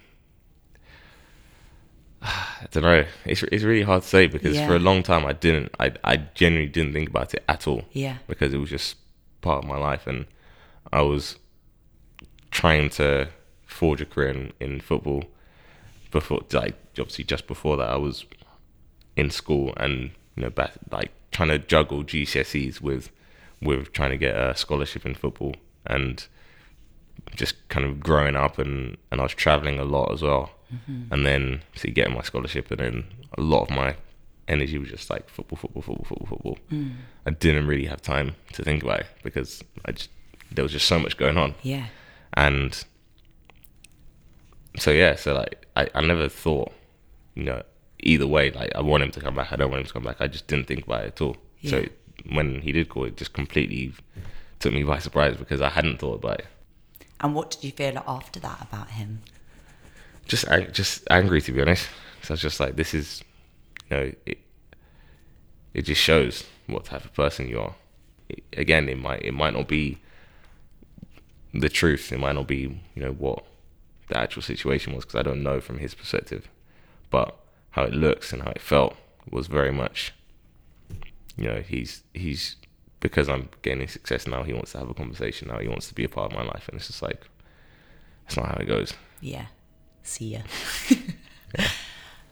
I 2.23 2.67
don't 2.71 2.83
know. 2.83 3.05
It's 3.25 3.43
it's 3.43 3.63
really 3.63 3.83
hard 3.83 4.03
to 4.03 4.07
say 4.07 4.27
because 4.27 4.55
yeah. 4.55 4.67
for 4.67 4.75
a 4.75 4.79
long 4.79 5.03
time 5.03 5.25
I 5.25 5.33
didn't. 5.33 5.73
I 5.79 5.93
I 6.03 6.17
genuinely 6.17 6.71
didn't 6.71 6.93
think 6.93 7.09
about 7.09 7.33
it 7.33 7.43
at 7.49 7.67
all. 7.67 7.83
Yeah. 7.91 8.17
Because 8.27 8.53
it 8.53 8.57
was 8.57 8.69
just 8.69 8.97
part 9.41 9.63
of 9.63 9.69
my 9.69 9.77
life, 9.77 10.07
and 10.07 10.25
I 10.93 11.01
was 11.01 11.37
trying 12.51 12.89
to 12.89 13.29
forge 13.65 14.01
a 14.01 14.05
career 14.05 14.29
in, 14.29 14.53
in 14.59 14.81
football 14.81 15.23
before 16.11 16.41
like 16.51 16.75
obviously 16.99 17.23
just 17.23 17.47
before 17.47 17.77
that 17.77 17.89
I 17.89 17.95
was 17.95 18.25
in 19.15 19.31
school 19.31 19.73
and 19.77 20.11
you 20.35 20.43
know 20.43 20.49
back, 20.49 20.73
like 20.91 21.11
trying 21.31 21.49
to 21.49 21.57
juggle 21.57 22.03
GCSEs 22.03 22.81
with 22.81 23.09
with 23.61 23.91
trying 23.93 24.11
to 24.11 24.17
get 24.17 24.35
a 24.35 24.55
scholarship 24.55 25.05
in 25.05 25.15
football 25.15 25.55
and 25.85 26.27
just 27.35 27.67
kind 27.69 27.85
of 27.85 27.99
growing 27.99 28.35
up 28.35 28.59
and 28.59 28.97
and 29.09 29.21
I 29.21 29.23
was 29.23 29.33
traveling 29.33 29.79
a 29.79 29.85
lot 29.85 30.11
as 30.11 30.21
well 30.21 30.51
mm-hmm. 30.73 31.13
and 31.13 31.25
then 31.25 31.61
see 31.75 31.91
getting 31.91 32.13
my 32.13 32.21
scholarship 32.21 32.71
and 32.71 32.79
then 32.79 33.03
a 33.37 33.41
lot 33.41 33.63
of 33.63 33.71
my 33.71 33.95
energy 34.47 34.77
was 34.77 34.89
just 34.89 35.09
like 35.09 35.29
football 35.29 35.57
football 35.57 35.81
football 35.81 36.05
football 36.05 36.27
football 36.27 36.57
mm. 36.71 36.93
I 37.25 37.29
didn't 37.29 37.67
really 37.67 37.85
have 37.85 38.01
time 38.01 38.35
to 38.53 38.63
think 38.63 38.83
about 38.83 39.01
it 39.01 39.07
because 39.23 39.63
I 39.85 39.91
just 39.91 40.09
there 40.51 40.63
was 40.63 40.71
just 40.71 40.87
so 40.87 40.99
much 40.99 41.17
going 41.17 41.37
on 41.37 41.55
yeah 41.61 41.85
and 42.33 42.83
so 44.77 44.91
yeah, 44.91 45.15
so 45.15 45.33
like 45.33 45.65
I, 45.75 45.89
I 45.93 46.01
never 46.01 46.29
thought, 46.29 46.71
you 47.35 47.43
know, 47.43 47.63
either 47.99 48.27
way, 48.27 48.51
like 48.51 48.73
I 48.75 48.81
want 48.81 49.03
him 49.03 49.11
to 49.11 49.19
come 49.19 49.35
back, 49.35 49.51
I 49.51 49.55
don't 49.55 49.69
want 49.69 49.81
him 49.81 49.87
to 49.87 49.93
come 49.93 50.03
back. 50.03 50.17
I 50.19 50.27
just 50.27 50.47
didn't 50.47 50.67
think 50.67 50.85
about 50.85 51.03
it 51.03 51.07
at 51.07 51.21
all. 51.21 51.37
Yeah. 51.59 51.71
So 51.71 51.85
when 52.31 52.61
he 52.61 52.71
did 52.71 52.89
call, 52.89 53.05
it 53.05 53.17
just 53.17 53.33
completely 53.33 53.93
took 54.59 54.73
me 54.73 54.83
by 54.83 54.99
surprise 54.99 55.35
because 55.37 55.61
I 55.61 55.69
hadn't 55.69 55.99
thought 55.99 56.23
about 56.23 56.39
it. 56.39 56.47
And 57.19 57.35
what 57.35 57.51
did 57.51 57.63
you 57.63 57.71
feel 57.71 58.01
after 58.07 58.39
that 58.39 58.61
about 58.61 58.91
him? 58.91 59.21
Just 60.25 60.45
just 60.71 61.03
angry 61.09 61.41
to 61.41 61.51
be 61.51 61.61
honest. 61.61 61.87
So 62.21 62.31
I 62.31 62.33
was 62.33 62.41
just 62.41 62.59
like, 62.59 62.75
this 62.75 62.93
is, 62.93 63.23
you 63.89 63.97
know, 63.97 64.11
it, 64.25 64.37
it 65.73 65.81
just 65.83 66.01
shows 66.01 66.45
what 66.67 66.85
type 66.85 67.03
of 67.03 67.13
person 67.13 67.47
you 67.47 67.59
are. 67.59 67.75
It, 68.29 68.43
again, 68.55 68.87
it 68.89 68.97
might 68.97 69.23
it 69.23 69.33
might 69.33 69.53
not 69.53 69.67
be 69.67 69.97
the 71.53 71.69
truth. 71.69 72.11
It 72.11 72.19
might 72.19 72.35
not 72.35 72.47
be, 72.47 72.81
you 72.95 73.01
know, 73.01 73.11
what 73.11 73.43
the 74.07 74.17
actual 74.17 74.41
situation 74.41 74.93
was 74.93 75.05
because 75.05 75.19
I 75.19 75.23
don't 75.23 75.43
know 75.43 75.59
from 75.61 75.79
his 75.79 75.93
perspective. 75.93 76.47
But 77.09 77.37
how 77.71 77.83
it 77.83 77.93
looks 77.93 78.31
and 78.31 78.43
how 78.43 78.51
it 78.51 78.61
felt 78.61 78.95
was 79.29 79.47
very 79.47 79.71
much, 79.71 80.13
you 81.35 81.45
know, 81.45 81.61
he's 81.61 82.03
he's 82.13 82.55
because 82.99 83.27
I'm 83.27 83.49
gaining 83.61 83.87
success 83.87 84.27
now. 84.27 84.43
He 84.43 84.53
wants 84.53 84.71
to 84.73 84.79
have 84.79 84.89
a 84.89 84.93
conversation 84.93 85.47
now. 85.47 85.59
He 85.59 85.67
wants 85.67 85.87
to 85.87 85.93
be 85.93 86.03
a 86.03 86.09
part 86.09 86.31
of 86.31 86.37
my 86.37 86.45
life, 86.45 86.67
and 86.69 86.77
it's 86.77 86.87
just 86.87 87.01
like, 87.01 87.27
it's 88.25 88.37
not 88.37 88.47
how 88.47 88.57
it 88.61 88.65
goes. 88.65 88.93
Yeah. 89.19 89.47
See 90.03 90.33
ya. 90.33 90.39
yeah. 91.57 91.67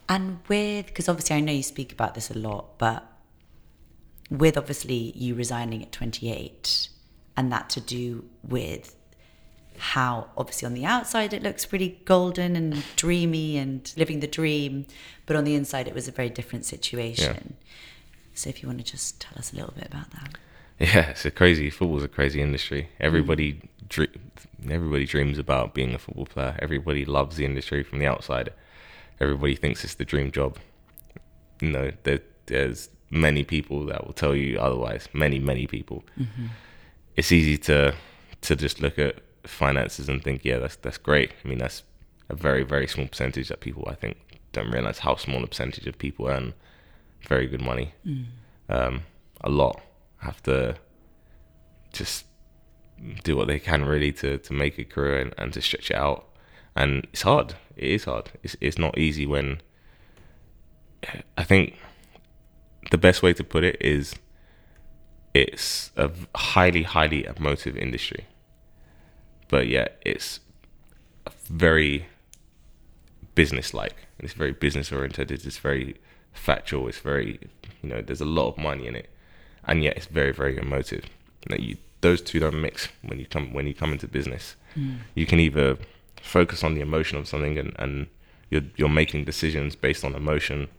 And 0.09 0.39
with 0.47 0.87
because 0.87 1.07
obviously 1.07 1.35
I 1.35 1.39
know 1.39 1.51
you 1.51 1.63
speak 1.63 1.91
about 1.91 2.15
this 2.15 2.31
a 2.31 2.37
lot, 2.37 2.79
but 2.79 3.05
with 4.29 4.57
obviously 4.57 5.13
you 5.15 5.35
resigning 5.35 5.83
at 5.83 5.91
28 5.91 6.89
and 7.37 7.51
that 7.51 7.69
to 7.71 7.81
do 7.81 8.25
with 8.43 8.95
how 9.77 10.29
obviously 10.35 10.65
on 10.65 10.73
the 10.73 10.85
outside 10.85 11.31
it 11.31 11.41
looks 11.41 11.65
pretty 11.65 11.99
golden 12.05 12.55
and 12.55 12.83
dreamy 12.95 13.57
and 13.57 13.93
living 13.97 14.19
the 14.19 14.27
dream, 14.27 14.87
but 15.27 15.35
on 15.35 15.43
the 15.43 15.55
inside 15.55 15.87
it 15.87 15.93
was 15.93 16.07
a 16.07 16.11
very 16.11 16.29
different 16.29 16.65
situation. 16.65 17.55
Yeah. 17.59 17.71
So 18.33 18.49
if 18.49 18.63
you 18.63 18.67
want 18.67 18.79
to 18.79 18.85
just 18.85 19.21
tell 19.21 19.37
us 19.37 19.53
a 19.53 19.55
little 19.55 19.73
bit 19.75 19.85
about 19.85 20.09
that. 20.11 20.37
Yeah, 20.79 21.09
it's 21.09 21.25
a 21.25 21.31
crazy 21.31 21.69
football's 21.69 22.03
a 22.03 22.07
crazy 22.07 22.41
industry. 22.41 22.89
Everybody 22.99 23.61
mm. 23.89 24.09
Everybody 24.67 25.05
dreams 25.05 25.37
about 25.37 25.73
being 25.73 25.93
a 25.93 25.99
football 25.99 26.25
player. 26.25 26.57
Everybody 26.59 27.05
loves 27.05 27.35
the 27.35 27.45
industry 27.45 27.83
from 27.83 27.99
the 27.99 28.07
outside. 28.07 28.51
Everybody 29.19 29.55
thinks 29.55 29.83
it's 29.83 29.95
the 29.95 30.05
dream 30.05 30.31
job. 30.31 30.57
You 31.61 31.71
know, 31.71 31.91
there, 32.03 32.21
there's 32.45 32.89
many 33.09 33.43
people 33.43 33.85
that 33.87 34.05
will 34.05 34.13
tell 34.13 34.35
you 34.35 34.59
otherwise. 34.59 35.09
Many, 35.13 35.39
many 35.39 35.67
people. 35.67 36.03
Mm-hmm. 36.19 36.47
It's 37.15 37.31
easy 37.31 37.57
to 37.57 37.93
to 38.41 38.55
just 38.55 38.79
look 38.79 38.97
at 38.97 39.19
finances 39.43 40.07
and 40.07 40.23
think, 40.23 40.45
yeah, 40.45 40.57
that's 40.59 40.77
that's 40.77 40.97
great. 40.97 41.31
I 41.43 41.47
mean, 41.47 41.57
that's 41.57 41.83
a 42.29 42.35
very 42.35 42.63
very 42.63 42.87
small 42.87 43.07
percentage 43.07 43.49
that 43.49 43.59
people 43.59 43.83
I 43.87 43.95
think 43.95 44.17
don't 44.51 44.71
realize 44.71 44.99
how 44.99 45.15
small 45.15 45.43
a 45.43 45.47
percentage 45.47 45.87
of 45.87 45.97
people 45.97 46.27
earn 46.27 46.53
very 47.27 47.47
good 47.47 47.61
money. 47.61 47.93
Mm. 48.05 48.25
Um, 48.69 49.01
a 49.41 49.49
lot 49.49 49.81
have 50.19 50.41
to 50.43 50.75
just 51.91 52.25
do 53.23 53.35
what 53.35 53.47
they 53.47 53.59
can 53.59 53.85
really 53.85 54.11
to 54.13 54.37
to 54.37 54.53
make 54.53 54.77
a 54.77 54.83
career 54.83 55.19
and, 55.19 55.33
and 55.37 55.53
to 55.53 55.61
stretch 55.61 55.91
it 55.91 55.97
out. 55.97 56.25
And 56.75 57.07
it's 57.11 57.23
hard. 57.23 57.55
It 57.75 57.89
is 57.89 58.03
hard. 58.05 58.31
It's 58.43 58.55
it's 58.61 58.77
not 58.77 58.97
easy 58.97 59.25
when. 59.25 59.61
I 61.37 61.45
think 61.45 61.77
the 62.91 62.97
best 62.97 63.23
way 63.23 63.33
to 63.33 63.43
put 63.43 63.63
it 63.63 63.77
is 63.79 64.15
it's 65.33 65.91
a 65.95 66.11
highly 66.35 66.83
highly 66.83 67.23
emotive 67.25 67.77
industry 67.77 68.25
but 69.49 69.67
yeah, 69.67 69.87
it's 70.01 70.39
very 71.49 72.05
business-like. 73.35 73.95
It's 74.19 74.33
very 74.33 74.53
business-oriented. 74.53 75.31
It's 75.31 75.57
very 75.57 75.95
factual. 76.31 76.87
It's 76.87 76.99
very, 76.99 77.39
you 77.81 77.89
know, 77.89 78.01
there's 78.01 78.21
a 78.21 78.25
lot 78.25 78.49
of 78.49 78.57
money 78.57 78.87
in 78.87 78.95
it, 78.95 79.09
and 79.65 79.83
yet 79.83 79.97
it's 79.97 80.05
very 80.05 80.31
very 80.31 80.57
emotive. 80.57 81.05
That 81.49 81.61
you 81.61 81.77
those 82.01 82.21
two 82.21 82.39
don't 82.39 82.61
mix 82.61 82.87
when 83.01 83.19
you 83.19 83.25
come 83.25 83.53
when 83.53 83.67
you 83.67 83.73
come 83.73 83.91
into 83.91 84.07
business. 84.07 84.55
Mm. 84.75 84.99
You 85.15 85.25
can 85.25 85.39
either 85.39 85.77
focus 86.21 86.63
on 86.63 86.75
the 86.75 86.81
emotion 86.81 87.17
of 87.17 87.27
something 87.27 87.57
and, 87.57 87.73
and 87.77 88.07
you're 88.49 88.63
you're 88.75 88.89
making 88.89 89.25
decisions 89.25 89.75
based 89.75 90.03
on 90.03 90.15
emotion 90.15 90.69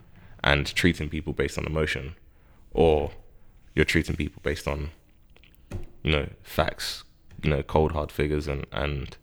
and 0.42 0.66
treating 0.74 1.08
people 1.08 1.32
based 1.32 1.58
on 1.58 1.66
emotion, 1.66 2.14
or 2.72 3.10
you're 3.74 3.84
treating 3.84 4.16
people 4.16 4.40
based 4.42 4.66
on 4.66 4.90
you 6.02 6.12
know 6.12 6.28
facts, 6.42 7.04
you 7.42 7.50
know 7.50 7.62
cold 7.62 7.92
hard 7.92 8.10
figures 8.10 8.48
and 8.48 8.66
and 8.72 9.16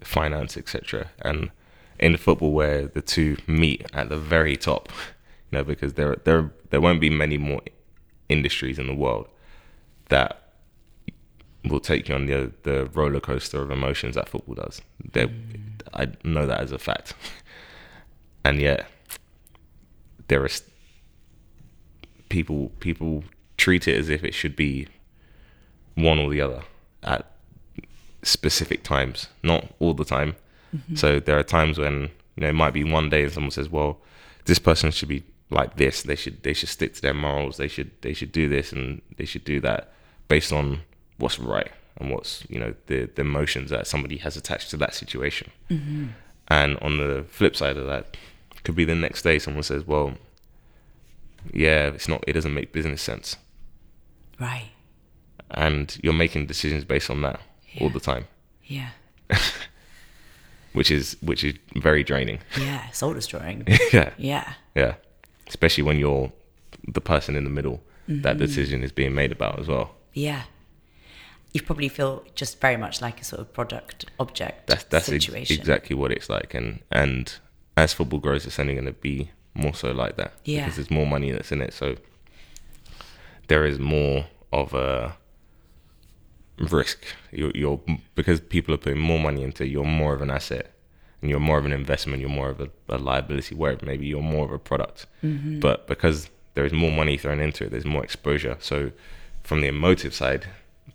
finance 0.00 0.56
etc. 0.56 1.10
And 1.22 1.50
in 1.98 2.16
football 2.16 2.52
where 2.52 2.86
the 2.86 3.02
two 3.02 3.36
meet 3.46 3.86
at 3.92 4.08
the 4.08 4.18
very 4.18 4.56
top, 4.56 4.90
you 5.50 5.58
know 5.58 5.64
because 5.64 5.94
there 5.94 6.16
there 6.24 6.52
there 6.70 6.80
won't 6.80 7.00
be 7.00 7.10
many 7.10 7.38
more 7.38 7.62
industries 8.28 8.78
in 8.78 8.86
the 8.86 8.94
world 8.94 9.26
that 10.10 10.47
will 11.68 11.80
take 11.80 12.08
you 12.08 12.14
on 12.14 12.26
the 12.26 12.52
the 12.62 12.86
roller 12.86 13.20
coaster 13.20 13.62
of 13.62 13.70
emotions 13.70 14.14
that 14.14 14.28
football 14.28 14.54
does. 14.54 14.82
I 15.94 16.08
know 16.24 16.46
that 16.46 16.60
as 16.60 16.72
a 16.72 16.78
fact, 16.78 17.14
and 18.44 18.60
yet 18.60 18.86
there 20.28 20.44
is 20.44 20.62
people 22.28 22.70
people 22.80 23.24
treat 23.56 23.88
it 23.88 23.96
as 23.96 24.08
if 24.08 24.24
it 24.24 24.34
should 24.34 24.56
be 24.56 24.86
one 25.94 26.18
or 26.18 26.30
the 26.30 26.40
other 26.40 26.62
at 27.02 27.26
specific 28.22 28.82
times, 28.82 29.28
not 29.42 29.74
all 29.78 29.94
the 29.94 30.04
time. 30.04 30.36
Mm-hmm. 30.74 30.96
So 30.96 31.20
there 31.20 31.38
are 31.38 31.42
times 31.42 31.78
when 31.78 32.10
you 32.36 32.42
know 32.42 32.48
it 32.48 32.54
might 32.54 32.74
be 32.74 32.84
one 32.84 33.08
day 33.10 33.24
and 33.24 33.32
someone 33.32 33.50
says, 33.50 33.68
"Well, 33.68 33.98
this 34.44 34.58
person 34.58 34.90
should 34.90 35.08
be 35.08 35.24
like 35.50 35.76
this. 35.76 36.02
They 36.02 36.16
should 36.16 36.42
they 36.42 36.52
should 36.52 36.68
stick 36.68 36.94
to 36.94 37.02
their 37.02 37.14
morals. 37.14 37.56
They 37.56 37.68
should 37.68 37.90
they 38.02 38.12
should 38.12 38.32
do 38.32 38.48
this 38.48 38.72
and 38.72 39.00
they 39.16 39.24
should 39.24 39.44
do 39.44 39.60
that 39.60 39.92
based 40.28 40.52
on 40.52 40.80
what's 41.18 41.38
right 41.38 41.70
and 41.98 42.10
what's 42.10 42.44
you 42.48 42.58
know 42.58 42.74
the 42.86 43.10
the 43.14 43.22
emotions 43.22 43.70
that 43.70 43.86
somebody 43.86 44.16
has 44.18 44.36
attached 44.36 44.70
to 44.70 44.76
that 44.78 44.94
situation. 44.94 45.50
Mm-hmm. 45.70 46.06
And 46.48 46.78
on 46.78 46.96
the 46.96 47.24
flip 47.28 47.54
side 47.54 47.76
of 47.76 47.86
that, 47.86 48.16
could 48.64 48.74
be 48.74 48.84
the 48.84 48.94
next 48.94 49.22
day 49.22 49.38
someone 49.38 49.62
says, 49.62 49.86
"Well, 49.86 50.14
yeah, 51.52 51.88
it's 51.88 52.08
not. 52.08 52.24
It 52.26 52.32
doesn't 52.32 52.54
make 52.54 52.72
business 52.72 53.02
sense." 53.02 53.36
Right. 54.40 54.70
And 55.50 55.98
you're 56.02 56.12
making 56.12 56.46
decisions 56.46 56.84
based 56.84 57.10
on 57.10 57.22
that 57.22 57.40
yeah. 57.72 57.82
all 57.82 57.90
the 57.90 58.00
time. 58.00 58.26
Yeah. 58.64 58.90
which 60.72 60.90
is 60.90 61.16
which 61.20 61.42
is 61.42 61.54
very 61.74 62.04
draining. 62.04 62.38
Yeah, 62.58 62.88
soul 62.90 63.14
destroying. 63.14 63.66
yeah. 63.92 64.10
Yeah. 64.16 64.52
Yeah. 64.74 64.94
Especially 65.48 65.82
when 65.82 65.98
you're 65.98 66.32
the 66.86 67.00
person 67.00 67.34
in 67.34 67.44
the 67.44 67.50
middle 67.50 67.82
mm-hmm. 68.08 68.22
that 68.22 68.38
decision 68.38 68.84
is 68.84 68.92
being 68.92 69.14
made 69.14 69.32
about 69.32 69.58
as 69.58 69.66
well. 69.66 69.94
Yeah 70.12 70.42
you 71.52 71.62
probably 71.62 71.88
feel 71.88 72.24
just 72.34 72.60
very 72.60 72.76
much 72.76 73.00
like 73.00 73.20
a 73.20 73.24
sort 73.24 73.40
of 73.40 73.52
product 73.52 74.06
object 74.20 74.66
that's, 74.66 74.84
that's 74.84 75.06
situation. 75.06 75.54
Ex- 75.54 75.60
exactly 75.60 75.96
what 75.96 76.12
it's 76.12 76.28
like, 76.28 76.54
and 76.54 76.80
and 76.90 77.34
as 77.76 77.92
football 77.92 78.20
grows, 78.20 78.46
it's 78.46 78.58
only 78.58 78.74
going 78.74 78.86
to 78.86 78.92
be 78.92 79.30
more 79.54 79.74
so 79.74 79.92
like 79.92 80.16
that. 80.16 80.32
Yeah, 80.44 80.64
because 80.64 80.76
there's 80.76 80.90
more 80.90 81.06
money 81.06 81.30
that's 81.30 81.52
in 81.52 81.60
it, 81.60 81.72
so 81.72 81.96
there 83.48 83.64
is 83.64 83.78
more 83.78 84.26
of 84.52 84.74
a 84.74 85.16
risk. 86.58 87.04
You're, 87.32 87.52
you're 87.54 87.80
because 88.14 88.40
people 88.40 88.74
are 88.74 88.78
putting 88.78 89.00
more 89.00 89.18
money 89.18 89.42
into. 89.42 89.64
It, 89.64 89.70
you're 89.70 89.84
more 89.84 90.14
of 90.14 90.20
an 90.20 90.30
asset, 90.30 90.72
and 91.22 91.30
you're 91.30 91.40
more 91.40 91.58
of 91.58 91.64
an 91.64 91.72
investment. 91.72 92.20
You're 92.20 92.28
more 92.28 92.50
of 92.50 92.60
a, 92.60 92.68
a 92.88 92.98
liability. 92.98 93.54
Where 93.54 93.76
maybe 93.82 94.06
you're 94.06 94.22
more 94.22 94.44
of 94.44 94.52
a 94.52 94.58
product, 94.58 95.06
mm-hmm. 95.24 95.60
but 95.60 95.86
because 95.86 96.28
there 96.54 96.66
is 96.66 96.72
more 96.72 96.90
money 96.90 97.16
thrown 97.16 97.40
into 97.40 97.64
it, 97.64 97.70
there's 97.70 97.86
more 97.86 98.04
exposure. 98.04 98.56
So 98.60 98.92
from 99.42 99.60
the 99.62 99.68
emotive 99.68 100.12
side, 100.12 100.46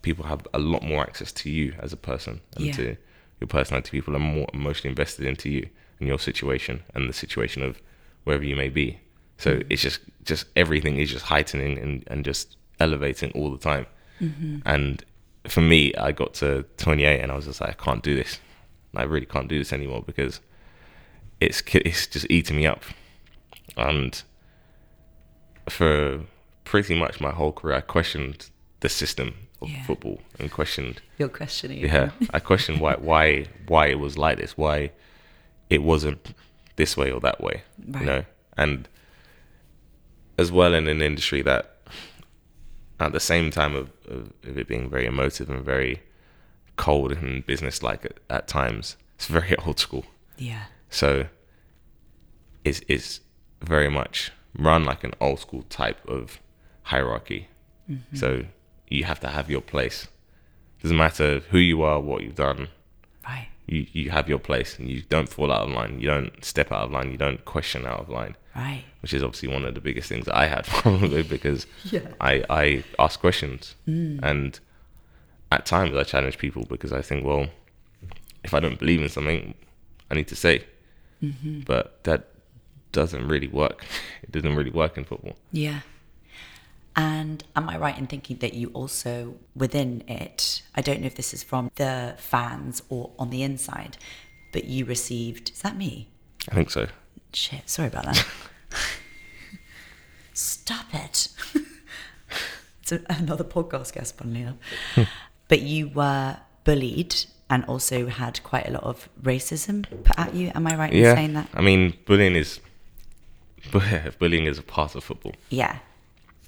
people 0.02 0.24
have 0.26 0.46
a 0.54 0.58
lot 0.58 0.82
more 0.82 1.02
access 1.02 1.32
to 1.32 1.50
you 1.50 1.74
as 1.78 1.92
a 1.92 1.96
person 1.96 2.40
and 2.56 2.66
yeah. 2.66 2.72
to 2.72 2.96
your 3.40 3.48
personality. 3.48 3.90
People 3.90 4.16
are 4.16 4.20
more 4.20 4.46
emotionally 4.52 4.90
invested 4.90 5.26
into 5.26 5.50
you 5.50 5.68
and 5.98 6.08
your 6.08 6.18
situation 6.18 6.82
and 6.94 7.08
the 7.08 7.12
situation 7.12 7.62
of 7.62 7.80
wherever 8.24 8.44
you 8.44 8.56
may 8.56 8.68
be. 8.68 8.98
So 9.38 9.52
mm-hmm. 9.52 9.68
it's 9.70 9.82
just 9.82 10.00
just 10.24 10.46
everything 10.56 10.96
is 10.96 11.10
just 11.10 11.26
heightening 11.26 11.78
and, 11.78 12.04
and 12.06 12.24
just 12.24 12.56
elevating 12.80 13.30
all 13.32 13.50
the 13.50 13.58
time. 13.58 13.86
Mm-hmm. 14.20 14.58
And 14.64 15.04
for 15.46 15.60
me, 15.60 15.94
I 15.96 16.12
got 16.12 16.34
to 16.34 16.64
28 16.78 17.20
and 17.20 17.30
I 17.30 17.36
was 17.36 17.44
just 17.44 17.60
like, 17.60 17.70
I 17.70 17.84
can't 17.84 18.02
do 18.02 18.16
this. 18.16 18.38
I 18.96 19.02
really 19.02 19.26
can't 19.26 19.48
do 19.48 19.58
this 19.58 19.72
anymore 19.72 20.02
because 20.06 20.40
it's 21.40 21.62
it's 21.74 22.06
just 22.06 22.26
eating 22.30 22.56
me 22.56 22.66
up. 22.66 22.82
And 23.76 24.22
for 25.68 26.20
pretty 26.64 26.94
much 26.94 27.20
my 27.20 27.30
whole 27.30 27.52
career, 27.52 27.76
I 27.76 27.80
questioned 27.80 28.50
the 28.80 28.88
system 28.88 29.34
of 29.64 29.70
yeah. 29.70 29.84
football 29.84 30.20
and 30.38 30.50
questioned. 30.50 31.02
You're 31.18 31.28
questioning. 31.28 31.78
Yeah, 31.78 32.10
I 32.30 32.40
questioned 32.40 32.80
why 32.80 32.94
why 32.94 33.46
why 33.66 33.86
it 33.86 33.98
was 33.98 34.16
like 34.16 34.38
this, 34.38 34.56
why 34.56 34.92
it 35.70 35.82
wasn't 35.82 36.34
this 36.76 36.96
way 36.96 37.10
or 37.10 37.20
that 37.20 37.40
way, 37.40 37.62
right. 37.88 38.00
you 38.00 38.06
know, 38.06 38.24
and 38.56 38.88
as 40.38 40.50
well 40.50 40.74
in 40.74 40.88
an 40.88 41.00
industry 41.02 41.42
that 41.42 41.76
at 43.00 43.12
the 43.12 43.20
same 43.20 43.50
time 43.50 43.74
of, 43.74 43.90
of, 44.08 44.32
of 44.44 44.58
it 44.58 44.68
being 44.68 44.88
very 44.88 45.06
emotive 45.06 45.50
and 45.50 45.64
very 45.64 46.02
cold 46.76 47.12
and 47.12 47.46
business-like 47.46 48.04
at, 48.04 48.18
at 48.30 48.48
times, 48.48 48.96
it's 49.16 49.26
very 49.26 49.56
old 49.66 49.78
school. 49.78 50.04
Yeah. 50.36 50.64
So 50.90 51.26
it's 52.64 52.80
it's 52.88 53.20
very 53.62 53.88
much 53.88 54.32
run 54.58 54.84
like 54.84 55.04
an 55.04 55.12
old 55.20 55.40
school 55.40 55.62
type 55.64 56.06
of 56.08 56.40
hierarchy. 56.84 57.48
Mm-hmm. 57.90 58.16
So 58.16 58.44
you 58.94 59.04
have 59.04 59.20
to 59.20 59.28
have 59.28 59.50
your 59.50 59.60
place. 59.60 60.08
Doesn't 60.82 60.96
matter 60.96 61.40
who 61.50 61.58
you 61.58 61.82
are, 61.82 62.00
what 62.00 62.22
you've 62.22 62.34
done. 62.34 62.68
Right. 63.24 63.48
You 63.66 63.86
you 63.92 64.10
have 64.10 64.28
your 64.28 64.38
place, 64.38 64.78
and 64.78 64.88
you 64.88 65.02
don't 65.08 65.28
fall 65.28 65.50
out 65.50 65.62
of 65.66 65.70
line. 65.70 65.98
You 65.98 66.08
don't 66.08 66.44
step 66.44 66.70
out 66.70 66.84
of 66.84 66.90
line. 66.90 67.10
You 67.10 67.16
don't 67.16 67.44
question 67.44 67.86
out 67.86 68.00
of 68.00 68.08
line. 68.08 68.36
Right. 68.54 68.84
Which 69.00 69.14
is 69.14 69.22
obviously 69.22 69.48
one 69.48 69.64
of 69.64 69.74
the 69.74 69.80
biggest 69.80 70.08
things 70.08 70.26
that 70.26 70.36
I 70.36 70.46
had 70.46 70.64
probably 70.82 71.22
because 71.22 71.66
yeah. 71.84 72.08
I 72.20 72.44
I 72.48 72.84
ask 72.98 73.18
questions 73.18 73.74
mm. 73.88 74.20
and 74.22 74.60
at 75.50 75.66
times 75.66 75.96
I 75.96 76.04
challenge 76.04 76.38
people 76.38 76.64
because 76.68 76.92
I 76.92 77.02
think 77.02 77.24
well 77.24 77.48
if 78.44 78.54
I 78.54 78.60
don't 78.60 78.78
believe 78.78 79.02
in 79.02 79.08
something 79.08 79.54
I 80.10 80.14
need 80.14 80.28
to 80.28 80.36
say. 80.36 80.64
Mm-hmm. 81.22 81.60
But 81.60 82.04
that 82.04 82.28
doesn't 82.92 83.26
really 83.26 83.48
work. 83.48 83.84
It 84.22 84.32
doesn't 84.32 84.56
really 84.56 84.70
work 84.70 84.96
in 84.96 85.04
football. 85.04 85.36
Yeah. 85.52 85.80
And 86.96 87.42
am 87.56 87.68
I 87.68 87.76
right 87.76 87.98
in 87.98 88.06
thinking 88.06 88.36
that 88.38 88.54
you 88.54 88.68
also, 88.68 89.34
within 89.56 90.04
it, 90.06 90.62
I 90.74 90.80
don't 90.80 91.00
know 91.00 91.06
if 91.06 91.16
this 91.16 91.34
is 91.34 91.42
from 91.42 91.70
the 91.74 92.14
fans 92.18 92.82
or 92.88 93.10
on 93.18 93.30
the 93.30 93.42
inside, 93.42 93.96
but 94.52 94.64
you 94.64 94.84
received, 94.84 95.50
is 95.50 95.62
that 95.62 95.76
me? 95.76 96.08
I 96.50 96.54
think 96.54 96.70
so. 96.70 96.86
Shit, 97.32 97.68
sorry 97.68 97.88
about 97.88 98.04
that. 98.04 98.24
Stop 100.34 100.86
it. 100.92 101.28
it's 102.82 102.92
a, 102.92 103.00
another 103.08 103.44
podcast 103.44 103.94
guest, 103.94 104.16
funnily 104.16 104.42
enough. 104.42 104.56
Hmm. 104.94 105.02
but 105.48 105.62
you 105.62 105.88
were 105.88 106.36
bullied 106.64 107.16
and 107.50 107.64
also 107.66 108.06
had 108.06 108.42
quite 108.42 108.68
a 108.68 108.72
lot 108.72 108.84
of 108.84 109.08
racism 109.22 109.84
put 110.04 110.18
at 110.18 110.34
you. 110.34 110.52
Am 110.54 110.66
I 110.66 110.76
right 110.76 110.92
yeah. 110.92 111.10
in 111.10 111.16
saying 111.16 111.32
that? 111.34 111.48
I 111.54 111.60
mean, 111.60 111.94
bullying 112.06 112.36
is 112.36 112.60
bullying 114.18 114.46
is 114.46 114.58
a 114.58 114.62
part 114.62 114.94
of 114.94 115.04
football. 115.04 115.32
Yeah. 115.50 115.78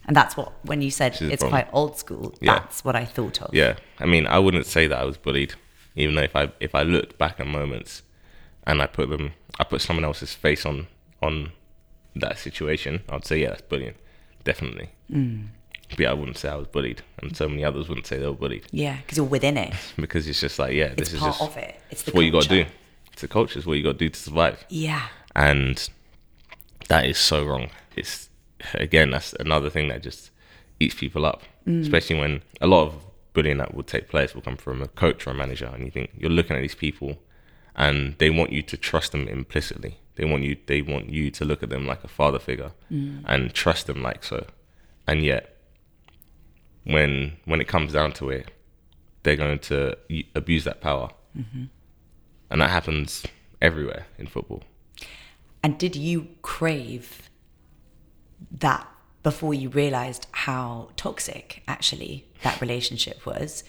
And 0.06 0.16
that's 0.16 0.36
what, 0.36 0.52
when 0.64 0.82
you 0.82 0.90
said 0.90 1.20
it's 1.20 1.42
quite 1.42 1.68
old 1.72 1.98
school, 1.98 2.34
yeah. 2.40 2.60
that's 2.60 2.84
what 2.84 2.94
I 2.94 3.04
thought 3.04 3.42
of. 3.42 3.52
Yeah. 3.52 3.76
I 3.98 4.06
mean, 4.06 4.26
I 4.26 4.38
wouldn't 4.38 4.66
say 4.66 4.86
that 4.86 4.98
I 4.98 5.04
was 5.04 5.16
bullied, 5.16 5.54
even 5.96 6.14
though 6.14 6.22
if 6.22 6.36
I, 6.36 6.52
if 6.60 6.74
I 6.74 6.82
looked 6.82 7.18
back 7.18 7.40
at 7.40 7.46
moments 7.46 8.02
and 8.64 8.80
I 8.80 8.86
put 8.86 9.08
them, 9.10 9.32
I 9.58 9.64
put 9.64 9.80
someone 9.80 10.04
else's 10.04 10.32
face 10.32 10.64
on, 10.64 10.86
on 11.20 11.52
that 12.14 12.38
situation, 12.38 13.02
I'd 13.08 13.24
say, 13.24 13.40
yeah, 13.40 13.50
that's 13.50 13.62
bullying. 13.62 13.94
Definitely. 14.44 14.90
Mm. 15.10 15.48
But 15.90 16.00
yeah, 16.00 16.10
I 16.10 16.14
wouldn't 16.14 16.36
say 16.36 16.48
I 16.48 16.56
was 16.56 16.66
bullied, 16.66 17.02
and 17.18 17.36
so 17.36 17.48
many 17.48 17.64
others 17.64 17.88
wouldn't 17.88 18.06
say 18.06 18.18
they 18.18 18.26
were 18.26 18.32
bullied. 18.32 18.66
Yeah, 18.72 18.96
because 18.96 19.18
you're 19.18 19.26
within 19.26 19.56
it. 19.56 19.72
because 19.96 20.26
it's 20.26 20.40
just 20.40 20.58
like, 20.58 20.72
yeah, 20.72 20.88
this 20.88 21.08
it's 21.08 21.12
is 21.14 21.20
part 21.20 21.32
just 21.38 21.42
of 21.42 21.56
it. 21.56 21.80
It's 21.90 22.02
the 22.02 22.12
what 22.12 22.24
you 22.24 22.32
got 22.32 22.42
to 22.42 22.48
do. 22.48 22.64
It's 23.12 23.22
the 23.22 23.28
culture. 23.28 23.58
It's 23.58 23.66
what 23.66 23.74
you 23.74 23.84
got 23.84 23.92
to 23.92 23.98
do 23.98 24.08
to 24.08 24.18
survive. 24.18 24.64
Yeah. 24.68 25.06
And 25.34 25.88
that 26.88 27.06
is 27.06 27.18
so 27.18 27.44
wrong. 27.44 27.70
It's 27.94 28.25
again, 28.74 29.10
that's 29.10 29.32
another 29.34 29.70
thing 29.70 29.88
that 29.88 30.02
just 30.02 30.30
eats 30.80 30.94
people 30.94 31.24
up, 31.24 31.42
mm. 31.66 31.82
especially 31.82 32.18
when 32.18 32.42
a 32.60 32.66
lot 32.66 32.86
of 32.86 32.94
bullying 33.32 33.58
that 33.58 33.74
will 33.74 33.82
take 33.82 34.08
place 34.08 34.34
will 34.34 34.42
come 34.42 34.56
from 34.56 34.82
a 34.82 34.88
coach 34.88 35.26
or 35.26 35.30
a 35.30 35.34
manager, 35.34 35.70
and 35.72 35.84
you 35.84 35.90
think 35.90 36.10
you're 36.16 36.30
looking 36.30 36.56
at 36.56 36.62
these 36.62 36.74
people, 36.74 37.18
and 37.74 38.16
they 38.18 38.30
want 38.30 38.52
you 38.52 38.62
to 38.62 38.76
trust 38.76 39.12
them 39.12 39.28
implicitly. 39.28 39.98
They 40.16 40.24
want 40.24 40.42
you. 40.42 40.56
They 40.66 40.82
want 40.82 41.10
you 41.10 41.30
to 41.30 41.44
look 41.44 41.62
at 41.62 41.68
them 41.68 41.86
like 41.86 42.02
a 42.02 42.08
father 42.08 42.38
figure 42.38 42.72
mm. 42.90 43.22
and 43.26 43.52
trust 43.52 43.86
them 43.86 44.02
like 44.02 44.24
so, 44.24 44.46
and 45.06 45.22
yet 45.22 45.56
when 46.84 47.36
when 47.44 47.60
it 47.60 47.68
comes 47.68 47.92
down 47.92 48.12
to 48.12 48.30
it, 48.30 48.50
they're 49.22 49.36
going 49.36 49.58
to 49.58 49.96
abuse 50.34 50.64
that 50.64 50.80
power, 50.80 51.10
mm-hmm. 51.36 51.64
and 52.50 52.60
that 52.60 52.70
happens 52.70 53.24
everywhere 53.60 54.06
in 54.18 54.26
football. 54.26 54.62
And 55.62 55.78
did 55.78 55.96
you 55.96 56.28
crave 56.42 57.28
that 58.50 58.86
before 59.22 59.54
you 59.54 59.68
realized 59.68 60.26
how 60.32 60.90
toxic 60.96 61.62
actually 61.66 62.26
that 62.42 62.60
relationship 62.60 63.26
was, 63.26 63.64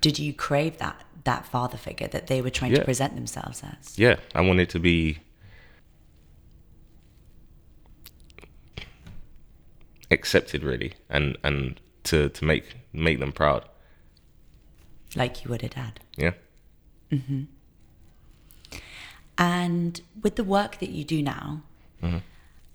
did 0.00 0.18
you 0.18 0.32
crave 0.32 0.78
that 0.78 1.04
that 1.24 1.46
father 1.46 1.76
figure 1.78 2.08
that 2.08 2.26
they 2.26 2.42
were 2.42 2.50
trying 2.50 2.72
Yeah. 2.72 2.78
to 2.78 2.84
present 2.84 3.14
themselves 3.14 3.62
as? 3.62 3.96
Yeah, 3.98 4.16
I 4.34 4.40
wanted 4.40 4.68
to 4.70 4.80
be 4.80 5.18
accepted 10.10 10.62
really 10.62 10.92
and 11.08 11.38
and 11.42 11.80
to 12.04 12.28
to 12.28 12.44
make 12.44 12.76
make 12.92 13.18
them 13.20 13.32
proud. 13.32 13.64
Like 15.14 15.44
you 15.44 15.50
would 15.50 15.62
a 15.62 15.68
dad. 15.68 16.00
Yeah. 16.16 16.32
mm-hmm. 17.10 17.42
And 19.38 20.00
with 20.22 20.36
the 20.36 20.44
work 20.44 20.78
that 20.80 20.90
you 20.90 21.04
do 21.04 21.22
now, 21.22 21.62
Mm-hmm. 22.02 22.18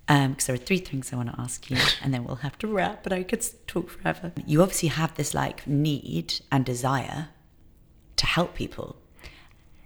Um, 0.09 0.31
because 0.31 0.45
there 0.45 0.53
are 0.53 0.57
three 0.59 0.77
things 0.77 1.11
I 1.11 1.17
want 1.17 1.33
to 1.33 1.39
ask 1.39 1.69
you, 1.69 1.77
and 2.01 2.13
then 2.13 2.23
we'll 2.23 2.37
have 2.37 2.57
to 2.59 2.67
wrap. 2.67 3.03
But 3.03 3.11
I 3.13 3.23
could 3.23 3.45
talk 3.67 3.89
forever. 3.89 4.31
You 4.45 4.61
obviously 4.61 4.89
have 4.89 5.15
this 5.15 5.33
like 5.33 5.67
need 5.67 6.33
and 6.51 6.65
desire 6.65 7.29
to 8.15 8.25
help 8.25 8.55
people. 8.55 8.95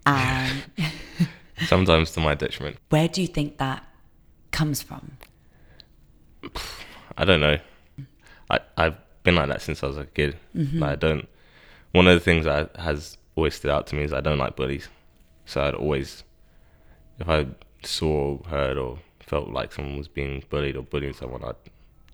And 0.05 0.63
Sometimes 1.67 2.11
to 2.11 2.19
my 2.19 2.33
detriment. 2.35 2.77
where 2.89 3.07
do 3.07 3.21
you 3.21 3.27
think 3.27 3.57
that 3.57 3.83
comes 4.51 4.81
from? 4.81 5.17
I 7.17 7.25
don't 7.25 7.41
know. 7.41 7.57
I 8.49 8.59
I've 8.77 8.97
been 9.23 9.35
like 9.35 9.49
that 9.49 9.61
since 9.61 9.83
I 9.83 9.87
was 9.87 9.97
a 9.97 10.05
kid. 10.05 10.37
Mm-hmm. 10.55 10.79
Like 10.79 10.91
I 10.91 10.95
don't. 10.95 11.27
One 11.91 12.07
of 12.07 12.13
the 12.13 12.19
things 12.19 12.45
that 12.45 12.75
has 12.77 13.17
always 13.35 13.55
stood 13.55 13.71
out 13.71 13.87
to 13.87 13.95
me 13.95 14.03
is 14.03 14.13
I 14.13 14.21
don't 14.21 14.37
like 14.37 14.55
bullies. 14.55 14.87
So 15.45 15.61
I'd 15.61 15.75
always, 15.75 16.23
if 17.19 17.27
I 17.27 17.47
saw, 17.83 18.41
heard, 18.43 18.77
or 18.77 18.99
felt 19.31 19.47
like 19.59 19.69
someone 19.75 19.97
was 19.97 20.07
being 20.19 20.43
bullied 20.51 20.75
or 20.79 20.83
bullying 20.83 21.13
someone, 21.21 21.43
I'd 21.49 21.55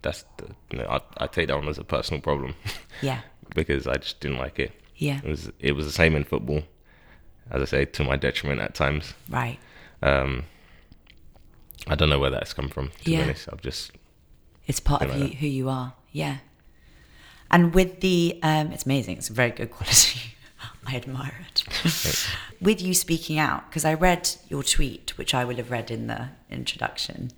that's 0.03 0.23
the 0.37 0.45
you 0.71 0.77
know 0.79 0.87
I 0.95 0.99
I 1.23 1.27
take 1.35 1.47
that 1.49 1.57
on 1.61 1.67
as 1.67 1.79
a 1.79 1.83
personal 1.95 2.21
problem 2.21 2.51
Yeah, 3.09 3.19
because 3.59 3.83
I 3.93 3.95
just 4.05 4.19
didn't 4.21 4.37
like 4.45 4.57
it. 4.65 4.71
yeah, 5.07 5.19
It 5.25 5.29
was 5.35 5.41
it 5.59 5.73
was 5.77 5.85
the 5.85 5.91
same 6.01 6.13
in 6.19 6.23
football, 6.23 6.61
as 7.53 7.59
I 7.61 7.65
say, 7.73 7.85
to 7.85 8.03
my 8.03 8.15
detriment 8.27 8.61
at 8.61 8.73
times. 8.83 9.05
right. 9.29 9.57
Um, 10.01 10.43
I 11.87 11.95
don't 11.95 12.09
know 12.09 12.19
where 12.23 12.29
that's 12.37 12.53
come 12.53 12.69
from. 12.69 12.87
To 12.89 13.11
Yeah. 13.11 13.17
be 13.17 13.23
honest, 13.23 13.43
I've 13.51 13.61
just 13.69 13.91
It's 14.69 14.79
part 14.89 15.01
of 15.01 15.09
Something 15.09 15.29
you, 15.31 15.37
who 15.41 15.47
you 15.59 15.69
are. 15.69 15.89
Yeah. 16.11 16.37
And 17.49 17.73
with 17.73 17.91
the, 18.01 18.39
um, 18.43 18.71
it's 18.73 18.85
amazing. 18.85 19.17
It's 19.17 19.29
a 19.29 19.33
very 19.33 19.51
good 19.59 19.71
quality. 19.77 20.19
I 20.87 20.95
admire 20.95 21.45
it. 21.49 22.27
with 22.61 22.81
you 22.81 22.93
speaking 22.93 23.37
out, 23.39 23.69
because 23.69 23.85
I 23.85 23.93
read 23.93 24.29
your 24.49 24.63
tweet, 24.63 25.17
which 25.17 25.33
I 25.33 25.45
will 25.45 25.57
have 25.57 25.71
read 25.71 25.91
in 25.91 26.07
the 26.07 26.29
introduction, 26.49 27.31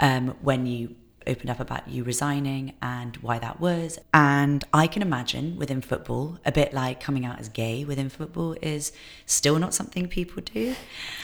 um, 0.00 0.28
when 0.40 0.66
you 0.66 0.96
opened 1.26 1.50
up 1.50 1.60
about 1.60 1.86
you 1.88 2.02
resigning 2.02 2.72
and 2.82 3.16
why 3.18 3.38
that 3.38 3.60
was. 3.60 3.98
And 4.12 4.64
I 4.72 4.88
can 4.88 5.02
imagine 5.02 5.56
within 5.56 5.80
football, 5.80 6.38
a 6.44 6.50
bit 6.50 6.74
like 6.74 6.98
coming 7.00 7.24
out 7.24 7.38
as 7.38 7.48
gay 7.48 7.84
within 7.84 8.08
football 8.08 8.56
is 8.60 8.92
still 9.24 9.58
not 9.60 9.72
something 9.72 10.08
people 10.08 10.42
do. 10.42 10.74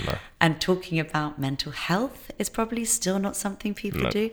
No. 0.07 0.19
And 0.41 0.61
talking 0.61 1.01
about 1.01 1.41
mental 1.41 1.73
health 1.73 2.31
is 2.39 2.49
probably 2.49 2.85
still 2.85 3.19
not 3.19 3.35
something 3.37 3.75
people 3.75 4.03
No. 4.03 4.11
do. 4.11 4.31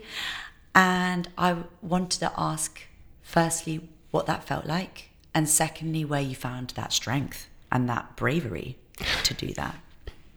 And 0.75 1.29
I 1.37 1.55
wanted 1.81 2.19
to 2.19 2.31
ask, 2.37 2.81
firstly, 3.23 3.89
what 4.11 4.27
that 4.27 4.43
felt 4.43 4.65
like, 4.65 5.09
and 5.35 5.47
secondly, 5.47 6.03
where 6.05 6.21
you 6.21 6.35
found 6.35 6.69
that 6.71 6.91
strength 6.93 7.47
and 7.71 7.87
that 7.89 8.15
bravery 8.15 8.77
to 9.23 9.33
do 9.35 9.53
that. 9.53 9.75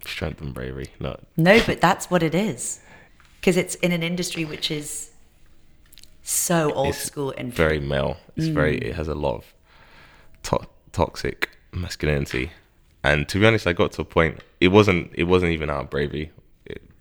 strength 0.05 0.41
and 0.41 0.53
bravery. 0.55 0.89
No, 1.01 1.19
No, 1.37 1.61
but 1.67 1.81
that's 1.81 2.11
what 2.11 2.23
it 2.23 2.35
is. 2.35 2.81
Because 3.41 3.57
it's 3.57 3.75
in 3.77 3.93
an 3.93 4.03
industry 4.03 4.45
which 4.45 4.71
is 4.71 5.11
so 6.23 6.73
old 6.73 6.89
It's 6.89 6.99
school 6.99 7.33
and 7.37 7.53
very 7.53 7.79
male. 7.81 8.17
It's 8.37 8.47
Mm. 8.49 8.55
very. 8.55 8.79
It 8.79 8.95
has 8.97 9.09
a 9.09 9.15
lot 9.15 9.37
of 9.37 9.45
to- 10.45 10.69
toxic 10.93 11.51
masculinity, 11.73 12.51
and 13.05 13.29
to 13.29 13.39
be 13.39 13.47
honest, 13.47 13.67
I 13.67 13.73
got 13.73 13.93
to 13.93 14.03
a 14.03 14.05
point. 14.05 14.41
It 14.61 14.69
wasn't. 14.69 15.13
It 15.15 15.25
wasn't 15.25 15.53
even 15.53 15.71
out 15.71 15.85
of 15.85 15.91
bravery 15.91 16.31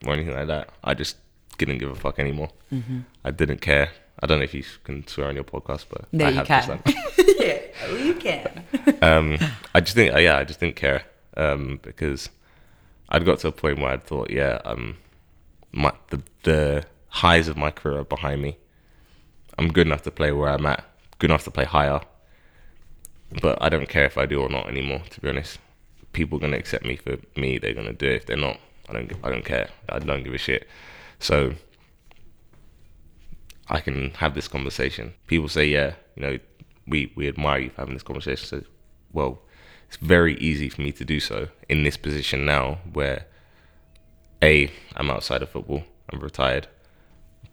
or 0.06 0.14
anything 0.14 0.36
like 0.36 0.48
that. 0.48 0.70
I 0.84 0.94
just 0.94 1.18
didn't 1.58 1.80
give 1.80 1.90
a 1.90 1.96
fuck 1.96 2.20
anymore. 2.20 2.50
Mm-hmm. 2.72 3.00
I 3.26 3.32
didn't 3.32 3.62
care. 3.62 3.90
I 4.22 4.28
don't 4.28 4.40
know 4.40 4.44
if 4.46 4.54
you 4.54 4.64
can 4.84 5.06
swear 5.08 5.28
on 5.28 5.36
your 5.36 5.44
podcast, 5.44 5.86
but 5.90 6.12
No, 6.12 6.26
I 6.26 6.30
you 6.30 6.36
have 6.38 6.48
can. 6.48 6.82
yeah, 7.40 7.60
oh, 7.84 7.96
you 7.96 8.14
can. 8.16 8.64
um, 9.02 9.38
I 9.74 9.82
just 9.82 9.96
think, 9.96 10.14
yeah, 10.18 10.38
I 10.38 10.44
just 10.44 10.60
didn't 10.60 10.76
care 10.76 11.04
um, 11.36 11.80
because 11.82 12.30
I'd 13.10 13.26
got 13.26 13.40
to 13.40 13.50
a 13.50 13.52
point 13.52 13.80
where 13.80 13.92
I 13.92 13.98
thought, 13.98 14.30
yeah, 14.30 14.62
um, 14.66 14.98
my 15.72 15.94
the 16.10 16.22
the 16.44 16.86
highs 17.10 17.48
of 17.48 17.58
my 17.58 17.72
career 17.72 18.00
are 18.00 18.04
behind 18.04 18.42
me. 18.42 18.58
I'm 19.58 19.72
good 19.72 19.88
enough 19.88 20.04
to 20.04 20.12
play 20.12 20.32
where 20.32 20.50
I'm 20.50 20.66
at, 20.66 20.84
good 21.20 21.30
enough 21.30 21.44
to 21.46 21.52
play 21.52 21.66
higher, 21.66 22.02
but 23.42 23.58
I 23.62 23.70
don't 23.70 23.90
care 23.90 24.06
if 24.06 24.18
I 24.18 24.26
do 24.26 24.42
or 24.42 24.50
not 24.50 24.68
anymore. 24.68 25.02
To 25.10 25.22
be 25.22 25.30
honest, 25.30 25.60
people 26.14 26.38
are 26.38 26.42
gonna 26.42 26.58
accept 26.58 26.86
me 26.86 26.96
for 26.96 27.18
me. 27.36 27.58
They're 27.58 27.74
gonna 27.74 27.94
do 27.94 28.08
it. 28.08 28.16
If 28.16 28.26
they're 28.28 28.38
not, 28.38 28.60
I 28.90 28.94
don't. 28.94 29.12
I 29.24 29.30
don't 29.30 29.46
care. 29.46 29.70
I 29.90 30.00
don't 30.00 30.24
give 30.24 30.34
a 30.34 30.38
shit. 30.38 30.68
So 31.20 31.54
I 33.70 33.80
can 33.80 34.12
have 34.12 34.34
this 34.34 34.48
conversation. 34.48 35.14
People 35.28 35.50
say, 35.50 35.66
yeah, 35.66 35.96
you 36.16 36.24
know, 36.24 36.40
we, 36.88 37.12
we 37.16 37.28
admire 37.28 37.60
you 37.60 37.70
for 37.70 37.82
having 37.82 37.94
this 37.94 38.04
conversation. 38.04 38.48
So, 38.48 38.64
well, 39.12 39.40
it's 39.88 39.98
very 39.98 40.36
easy 40.36 40.70
for 40.70 40.82
me 40.82 40.92
to 40.94 41.06
do 41.06 41.20
so 41.20 41.48
in 41.70 41.84
this 41.84 41.98
position 41.98 42.46
now 42.46 42.80
where 42.92 43.26
A, 44.42 44.72
I'm 44.96 45.10
outside 45.10 45.42
of 45.42 45.50
football, 45.50 45.84
I'm 46.12 46.20
retired. 46.20 46.68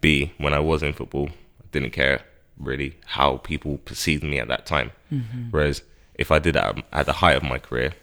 B, 0.01 0.33
when 0.37 0.53
I 0.53 0.59
was 0.59 0.83
in 0.83 0.93
football, 0.93 1.29
I 1.29 1.65
didn't 1.71 1.91
care 1.91 2.21
really 2.57 2.97
how 3.05 3.37
people 3.37 3.77
perceived 3.79 4.23
me 4.23 4.39
at 4.39 4.47
that 4.47 4.65
time. 4.65 4.91
Mm-hmm. 5.11 5.49
Whereas 5.51 5.81
if 6.15 6.31
I 6.31 6.39
did 6.39 6.55
that 6.55 6.83
at 6.91 7.05
the 7.05 7.13
height 7.13 7.35
of 7.35 7.43
my 7.43 7.59
career, 7.59 7.93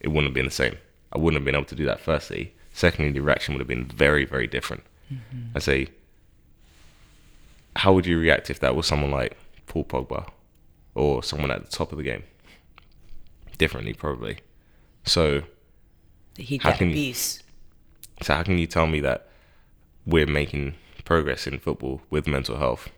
it 0.00 0.08
wouldn't 0.08 0.26
have 0.26 0.34
been 0.34 0.44
the 0.44 0.50
same. 0.50 0.76
I 1.12 1.18
wouldn't 1.18 1.40
have 1.40 1.44
been 1.44 1.54
able 1.54 1.66
to 1.66 1.74
do 1.74 1.86
that 1.86 2.00
firstly. 2.00 2.54
Secondly, 2.72 3.12
the 3.12 3.20
reaction 3.20 3.54
would 3.54 3.60
have 3.60 3.68
been 3.68 3.86
very, 3.86 4.24
very 4.24 4.46
different. 4.46 4.84
Mm-hmm. 5.12 5.56
I 5.56 5.58
say, 5.58 5.88
how 7.76 7.92
would 7.92 8.06
you 8.06 8.18
react 8.18 8.50
if 8.50 8.60
that 8.60 8.76
was 8.76 8.86
someone 8.86 9.10
like 9.10 9.36
Paul 9.66 9.84
Pogba 9.84 10.28
or 10.98 11.22
someone 11.22 11.50
at 11.50 11.64
the 11.64 11.70
top 11.70 11.92
of 11.92 11.98
the 11.98 12.04
game? 12.04 12.24
Differently, 13.56 13.92
probably. 13.94 14.38
So, 15.04 15.42
He'd 16.36 16.62
How 16.62 16.72
can 16.72 16.88
you- 16.88 16.94
abuse. 16.94 17.42
so 18.22 18.32
how 18.34 18.42
can 18.44 18.58
you 18.58 18.66
tell 18.68 18.86
me 18.86 19.00
that 19.00 19.28
we're 20.06 20.26
making 20.26 20.74
progress 21.04 21.46
in 21.48 21.58
football 21.58 22.00
with 22.10 22.28
mental 22.28 22.58
health 22.58 22.90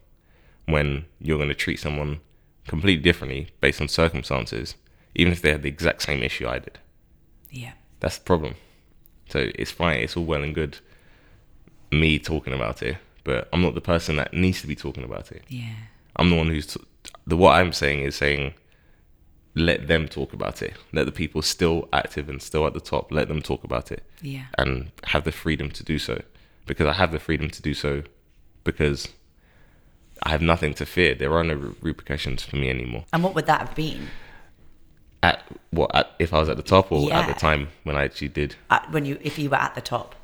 when 0.67 1.07
you're 1.21 1.39
going 1.39 1.49
to 1.49 1.55
treat 1.55 1.79
someone 1.81 2.21
completely 2.67 3.03
differently 3.03 3.49
based 3.63 3.81
on 3.81 3.89
circumstances, 3.89 4.75
even 5.15 5.33
if 5.33 5.41
they 5.41 5.53
had 5.53 5.63
the 5.63 5.71
exact 5.71 6.03
same 6.03 6.23
issue 6.23 6.47
I 6.47 6.59
did? 6.59 6.79
Yeah. 7.51 7.73
That's 8.01 8.19
the 8.19 8.25
problem. 8.25 8.57
So 9.31 9.51
it's 9.55 9.71
fine. 9.71 10.01
It's 10.01 10.17
all 10.19 10.25
well 10.27 10.43
and 10.43 10.55
good 10.55 10.79
me 11.91 12.19
talking 12.19 12.53
about 12.53 12.83
it, 12.83 12.99
but 13.25 13.49
I'm 13.55 13.63
not 13.63 13.75
the 13.75 13.81
person 13.81 14.17
that 14.17 14.35
needs 14.35 14.61
to 14.61 14.67
be 14.67 14.77
talking 14.77 15.03
about 15.05 15.33
it. 15.33 15.45
Yeah. 15.49 15.75
I'm 16.17 16.29
the 16.29 16.37
one 16.37 16.49
who's 16.49 16.67
t- 16.67 16.81
the 17.27 17.37
what 17.37 17.53
I'm 17.53 17.73
saying 17.73 18.01
is 18.01 18.17
saying 18.17 18.55
let 19.57 19.89
them 19.89 20.07
talk 20.07 20.33
about 20.33 20.63
it. 20.63 20.75
Let 20.93 21.07
the 21.07 21.13
people 21.13 21.43
still 21.43 21.89
active 21.93 22.29
and 22.29 22.41
still 22.41 22.67
at 22.69 22.73
the 22.73 22.81
top. 22.81 23.11
Let 23.11 23.27
them 23.29 23.43
talk 23.43 23.65
about 23.65 23.91
it 23.91 24.05
Yeah. 24.23 24.45
and 24.57 24.93
have 25.05 25.25
the 25.25 25.33
freedom 25.33 25.71
to 25.73 25.83
do 25.83 25.99
so 25.99 26.23
because 26.67 26.87
I 26.87 26.93
have 26.93 27.11
the 27.11 27.19
freedom 27.19 27.51
to 27.51 27.61
do 27.61 27.75
so 27.75 28.05
because 28.63 29.09
I 30.23 30.29
have 30.31 30.41
nothing 30.41 30.73
to 30.75 30.87
fear. 30.87 31.15
There 31.17 31.33
are 31.37 31.43
no 31.43 31.55
re- 31.55 31.75
repercussions 31.81 32.45
for 32.45 32.57
me 32.57 32.71
anymore. 32.71 33.05
And 33.13 33.25
what 33.25 33.35
would 33.35 33.47
that 33.47 33.61
have 33.61 33.75
been 33.75 34.09
At 35.23 35.43
what 35.71 35.91
at, 35.97 36.13
if 36.21 36.33
I 36.33 36.39
was 36.39 36.49
at 36.49 36.57
the 36.57 36.63
top 36.63 36.93
or 36.93 37.13
at 37.13 37.27
the 37.27 37.35
time 37.35 37.69
when 37.83 37.97
I 37.97 38.05
actually 38.05 38.29
did? 38.29 38.55
uh, 38.71 38.79
when 38.91 39.05
you 39.05 39.19
if 39.21 39.37
you 39.39 39.51
were 39.51 39.57
at 39.57 39.75
the 39.75 39.81
top? 39.81 40.15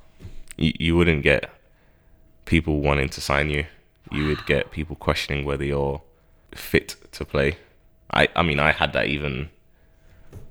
You, 0.57 0.72
you 0.78 0.97
wouldn't 0.97 1.22
get 1.24 1.51
people 2.44 2.80
wanting 2.80 3.09
to 3.09 3.20
sign 3.20 3.51
you. 3.51 3.66
You 4.12 4.28
would 4.28 4.47
get 4.47 4.70
people 4.70 4.94
questioning 4.94 5.44
whether 5.44 5.64
you're 5.64 6.01
fit 6.57 6.96
to 7.12 7.24
play. 7.24 7.59
I 8.12 8.28
I 8.34 8.42
mean 8.42 8.61
I 8.61 8.72
had 8.72 8.92
that 8.92 9.07
even 9.07 9.50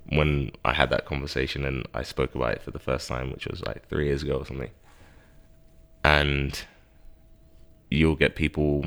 when 0.10 0.52
I 0.64 0.74
had 0.74 0.90
that 0.92 1.06
conversation 1.06 1.66
and 1.66 1.88
I 1.94 2.04
spoke 2.04 2.36
about 2.36 2.54
it 2.54 2.62
for 2.62 2.72
the 2.72 2.80
first 2.80 3.08
time, 3.08 3.32
which 3.32 3.48
was 3.48 3.62
like 3.64 3.88
three 3.90 4.06
years 4.06 4.22
ago 4.24 4.38
or 4.38 4.46
something. 4.46 4.70
And 6.04 6.62
you'll 7.90 8.16
get 8.16 8.36
people 8.36 8.86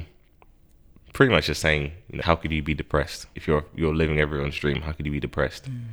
pretty 1.12 1.32
much 1.32 1.46
just 1.46 1.60
saying, 1.60 1.90
you 2.08 2.18
know, 2.18 2.22
how 2.22 2.36
could 2.36 2.52
you 2.52 2.62
be 2.62 2.74
depressed 2.74 3.26
if 3.34 3.48
you're 3.48 3.64
you're 3.74 3.94
living 3.94 4.20
everyone's 4.20 4.56
dream? 4.56 4.82
How 4.82 4.92
could 4.92 5.06
you 5.06 5.12
be 5.12 5.20
depressed? 5.20 5.64
Mm. 5.68 5.84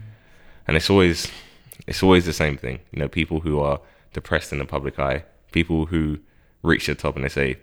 And 0.68 0.78
it's 0.78 0.90
always 0.90 1.32
it's 1.88 2.04
always 2.04 2.26
the 2.26 2.34
same 2.34 2.58
thing. 2.58 2.80
You 2.92 3.00
know, 3.00 3.08
people 3.08 3.40
who 3.42 3.60
are 3.60 3.80
depressed 4.14 4.52
in 4.52 4.60
the 4.60 4.66
public 4.66 5.00
eye, 5.00 5.24
people 5.52 5.88
who 5.88 6.20
reach 6.62 6.88
the 6.88 6.96
top 6.96 7.16
and 7.16 7.26
they 7.26 7.30
say, 7.30 7.58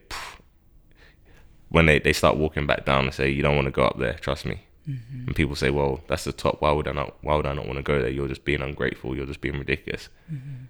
when 1.72 1.86
they, 1.86 1.98
they 1.98 2.12
start 2.12 2.36
walking 2.36 2.66
back 2.66 2.84
down 2.84 3.06
and 3.06 3.14
say, 3.14 3.30
you 3.30 3.42
don't 3.42 3.56
want 3.56 3.64
to 3.64 3.72
go 3.72 3.84
up 3.84 3.98
there, 3.98 4.12
trust 4.12 4.44
me. 4.44 4.60
Mm-hmm. 4.86 5.26
And 5.26 5.34
people 5.34 5.56
say, 5.56 5.70
well, 5.70 6.00
that's 6.06 6.24
the 6.24 6.32
top. 6.32 6.60
Why 6.60 6.70
would 6.70 6.86
I 6.86 6.92
not? 6.92 7.16
Why 7.22 7.34
would 7.34 7.46
I 7.46 7.54
not 7.54 7.66
want 7.66 7.78
to 7.78 7.82
go 7.82 8.00
there? 8.00 8.10
You're 8.10 8.28
just 8.28 8.44
being 8.44 8.60
ungrateful. 8.60 9.16
You're 9.16 9.26
just 9.26 9.40
being 9.40 9.58
ridiculous. 9.58 10.10
Mm-hmm. 10.30 10.64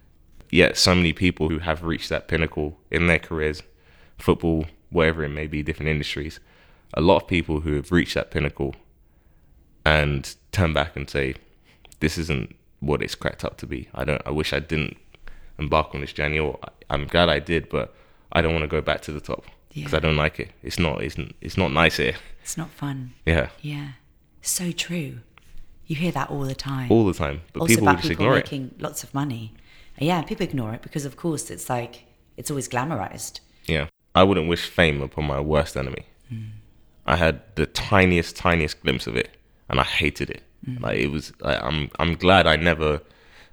Yet 0.51 0.77
so 0.77 0.95
many 0.95 1.13
people 1.13 1.49
who 1.49 1.59
have 1.59 1.83
reached 1.83 2.09
that 2.11 2.29
pinnacle 2.29 2.79
in 2.91 3.09
their 3.09 3.19
careers, 3.19 3.63
football 4.19 4.67
whatever 4.91 5.25
it 5.25 5.31
may 5.31 5.47
be, 5.47 5.63
different 5.63 5.89
industries. 5.89 6.39
A 6.95 7.01
lot 7.01 7.23
of 7.23 7.27
people 7.27 7.61
who 7.61 7.75
have 7.75 7.91
reached 7.91 8.15
that 8.15 8.31
pinnacle 8.31 8.77
and 9.85 10.35
turn 10.53 10.73
back 10.73 10.95
and 10.95 11.11
say, 11.11 11.35
"This 12.01 12.17
isn't 12.19 12.55
what 12.81 13.03
it's 13.03 13.15
cracked 13.17 13.45
up 13.45 13.57
to 13.57 13.67
be." 13.67 13.89
I 13.95 14.05
don't. 14.05 14.23
I 14.25 14.31
wish 14.31 14.53
I 14.53 14.61
didn't 14.61 14.99
embark 15.59 15.95
on 15.95 16.03
this 16.03 16.13
journey, 16.13 16.39
or 16.39 16.61
I'm 16.91 17.07
glad 17.07 17.29
I 17.29 17.41
did, 17.41 17.71
but 17.71 17.95
I 18.31 18.43
don't 18.43 18.53
want 18.53 18.63
to 18.63 18.69
go 18.69 18.83
back 18.83 19.01
to 19.03 19.13
the 19.13 19.21
top 19.21 19.47
because 19.75 19.93
Yeah. 19.93 19.97
I 19.99 20.01
don't 20.01 20.17
like 20.17 20.39
it. 20.41 20.51
It's 20.63 20.79
not. 20.79 21.03
It's 21.03 21.17
it's 21.41 21.57
not 21.57 21.73
nice 21.73 21.97
here. 21.97 22.15
It's 22.43 22.57
not 22.57 22.71
fun. 22.71 23.13
Yeah, 23.27 23.49
Yeah. 23.61 23.89
So 24.43 24.73
true. 24.73 25.19
You 25.87 25.97
hear 25.97 26.13
that 26.13 26.31
all 26.31 26.43
the 26.43 26.55
time. 26.55 26.91
all 26.91 27.07
the 27.07 27.15
time, 27.15 27.43
but 27.53 27.61
also 27.61 27.75
people 27.75 27.89
about 27.89 27.97
just 27.99 28.09
people 28.09 28.25
ignore 28.25 28.39
it. 28.39 28.45
making 28.45 28.75
lots 28.79 29.03
of 29.05 29.13
money. 29.15 29.53
Yeah, 29.99 30.23
people 30.23 30.45
ignore 30.45 30.73
it 30.75 30.83
because 30.83 31.05
of 31.05 31.17
course 31.17 31.51
it's 31.51 31.69
like 31.69 32.05
it's 32.37 32.51
always 32.51 32.69
glamorized. 32.69 33.41
Yeah. 33.67 33.87
I 34.15 34.23
wouldn't 34.25 34.49
wish 34.49 34.67
fame 34.67 35.01
upon 35.03 35.25
my 35.27 35.41
worst 35.41 35.77
enemy. 35.77 36.05
Hmm. 36.29 36.45
I 37.07 37.17
had 37.17 37.41
the 37.57 37.67
tiniest, 37.67 38.37
tiniest 38.37 38.81
glimpse 38.83 39.07
of 39.07 39.17
it, 39.17 39.31
and 39.69 39.81
I 39.81 39.85
hated 39.85 40.31
it. 40.31 40.43
Hmm. 40.65 40.83
Like 40.83 40.99
it 40.99 41.09
was. 41.11 41.33
Like, 41.41 41.63
I'm. 41.63 41.91
I'm 41.99 42.15
glad 42.15 42.47
I 42.47 42.57
never 42.57 43.01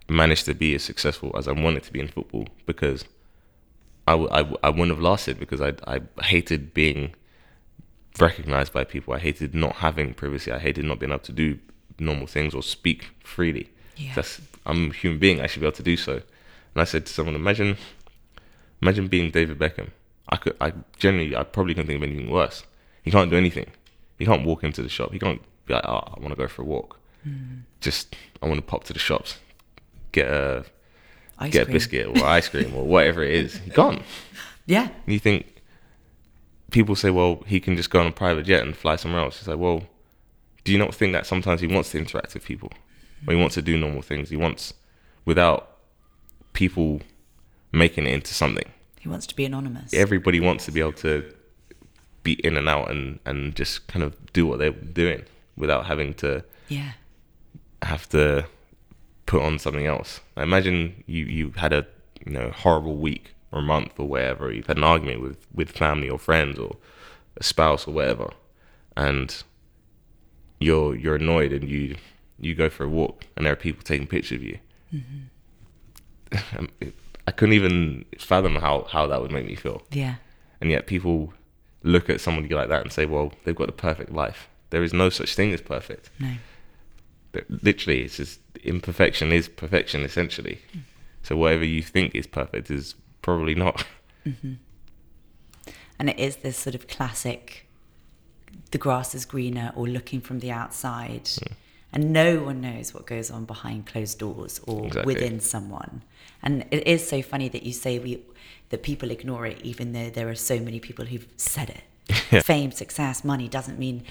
managed 0.09 0.45
to 0.45 0.53
be 0.53 0.75
as 0.75 0.83
successful 0.83 1.31
as 1.37 1.47
I 1.47 1.51
wanted 1.51 1.83
to 1.83 1.91
be 1.93 1.99
in 1.99 2.07
football 2.07 2.47
because 2.65 3.05
I, 4.09 4.13
w- 4.13 4.29
I, 4.31 4.37
w- 4.47 4.57
I 4.63 4.69
wouldn't 4.69 4.89
have 4.95 5.01
lasted 5.11 5.39
because 5.39 5.61
I 5.61 5.71
I 5.95 5.97
hated 6.23 6.73
being 6.73 7.13
recognized 8.19 8.73
by 8.73 8.83
people. 8.83 9.13
I 9.13 9.19
hated 9.19 9.53
not 9.53 9.75
having 9.85 10.13
privacy. 10.13 10.51
I 10.51 10.59
hated 10.59 10.85
not 10.85 10.99
being 10.99 11.11
able 11.11 11.23
to 11.23 11.31
do 11.31 11.59
normal 11.99 12.27
things 12.27 12.53
or 12.53 12.63
speak 12.63 12.99
freely. 13.23 13.69
Yeah. 13.97 14.13
That's 14.15 14.41
I'm 14.65 14.91
a 14.91 14.93
human 14.93 15.19
being. 15.19 15.41
I 15.41 15.47
should 15.47 15.61
be 15.61 15.67
able 15.67 15.77
to 15.77 15.83
do 15.83 15.97
so. 15.97 16.13
And 16.73 16.77
I 16.83 16.85
said 16.85 17.05
to 17.05 17.13
someone, 17.13 17.35
imagine, 17.35 17.77
imagine 18.81 19.07
being 19.07 19.31
David 19.31 19.57
Beckham. 19.59 19.89
I 20.29 20.35
could. 20.37 20.55
I 20.61 20.73
generally. 20.97 21.35
I 21.35 21.43
probably 21.43 21.73
couldn't 21.73 21.87
think 21.87 22.01
of 22.03 22.09
anything 22.09 22.31
worse. 22.31 22.63
He 23.03 23.11
can't 23.11 23.29
do 23.31 23.37
anything. 23.37 23.67
He 24.17 24.25
can't 24.25 24.45
walk 24.45 24.63
into 24.63 24.81
the 24.81 24.89
shop. 24.89 25.11
He 25.11 25.19
can't 25.19 25.41
be 25.65 25.73
like, 25.73 25.85
oh, 25.85 26.03
I 26.15 26.19
want 26.19 26.29
to 26.29 26.35
go 26.35 26.47
for 26.47 26.61
a 26.61 26.65
walk. 26.65 26.97
Hmm. 27.23 27.59
Just 27.81 28.15
I 28.41 28.47
want 28.47 28.57
to 28.57 28.65
pop 28.65 28.83
to 28.85 28.93
the 28.93 28.99
shops, 28.99 29.37
get 30.11 30.27
a 30.27 30.65
Ice 31.39 31.53
get 31.53 31.65
cream. 31.65 31.75
a 31.75 31.77
biscuit 31.77 32.07
or 32.07 32.25
ice 32.25 32.49
cream 32.49 32.75
or 32.75 32.85
whatever 32.85 33.23
it 33.23 33.33
is. 33.33 33.57
He 33.57 33.71
can't. 33.71 34.01
Yeah. 34.65 34.83
And 34.83 35.13
you 35.13 35.17
think 35.17 35.63
people 36.69 36.95
say, 36.95 37.09
well, 37.09 37.43
he 37.47 37.59
can 37.59 37.75
just 37.75 37.89
go 37.89 37.99
on 37.99 38.05
a 38.05 38.11
private 38.11 38.45
jet 38.45 38.61
and 38.61 38.77
fly 38.77 38.97
somewhere 38.97 39.21
else. 39.21 39.39
It's 39.39 39.47
like, 39.47 39.57
well, 39.57 39.81
do 40.63 40.71
you 40.71 40.77
not 40.77 40.93
think 40.93 41.13
that 41.13 41.25
sometimes 41.25 41.59
he 41.61 41.65
wants 41.65 41.89
to 41.91 41.97
interact 41.97 42.35
with 42.35 42.45
people, 42.45 42.71
or 43.27 43.33
he 43.33 43.39
wants 43.39 43.55
to 43.55 43.63
do 43.63 43.75
normal 43.79 44.03
things? 44.03 44.29
He 44.29 44.37
wants 44.37 44.75
without 45.25 45.77
people 46.53 47.01
making 47.71 48.05
it 48.05 48.13
into 48.13 48.33
something. 48.35 48.71
He 48.99 49.09
wants 49.09 49.25
to 49.27 49.35
be 49.35 49.43
anonymous. 49.45 49.91
Everybody 49.91 50.39
wants 50.39 50.65
to 50.65 50.71
be 50.71 50.81
able 50.81 50.93
to 50.93 51.33
be 52.21 52.33
in 52.33 52.57
and 52.57 52.69
out 52.69 52.91
and 52.91 53.19
and 53.25 53.55
just 53.55 53.87
kind 53.87 54.03
of 54.03 54.31
do 54.33 54.45
what 54.45 54.59
they're 54.59 54.71
doing 54.71 55.23
without 55.57 55.85
having 55.85 56.13
to 56.13 56.43
yeah. 56.67 56.91
have 57.81 58.07
to 58.09 58.45
put 59.31 59.41
on 59.47 59.59
something 59.59 59.85
else. 59.85 60.21
Now 60.35 60.43
imagine 60.43 61.03
you 61.05 61.23
you 61.25 61.45
had 61.63 61.71
a 61.73 61.81
you 62.25 62.31
know 62.33 62.49
horrible 62.63 62.97
week 62.97 63.25
or 63.51 63.61
month 63.61 63.93
or 63.99 64.07
whatever. 64.07 64.51
You've 64.51 64.67
had 64.67 64.77
an 64.77 64.83
argument 64.83 65.21
with 65.21 65.37
with 65.53 65.69
family 65.83 66.09
or 66.09 66.19
friends 66.19 66.57
or 66.59 66.71
a 67.37 67.43
spouse 67.43 67.87
or 67.87 67.93
whatever, 67.93 68.27
and 68.97 69.27
you're 70.59 70.95
you're 70.95 71.15
annoyed 71.23 71.51
and 71.53 71.69
you 71.69 71.95
you 72.39 72.55
go 72.55 72.69
for 72.69 72.83
a 72.85 72.89
walk 72.89 73.25
and 73.35 73.45
there 73.45 73.53
are 73.53 73.63
people 73.67 73.83
taking 73.83 74.07
pictures 74.07 74.37
of 74.37 74.43
you. 74.43 74.57
Um, 76.57 76.69
it- 76.79 76.93
I 77.27 77.31
couldn't 77.31 77.53
even 77.53 78.05
fathom 78.17 78.55
how 78.55 78.87
how 78.89 79.05
that 79.07 79.21
would 79.21 79.31
make 79.31 79.45
me 79.45 79.55
feel. 79.55 79.83
Yeah. 79.91 80.15
And 80.61 80.71
yet 80.71 80.87
people 80.87 81.31
look 81.83 82.09
at 82.09 82.19
somebody 82.21 82.53
like 82.55 82.69
that 82.69 82.81
and 82.81 82.91
say, 82.91 83.05
well, 83.05 83.31
they've 83.43 83.55
got 83.55 83.67
the 83.67 83.71
perfect 83.87 84.11
life. 84.11 84.49
There 84.71 84.83
is 84.83 84.93
no 84.93 85.09
such 85.09 85.35
thing 85.35 85.53
as 85.53 85.61
perfect 85.61 86.09
No. 86.19 86.31
Literally 87.63 88.01
it's 88.01 88.17
just 88.17 88.39
imperfection 88.63 89.31
is 89.31 89.47
perfection 89.47 90.01
essentially 90.01 90.59
so 91.23 91.35
whatever 91.35 91.63
you 91.65 91.81
think 91.81 92.13
is 92.15 92.27
perfect 92.27 92.69
is 92.71 92.95
probably 93.21 93.55
not 93.55 93.85
And 95.99 96.09
it 96.09 96.17
is 96.17 96.37
this 96.37 96.57
sort 96.57 96.75
of 96.75 96.87
classic 96.87 97.65
the 98.71 98.77
grass 98.77 99.15
is 99.15 99.25
greener 99.25 99.71
or 99.75 99.87
looking 99.87 100.21
from 100.21 100.39
the 100.39 100.51
outside. 100.51 101.27
Hmm. 101.27 101.53
And 101.91 102.13
no 102.13 102.43
one 102.43 102.61
knows 102.61 102.93
what 102.93 103.07
goes 103.07 103.31
on 103.31 103.45
behind 103.45 103.87
closed 103.87 104.19
doors 104.19 104.61
or 104.67 104.85
Exactly. 104.85 105.13
within 105.13 105.39
someone. 105.39 106.03
And 106.43 106.65
it 106.69 106.85
is 106.87 107.07
so 107.07 107.21
funny 107.23 107.49
that 107.49 107.63
you 107.63 107.73
say 107.73 107.97
we 107.97 108.21
that 108.69 108.83
people 108.83 109.09
ignore 109.09 109.47
it 109.47 109.59
even 109.63 109.93
though 109.93 110.11
there 110.11 110.29
are 110.29 110.35
so 110.35 110.59
many 110.59 110.79
people 110.79 111.05
who've 111.05 111.27
said 111.35 111.71
it. 111.71 112.43
Fame, 112.43 112.71
success, 112.71 113.23
money 113.23 113.47
doesn't 113.47 113.79
mean 113.79 114.03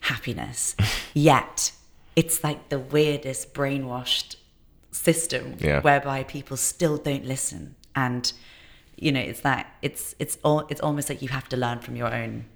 happiness. 0.00 0.74
Yet 1.12 1.72
it's 2.16 2.42
like 2.42 2.70
the 2.70 2.78
weirdest 2.78 3.54
brainwashed 3.54 4.36
system 4.90 5.56
Yeah. 5.60 5.80
whereby 5.82 6.24
people 6.24 6.56
still 6.56 6.96
don't 6.96 7.24
listen. 7.26 7.76
And 7.94 8.32
you 8.96 9.12
know 9.12 9.20
it's 9.20 9.40
that 9.40 9.66
it's 9.82 10.14
it's 10.18 10.38
all 10.42 10.66
it's 10.70 10.80
almost 10.80 11.08
like 11.10 11.20
you 11.22 11.28
have 11.28 11.48
to 11.50 11.56
learn 11.56 11.80
from 11.80 11.96
your 11.96 12.12
own 12.12 12.46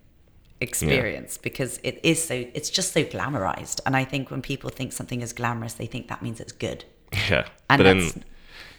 experience 0.60 1.36
because 1.38 1.78
it 1.82 2.00
is 2.02 2.22
so 2.22 2.34
it's 2.54 2.70
just 2.70 2.92
so 2.92 3.04
glamorized. 3.04 3.80
And 3.86 3.96
i 3.96 4.04
think 4.04 4.30
when 4.30 4.42
people 4.42 4.70
think 4.70 4.92
something 4.92 5.20
is 5.22 5.32
glamorous 5.32 5.74
they 5.74 5.86
think 5.86 6.08
that 6.08 6.22
means 6.22 6.40
it's 6.40 6.52
good. 6.52 6.84
Yeah. 7.30 7.46
And 7.68 7.78
but 7.78 7.84
then 7.84 8.24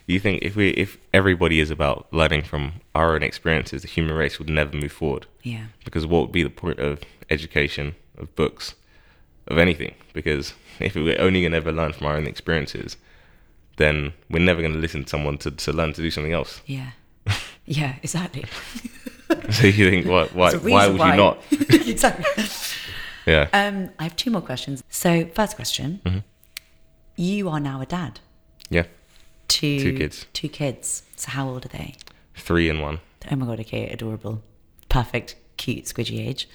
you 0.07 0.19
think 0.19 0.41
if 0.43 0.55
we 0.55 0.69
if 0.71 0.97
everybody 1.13 1.59
is 1.59 1.69
about 1.71 2.07
learning 2.11 2.43
from 2.43 2.73
our 2.95 3.13
own 3.15 3.23
experiences 3.23 3.81
the 3.83 3.87
human 3.87 4.15
race 4.15 4.39
would 4.39 4.49
never 4.49 4.75
move 4.75 4.91
forward. 4.91 5.25
Yeah. 5.43 5.65
Because 5.85 6.05
what 6.05 6.21
would 6.21 6.31
be 6.31 6.43
the 6.43 6.49
point 6.49 6.79
of 6.79 6.99
education 7.29 7.95
of 8.17 8.35
books 8.35 8.75
of 9.47 9.57
anything 9.57 9.93
because 10.13 10.53
if 10.79 10.95
we're 10.95 11.19
only 11.19 11.41
going 11.41 11.51
to 11.51 11.57
ever 11.57 11.71
learn 11.71 11.93
from 11.93 12.07
our 12.07 12.15
own 12.15 12.27
experiences 12.27 12.97
then 13.77 14.13
we're 14.29 14.39
never 14.39 14.61
going 14.61 14.73
to 14.73 14.79
listen 14.79 15.03
to 15.03 15.09
someone 15.09 15.37
to, 15.39 15.49
to 15.51 15.71
learn 15.73 15.93
to 15.93 16.01
do 16.01 16.11
something 16.11 16.33
else. 16.33 16.61
Yeah. 16.65 16.91
Yeah 17.65 17.95
exactly. 18.03 18.45
So 19.49 19.67
you 19.67 19.89
think 19.89 20.05
what 20.07 20.35
why, 20.35 20.51
a 20.51 20.59
why 20.59 20.87
would 20.87 20.99
you 20.99 21.15
not? 21.15 21.41
Exactly. 21.69 22.25
Yeah. 23.25 23.47
Um 23.53 23.89
i 23.97 24.03
have 24.03 24.15
two 24.17 24.29
more 24.29 24.41
questions. 24.41 24.83
So 24.89 25.25
first 25.33 25.55
question 25.55 26.01
Mm-hmm. 26.05 26.19
you 27.15 27.47
are 27.49 27.59
now 27.61 27.79
a 27.81 27.85
dad. 27.85 28.19
Yeah. 28.69 28.83
To 29.47 29.79
Two 29.79 29.97
kids. 29.97 30.25
two 30.33 30.49
kids. 30.49 31.03
So 31.15 31.31
how 31.31 31.47
old 31.49 31.65
are 31.65 31.69
they? 31.69 31.95
Three 32.35 32.69
and 32.69 32.81
one. 32.81 32.99
Oh 33.31 33.35
my 33.37 33.45
god, 33.45 33.59
okay, 33.61 33.87
adorable. 33.89 34.41
Perfect, 34.89 35.35
cute, 35.57 35.85
squidgy 35.85 36.27
age. 36.27 36.49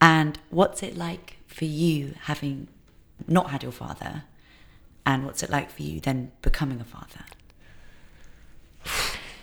And 0.00 0.38
what's 0.50 0.82
it 0.82 0.96
like 0.96 1.33
for 1.54 1.66
you 1.66 2.14
having 2.22 2.66
not 3.28 3.50
had 3.50 3.62
your 3.62 3.70
father? 3.70 4.24
And 5.06 5.24
what's 5.24 5.42
it 5.42 5.50
like 5.50 5.70
for 5.70 5.82
you 5.82 6.00
then 6.00 6.32
becoming 6.42 6.80
a 6.80 6.84
father? 6.84 7.20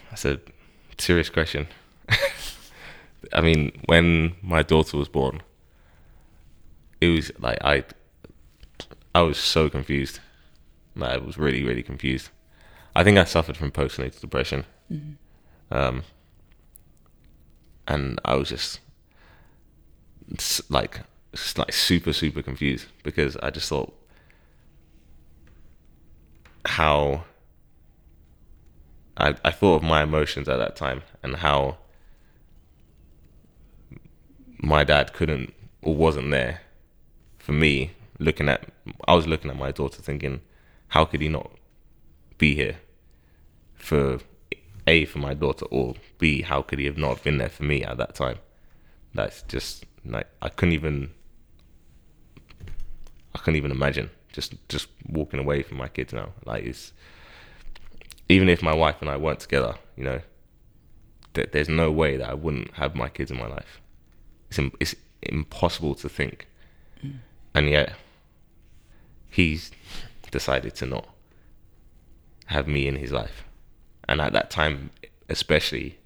That's 0.09 0.25
a 0.25 0.39
serious 0.97 1.29
question. 1.29 1.67
I 3.33 3.39
mean, 3.39 3.71
when 3.85 4.35
my 4.41 4.61
daughter 4.61 4.97
was 4.97 5.07
born, 5.07 5.41
it 6.99 7.07
was 7.07 7.31
like 7.39 7.59
I, 7.63 7.85
I 9.15 9.21
was 9.21 9.37
so 9.37 9.69
confused. 9.69 10.19
Like, 10.95 11.13
I 11.13 11.17
was 11.17 11.37
really, 11.37 11.63
really 11.63 11.83
confused. 11.83 12.29
I 12.93 13.05
think 13.05 13.17
I 13.17 13.23
suffered 13.23 13.55
from 13.55 13.71
postnatal 13.71 14.19
depression, 14.19 14.65
um, 15.71 16.03
and 17.87 18.19
I 18.25 18.35
was 18.35 18.49
just 18.49 18.81
like, 20.69 20.99
s- 21.33 21.57
like 21.57 21.73
super, 21.73 22.13
super 22.13 22.41
confused 22.41 22.87
because 23.03 23.37
I 23.37 23.49
just 23.49 23.69
thought 23.69 23.93
how 26.65 27.23
I, 29.17 29.35
I 29.43 29.51
thought 29.51 29.77
of 29.77 29.83
my 29.83 30.03
emotions 30.03 30.47
at 30.47 30.57
that 30.57 30.75
time 30.75 31.01
and 31.23 31.37
how 31.37 31.77
my 34.59 34.83
dad 34.83 35.13
couldn't 35.13 35.53
or 35.81 35.95
wasn't 35.95 36.29
there 36.31 36.61
for 37.39 37.51
me 37.53 37.91
looking 38.19 38.47
at 38.47 38.63
I 39.07 39.15
was 39.15 39.27
looking 39.27 39.49
at 39.49 39.57
my 39.57 39.71
daughter 39.71 40.01
thinking 40.01 40.41
how 40.89 41.05
could 41.05 41.21
he 41.21 41.29
not 41.29 41.51
be 42.37 42.55
here 42.55 42.77
for 43.73 44.19
a 44.87 45.05
for 45.05 45.19
my 45.19 45.33
daughter 45.33 45.65
or 45.71 45.95
b 46.19 46.41
how 46.43 46.61
could 46.61 46.79
he 46.79 46.85
have 46.85 46.97
not 46.97 47.23
been 47.23 47.37
there 47.37 47.49
for 47.49 47.63
me 47.63 47.83
at 47.83 47.97
that 47.97 48.15
time? 48.15 48.37
That's 49.13 49.41
just 49.43 49.85
like 50.05 50.27
I 50.41 50.49
couldn't 50.49 50.73
even 50.73 51.11
I 53.41 53.43
couldn't 53.43 53.57
even 53.57 53.71
imagine 53.71 54.11
just 54.31 54.53
just 54.69 54.87
walking 55.09 55.39
away 55.39 55.63
from 55.63 55.77
my 55.77 55.87
kids 55.87 56.13
now. 56.13 56.29
Like 56.45 56.63
it's 56.63 56.93
even 58.29 58.49
if 58.49 58.61
my 58.61 58.73
wife 58.73 58.97
and 59.01 59.09
I 59.09 59.17
weren't 59.17 59.39
together, 59.39 59.75
you 59.97 60.03
know, 60.03 60.21
th- 61.33 61.49
there's 61.51 61.67
no 61.67 61.91
way 61.91 62.17
that 62.17 62.29
I 62.29 62.35
wouldn't 62.35 62.71
have 62.75 62.93
my 62.93 63.09
kids 63.09 63.31
in 63.31 63.37
my 63.37 63.47
life. 63.47 63.81
It's 64.49 64.59
Im- 64.59 64.73
it's 64.79 64.95
impossible 65.23 65.95
to 65.95 66.07
think, 66.07 66.47
mm. 67.03 67.15
and 67.55 67.67
yet 67.67 67.93
he's 69.27 69.71
decided 70.29 70.75
to 70.75 70.85
not 70.85 71.09
have 72.45 72.67
me 72.67 72.87
in 72.87 72.95
his 72.95 73.11
life, 73.11 73.43
and 74.07 74.21
at 74.21 74.33
that 74.33 74.51
time, 74.51 74.91
especially 75.29 75.97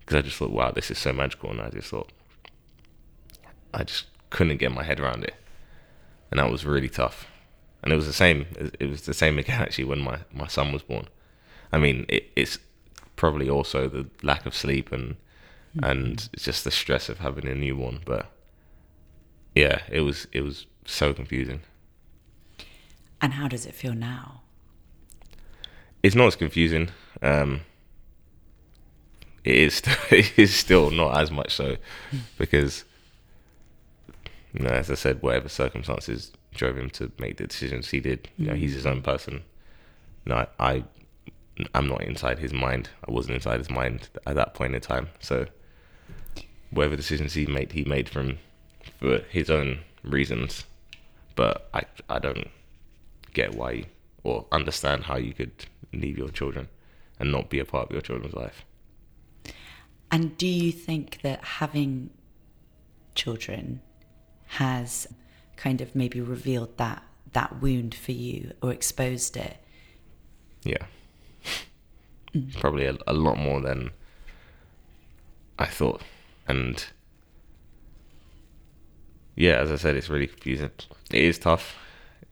because 0.00 0.18
I 0.18 0.22
just 0.22 0.36
thought, 0.36 0.50
wow, 0.50 0.72
this 0.72 0.90
is 0.90 0.98
so 0.98 1.14
magical, 1.14 1.50
and 1.50 1.60
I 1.62 1.70
just 1.70 1.88
thought, 1.88 2.12
I 3.72 3.82
just 3.82 4.04
couldn't 4.28 4.58
get 4.58 4.72
my 4.72 4.82
head 4.82 5.00
around 5.00 5.24
it, 5.24 5.34
and 6.30 6.40
that 6.40 6.50
was 6.50 6.64
really 6.64 6.88
tough. 6.88 7.26
And 7.82 7.92
it 7.92 7.96
was 7.96 8.06
the 8.06 8.12
same. 8.12 8.46
It 8.80 8.88
was 8.88 9.02
the 9.02 9.14
same 9.14 9.38
again 9.38 9.60
actually 9.60 9.84
when 9.84 10.00
my 10.00 10.18
my 10.32 10.46
son 10.46 10.72
was 10.72 10.82
born. 10.82 11.08
I 11.72 11.78
mean, 11.78 12.06
it, 12.08 12.30
it's 12.36 12.58
probably 13.16 13.48
also 13.48 13.88
the 13.88 14.08
lack 14.22 14.46
of 14.46 14.54
sleep 14.54 14.92
and 14.92 15.16
and 15.82 16.28
just 16.36 16.64
the 16.64 16.70
stress 16.70 17.08
of 17.08 17.18
having 17.18 17.46
a 17.46 17.54
newborn. 17.54 18.00
But 18.04 18.30
yeah, 19.54 19.82
it 19.90 20.00
was 20.00 20.26
it 20.32 20.42
was 20.42 20.66
so 20.84 21.12
confusing. 21.12 21.60
And 23.20 23.34
how 23.34 23.48
does 23.48 23.66
it 23.66 23.74
feel 23.74 23.94
now? 23.94 24.42
It's 26.02 26.14
not 26.14 26.26
as 26.26 26.36
confusing. 26.36 26.90
Um, 27.22 27.62
it 29.44 29.54
is 29.54 29.74
still, 29.74 29.96
it 30.10 30.38
is 30.38 30.54
still 30.54 30.90
not 30.90 31.18
as 31.18 31.30
much 31.30 31.54
so 31.54 31.76
because 32.36 32.84
you 34.52 34.64
know, 34.64 34.70
as 34.70 34.90
I 34.90 34.94
said, 34.94 35.22
whatever 35.22 35.48
circumstances 35.48 36.32
drove 36.54 36.76
him 36.76 36.90
to 36.90 37.12
make 37.18 37.36
the 37.36 37.46
decisions 37.46 37.90
he 37.90 38.00
did. 38.00 38.28
You 38.36 38.46
know, 38.46 38.54
mm. 38.54 38.58
he's 38.58 38.74
his 38.74 38.86
own 38.86 39.02
person. 39.02 39.42
No, 40.24 40.46
I, 40.58 40.84
I'm 41.74 41.86
not 41.88 42.02
inside 42.02 42.38
his 42.38 42.52
mind. 42.52 42.88
I 43.06 43.12
wasn't 43.12 43.36
inside 43.36 43.58
his 43.58 43.70
mind 43.70 44.08
at 44.26 44.34
that 44.34 44.54
point 44.54 44.74
in 44.74 44.80
time. 44.80 45.08
So, 45.20 45.46
whatever 46.70 46.96
decisions 46.96 47.34
he 47.34 47.46
made, 47.46 47.72
he 47.72 47.84
made 47.84 48.08
from 48.08 48.38
for 48.98 49.18
his 49.30 49.50
own 49.50 49.80
reasons. 50.02 50.64
But 51.34 51.68
I, 51.74 51.82
I 52.08 52.18
don't 52.18 52.48
get 53.34 53.54
why 53.54 53.70
you, 53.72 53.86
or 54.24 54.46
understand 54.50 55.04
how 55.04 55.16
you 55.16 55.34
could 55.34 55.66
leave 55.92 56.18
your 56.18 56.30
children 56.30 56.68
and 57.20 57.30
not 57.30 57.50
be 57.50 57.58
a 57.58 57.64
part 57.64 57.88
of 57.88 57.92
your 57.92 58.00
children's 58.00 58.34
life. 58.34 58.64
And 60.10 60.36
do 60.36 60.46
you 60.46 60.72
think 60.72 61.20
that 61.22 61.44
having 61.44 62.10
children 63.14 63.80
has 64.46 65.06
kind 65.56 65.80
of 65.80 65.94
maybe 65.94 66.20
revealed 66.20 66.76
that 66.78 67.02
that 67.32 67.60
wound 67.60 67.94
for 67.94 68.12
you 68.12 68.52
or 68.62 68.72
exposed 68.72 69.36
it? 69.36 69.58
Yeah. 70.62 70.86
Mm. 72.34 72.58
Probably 72.60 72.86
a, 72.86 72.96
a 73.06 73.12
lot 73.12 73.38
more 73.38 73.60
than 73.60 73.90
I 75.58 75.66
thought. 75.66 76.02
And 76.48 76.84
yeah, 79.34 79.56
as 79.56 79.70
I 79.70 79.76
said, 79.76 79.96
it's 79.96 80.08
really 80.08 80.26
confusing. 80.26 80.70
It 81.10 81.22
is 81.22 81.38
tough. 81.38 81.76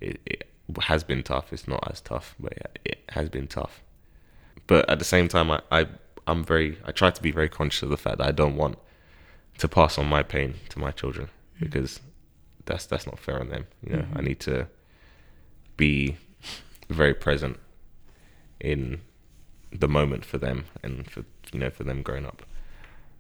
It, 0.01 0.21
it 0.27 0.49
has 0.83 1.05
been 1.05 1.23
tough. 1.23 1.53
It's 1.53 1.69
not 1.69 1.87
as 1.91 2.01
tough, 2.01 2.35
but 2.39 2.55
yeah, 2.57 2.83
it 2.85 3.05
has 3.11 3.29
been 3.29 3.47
tough. 3.47 3.83
But 4.67 4.89
at 4.89 4.99
the 4.99 5.05
same 5.05 5.29
time, 5.29 5.51
I, 5.51 5.61
I 5.71 5.87
I'm 6.27 6.43
very 6.45 6.79
I 6.85 6.93
try 6.93 7.11
to 7.11 7.23
be 7.23 7.31
very 7.31 7.49
conscious 7.49 7.83
of 7.83 7.91
the 7.91 7.97
fact 7.97 8.19
that 8.19 8.27
I 8.27 8.33
don't 8.33 8.57
want 8.57 8.79
to 9.59 9.69
pass 9.69 9.99
on 9.99 10.07
my 10.07 10.23
pain 10.23 10.55
to 10.71 10.79
my 10.79 10.91
children. 10.91 11.29
Because 11.61 12.01
that's 12.67 12.87
that's 12.87 13.07
not 13.07 13.19
fair 13.19 13.41
on 13.41 13.49
them. 13.49 13.67
You 13.87 13.97
know, 13.97 14.03
mm-hmm. 14.03 14.19
I 14.19 14.21
need 14.23 14.41
to 14.41 14.69
be 15.77 16.17
very 16.89 17.15
present 17.15 17.59
in 18.61 19.01
the 19.73 19.89
moment 19.89 20.25
for 20.25 20.39
them 20.39 20.67
and 20.83 21.11
for 21.11 21.25
you 21.53 21.59
know 21.59 21.71
for 21.71 21.85
them 21.85 22.03
growing 22.03 22.27
up 22.27 22.43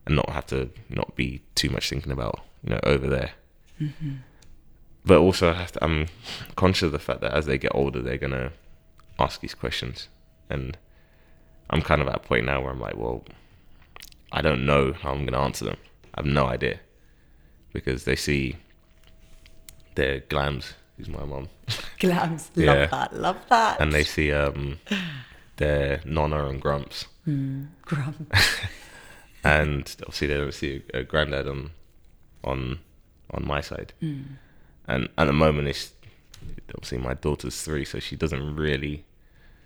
and 0.06 0.14
not 0.14 0.28
have 0.30 0.46
to 0.46 0.70
not 0.88 1.16
be 1.16 1.42
too 1.54 1.68
much 1.68 1.88
thinking 1.88 2.12
about 2.12 2.40
you 2.62 2.70
know 2.70 2.80
over 2.84 3.08
there 3.08 3.32
mm-hmm. 3.80 4.16
but 5.04 5.18
also 5.18 5.50
I 5.50 5.54
have 5.54 5.72
to, 5.72 5.84
i'm 5.84 6.06
conscious 6.54 6.84
of 6.84 6.92
the 6.92 7.00
fact 7.00 7.22
that 7.22 7.32
as 7.32 7.46
they 7.46 7.58
get 7.58 7.74
older 7.74 8.00
they're 8.00 8.18
gonna 8.18 8.52
ask 9.18 9.40
these 9.40 9.54
questions 9.54 10.08
and 10.48 10.76
I'm 11.70 11.82
kind 11.82 12.02
of 12.02 12.08
at 12.08 12.16
a 12.16 12.20
point 12.20 12.46
now 12.46 12.60
where 12.60 12.70
I'm 12.70 12.80
like, 12.80 12.96
well, 12.96 13.24
I 14.32 14.42
don't 14.42 14.66
know 14.66 14.92
how 14.92 15.10
I'm 15.10 15.20
going 15.20 15.32
to 15.32 15.38
answer 15.38 15.64
them. 15.64 15.76
I 16.14 16.20
have 16.20 16.26
no 16.26 16.46
idea 16.46 16.80
because 17.74 18.04
they 18.04 18.16
see 18.16 18.56
their 19.96 20.20
glams, 20.20 20.72
who's 20.96 21.10
my 21.10 21.24
mom. 21.24 21.50
Glams, 22.00 22.48
love 22.56 22.76
yeah. 22.76 22.86
that, 22.86 23.14
love 23.14 23.36
that. 23.50 23.80
And 23.80 23.92
they 23.92 24.04
see 24.04 24.32
um, 24.32 24.78
their 25.56 26.00
nonna 26.06 26.46
and 26.46 26.60
grumps. 26.60 27.06
Mm, 27.28 27.68
grumps. 27.82 28.60
and 29.44 29.96
obviously 30.00 30.28
they 30.28 30.36
don't 30.36 30.54
see 30.54 30.82
a, 30.94 31.00
a 31.00 31.04
granddad 31.04 31.46
on 31.46 31.70
on 32.42 32.78
on 33.30 33.46
my 33.46 33.60
side. 33.60 33.92
Mm. 34.02 34.24
And 34.86 35.08
at 35.18 35.26
the 35.26 35.32
moment, 35.32 35.68
it's 35.68 35.92
obviously 36.74 36.98
my 36.98 37.14
daughter's 37.14 37.60
three, 37.60 37.84
so 37.84 37.98
she 37.98 38.16
doesn't 38.16 38.56
really 38.56 39.04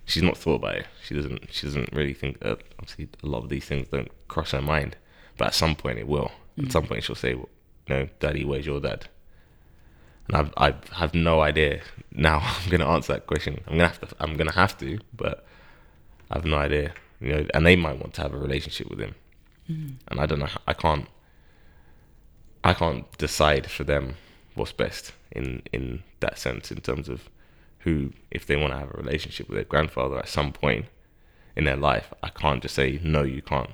she's 0.08 0.22
not 0.22 0.36
thought 0.36 0.56
about 0.56 0.76
it. 0.76 0.86
She 1.04 1.14
doesn't. 1.14 1.52
She 1.52 1.66
doesn't 1.66 1.92
really 1.92 2.14
think 2.14 2.40
that. 2.40 2.62
Obviously, 2.78 3.08
a 3.22 3.26
lot 3.26 3.44
of 3.44 3.48
these 3.48 3.64
things 3.64 3.88
don't 3.88 4.10
cross 4.28 4.52
her 4.52 4.62
mind, 4.62 4.96
but 5.36 5.48
at 5.48 5.54
some 5.54 5.76
point 5.76 5.98
it 5.98 6.08
will. 6.08 6.32
Mm. 6.58 6.66
At 6.66 6.72
some 6.72 6.86
point 6.86 7.04
she'll 7.04 7.14
say, 7.14 7.34
well, 7.34 7.48
"No, 7.88 8.08
Daddy, 8.20 8.44
where's 8.44 8.66
your 8.66 8.80
dad?" 8.80 9.08
And 10.28 10.36
I've, 10.36 10.52
I 10.56 10.74
have 10.92 11.14
no 11.14 11.40
idea 11.40 11.80
now. 12.12 12.38
I'm 12.42 12.70
gonna 12.70 12.88
answer 12.88 13.14
that 13.14 13.26
question. 13.26 13.60
I'm 13.66 13.78
gonna 13.78 13.88
have 13.88 14.00
to. 14.00 14.16
I'm 14.20 14.36
gonna 14.36 14.52
have 14.52 14.78
to, 14.78 14.98
but 15.14 15.46
I 16.30 16.36
have 16.36 16.44
no 16.44 16.56
idea. 16.56 16.92
You 17.20 17.32
know, 17.32 17.46
and 17.54 17.66
they 17.66 17.76
might 17.76 17.98
want 17.98 18.14
to 18.14 18.22
have 18.22 18.34
a 18.34 18.38
relationship 18.38 18.88
with 18.88 19.00
him, 19.00 19.14
mm. 19.68 19.94
and 20.08 20.20
I 20.20 20.26
don't 20.26 20.38
know. 20.38 20.48
I 20.66 20.74
can't. 20.74 21.06
I 22.62 22.74
can't 22.74 23.10
decide 23.18 23.70
for 23.70 23.84
them 23.84 24.16
what's 24.54 24.72
best 24.72 25.12
in 25.32 25.62
in 25.72 26.02
that 26.20 26.38
sense 26.38 26.70
in 26.70 26.80
terms 26.80 27.08
of 27.08 27.28
who, 27.80 28.12
if 28.30 28.46
they 28.46 28.56
want 28.56 28.72
to 28.72 28.78
have 28.78 28.92
a 28.92 28.98
relationship 28.98 29.48
with 29.48 29.56
their 29.56 29.64
grandfather 29.64 30.18
at 30.18 30.28
some 30.28 30.52
point 30.52 30.86
in 31.56 31.64
their 31.64 31.76
life, 31.76 32.12
I 32.22 32.28
can't 32.28 32.60
just 32.62 32.74
say 32.74 33.00
no, 33.02 33.22
you 33.22 33.42
can't. 33.42 33.70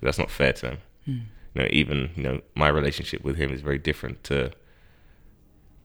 That's 0.00 0.18
not 0.18 0.30
fair 0.30 0.52
to 0.54 0.62
them. 0.62 0.78
Mm. 1.08 1.22
You 1.54 1.62
know, 1.62 1.68
even 1.70 2.10
you 2.16 2.22
know, 2.22 2.40
my 2.54 2.68
relationship 2.68 3.22
with 3.22 3.36
him 3.36 3.52
is 3.52 3.60
very 3.60 3.78
different 3.78 4.24
to 4.24 4.52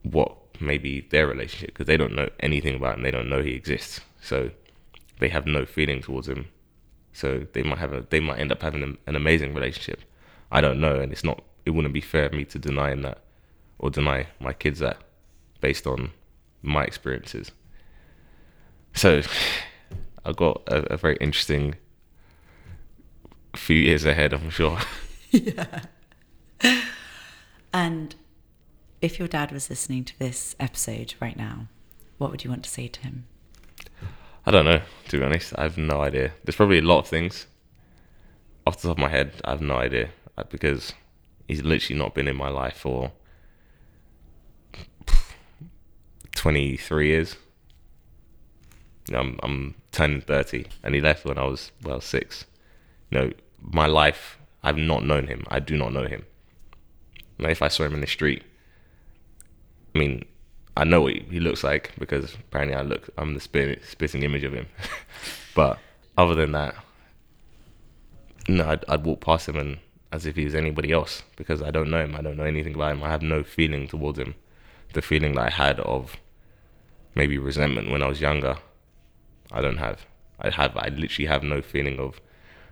what 0.02 0.36
maybe 0.60 1.06
their 1.10 1.26
relationship 1.26 1.68
because 1.68 1.86
they 1.86 1.96
don't 1.96 2.14
know 2.14 2.28
anything 2.40 2.76
about 2.76 2.96
him. 2.96 3.02
They 3.02 3.10
don't 3.10 3.28
know 3.28 3.42
he 3.42 3.52
exists, 3.52 4.00
so 4.20 4.50
they 5.20 5.28
have 5.28 5.46
no 5.46 5.64
feeling 5.64 6.00
towards 6.00 6.28
him. 6.28 6.48
So 7.12 7.46
they 7.52 7.62
might 7.62 7.78
have 7.78 7.92
a, 7.92 8.06
they 8.08 8.20
might 8.20 8.38
end 8.38 8.52
up 8.52 8.62
having 8.62 8.96
an 9.06 9.16
amazing 9.16 9.54
relationship. 9.54 10.00
I 10.50 10.60
don't 10.60 10.80
know, 10.80 11.00
and 11.00 11.12
it's 11.12 11.24
not. 11.24 11.42
It 11.66 11.70
wouldn't 11.70 11.92
be 11.92 12.00
fair 12.00 12.26
of 12.26 12.32
me 12.32 12.44
to 12.46 12.58
deny 12.58 12.94
that 12.94 13.18
or 13.78 13.90
deny 13.90 14.28
my 14.40 14.52
kids 14.52 14.78
that 14.78 14.98
based 15.60 15.86
on 15.86 16.10
my 16.62 16.84
experiences. 16.84 17.50
So 18.94 19.22
I've 20.24 20.36
got 20.36 20.62
a, 20.66 20.94
a 20.94 20.96
very 20.96 21.16
interesting 21.20 21.74
few 23.54 23.76
years 23.76 24.04
ahead, 24.04 24.32
I'm 24.32 24.50
sure. 24.50 24.78
yeah. 25.30 25.82
And 27.72 28.14
if 29.00 29.18
your 29.18 29.28
dad 29.28 29.52
was 29.52 29.70
listening 29.70 30.04
to 30.04 30.18
this 30.18 30.56
episode 30.58 31.14
right 31.20 31.36
now, 31.36 31.66
what 32.18 32.30
would 32.30 32.44
you 32.44 32.50
want 32.50 32.64
to 32.64 32.70
say 32.70 32.88
to 32.88 33.00
him? 33.00 33.26
I 34.46 34.50
don't 34.50 34.64
know, 34.64 34.80
to 35.08 35.18
be 35.18 35.24
honest. 35.24 35.52
I 35.56 35.62
have 35.64 35.76
no 35.76 36.00
idea. 36.00 36.32
There's 36.44 36.56
probably 36.56 36.78
a 36.78 36.82
lot 36.82 37.00
of 37.00 37.08
things. 37.08 37.46
Off 38.66 38.80
the 38.80 38.88
top 38.88 38.96
of 38.96 39.00
my 39.00 39.08
head, 39.08 39.32
I 39.44 39.50
have 39.50 39.60
no 39.60 39.76
idea. 39.76 40.10
Uh, 40.36 40.44
because 40.48 40.94
he's 41.46 41.62
literally 41.62 41.98
not 41.98 42.14
been 42.14 42.28
in 42.28 42.36
my 42.36 42.48
life 42.48 42.76
for 42.78 43.12
23 46.34 47.06
years. 47.06 47.36
I'm 49.12 49.38
I'm 49.42 49.74
turning 49.90 50.20
thirty, 50.20 50.66
and 50.82 50.94
he 50.94 51.00
left 51.00 51.24
when 51.24 51.38
I 51.38 51.44
was 51.44 51.72
well 51.82 52.00
six. 52.00 52.44
You 53.10 53.18
know, 53.18 53.32
my 53.60 53.86
life, 53.86 54.38
I've 54.62 54.76
not 54.76 55.04
known 55.04 55.26
him. 55.26 55.44
I 55.48 55.60
do 55.60 55.76
not 55.76 55.92
know 55.92 56.06
him. 56.06 56.24
Now, 57.38 57.48
if 57.48 57.62
I 57.62 57.68
saw 57.68 57.84
him 57.84 57.94
in 57.94 58.00
the 58.00 58.06
street, 58.06 58.42
I 59.94 59.98
mean, 59.98 60.24
I 60.76 60.84
know 60.84 61.02
what 61.02 61.14
he 61.14 61.40
looks 61.40 61.64
like 61.64 61.92
because 61.98 62.34
apparently 62.34 62.76
I 62.76 62.82
look, 62.82 63.10
I'm 63.16 63.34
the 63.34 63.40
spitting, 63.40 64.22
image 64.22 64.44
of 64.44 64.52
him. 64.52 64.66
but 65.54 65.78
other 66.16 66.34
than 66.34 66.52
that, 66.52 66.74
no, 68.48 68.68
I'd, 68.68 68.84
I'd 68.88 69.04
walk 69.04 69.20
past 69.20 69.48
him 69.48 69.56
and 69.56 69.78
as 70.10 70.24
if 70.26 70.36
he 70.36 70.44
was 70.44 70.54
anybody 70.54 70.92
else 70.92 71.22
because 71.36 71.62
I 71.62 71.70
don't 71.70 71.90
know 71.90 72.02
him. 72.02 72.16
I 72.16 72.22
don't 72.22 72.36
know 72.36 72.44
anything 72.44 72.74
about 72.74 72.92
him. 72.92 73.02
I 73.02 73.08
have 73.08 73.22
no 73.22 73.42
feeling 73.42 73.88
towards 73.88 74.18
him. 74.18 74.34
The 74.94 75.02
feeling 75.02 75.34
that 75.34 75.46
I 75.46 75.50
had 75.50 75.80
of 75.80 76.16
maybe 77.14 77.38
resentment 77.38 77.90
when 77.90 78.02
I 78.02 78.08
was 78.08 78.20
younger, 78.20 78.56
I 79.52 79.60
don't 79.60 79.76
have. 79.76 80.06
I 80.40 80.50
have. 80.50 80.76
I 80.76 80.88
literally 80.88 81.26
have 81.26 81.42
no 81.42 81.60
feeling 81.60 81.98
of 81.98 82.20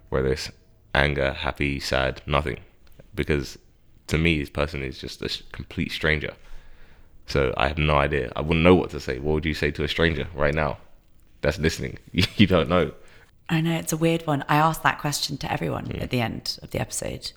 whether 0.09 0.28
it's 0.28 0.51
anger, 0.97 1.32
happy, 1.32 1.78
sad, 1.78 2.22
nothing, 2.26 2.59
because 3.14 3.59
to 4.09 4.18
me, 4.18 4.40
this 4.40 4.51
person 4.51 4.82
is 4.82 4.99
just 4.99 5.22
a 5.22 5.42
complete 5.53 5.92
stranger. 5.92 6.34
So 7.26 7.53
I 7.57 7.68
have 7.68 7.78
no 7.78 7.97
idea. 7.97 8.32
I 8.36 8.40
wouldn't 8.40 8.62
know 8.62 8.74
what 8.74 8.90
to 8.90 9.01
say. 9.01 9.18
What 9.18 9.34
would 9.34 9.44
you 9.44 9.55
say 9.55 9.70
to 9.72 9.84
a 9.84 9.88
stranger 9.88 10.28
right 10.34 10.55
now 10.55 10.78
that's 11.40 11.59
listening? 11.59 11.99
you 12.12 12.47
don't 12.47 12.68
know. 12.68 12.92
I 13.49 13.61
know 13.61 13.76
it's 13.76 13.92
a 13.92 13.97
weird 13.97 14.26
one. 14.26 14.44
I 14.49 14.57
asked 14.57 14.82
that 14.82 14.99
question 14.99 15.36
to 15.38 15.53
everyone 15.53 15.86
mm. 15.86 16.03
at 16.03 16.11
the 16.11 16.20
end 16.20 16.59
of 16.62 16.70
the 16.70 16.80
episode, 16.80 17.32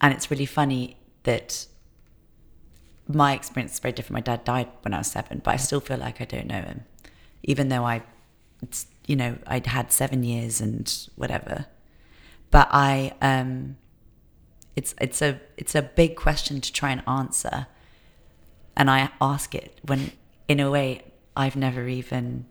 and 0.00 0.12
it's 0.12 0.30
really 0.30 0.46
funny 0.46 0.96
that 1.24 1.66
my 3.06 3.32
experience 3.32 3.74
is 3.74 3.78
very 3.78 3.92
different. 3.92 4.14
My 4.14 4.20
dad 4.20 4.44
died 4.44 4.68
when 4.82 4.92
I 4.92 4.98
was 4.98 5.10
seven, 5.10 5.40
but 5.42 5.52
I 5.52 5.56
still 5.56 5.80
feel 5.80 5.96
like 5.96 6.20
I 6.20 6.24
don't 6.24 6.46
know 6.46 6.60
him, 6.60 6.84
even 7.42 7.68
though 7.68 7.84
I 7.84 8.02
you 9.06 9.16
know 9.16 9.38
I'd 9.46 9.66
had 9.66 9.92
seven 9.92 10.22
years 10.22 10.60
and 10.60 11.08
whatever, 11.16 11.66
but 12.50 12.68
I 12.70 13.14
um 13.20 13.76
It's 14.76 14.94
it's 15.00 15.20
a 15.22 15.40
it's 15.56 15.74
a 15.74 15.82
big 15.82 16.14
question 16.14 16.60
to 16.60 16.72
try 16.72 16.90
and 16.92 17.02
answer. 17.08 17.66
And 18.76 18.88
I 18.88 19.10
ask 19.20 19.54
it 19.54 19.80
when 19.82 20.12
in 20.46 20.60
a 20.60 20.70
way 20.70 21.02
I've 21.36 21.56
never 21.56 21.88
even 21.88 22.46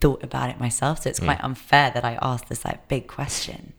thought 0.00 0.22
about 0.22 0.48
it 0.50 0.58
myself. 0.58 1.02
So 1.02 1.10
it's 1.10 1.20
quite 1.20 1.38
mm. 1.38 1.44
unfair 1.44 1.90
that 1.90 2.04
I 2.04 2.18
ask 2.22 2.48
this 2.48 2.64
like 2.64 2.88
big 2.88 3.06
question. 3.06 3.74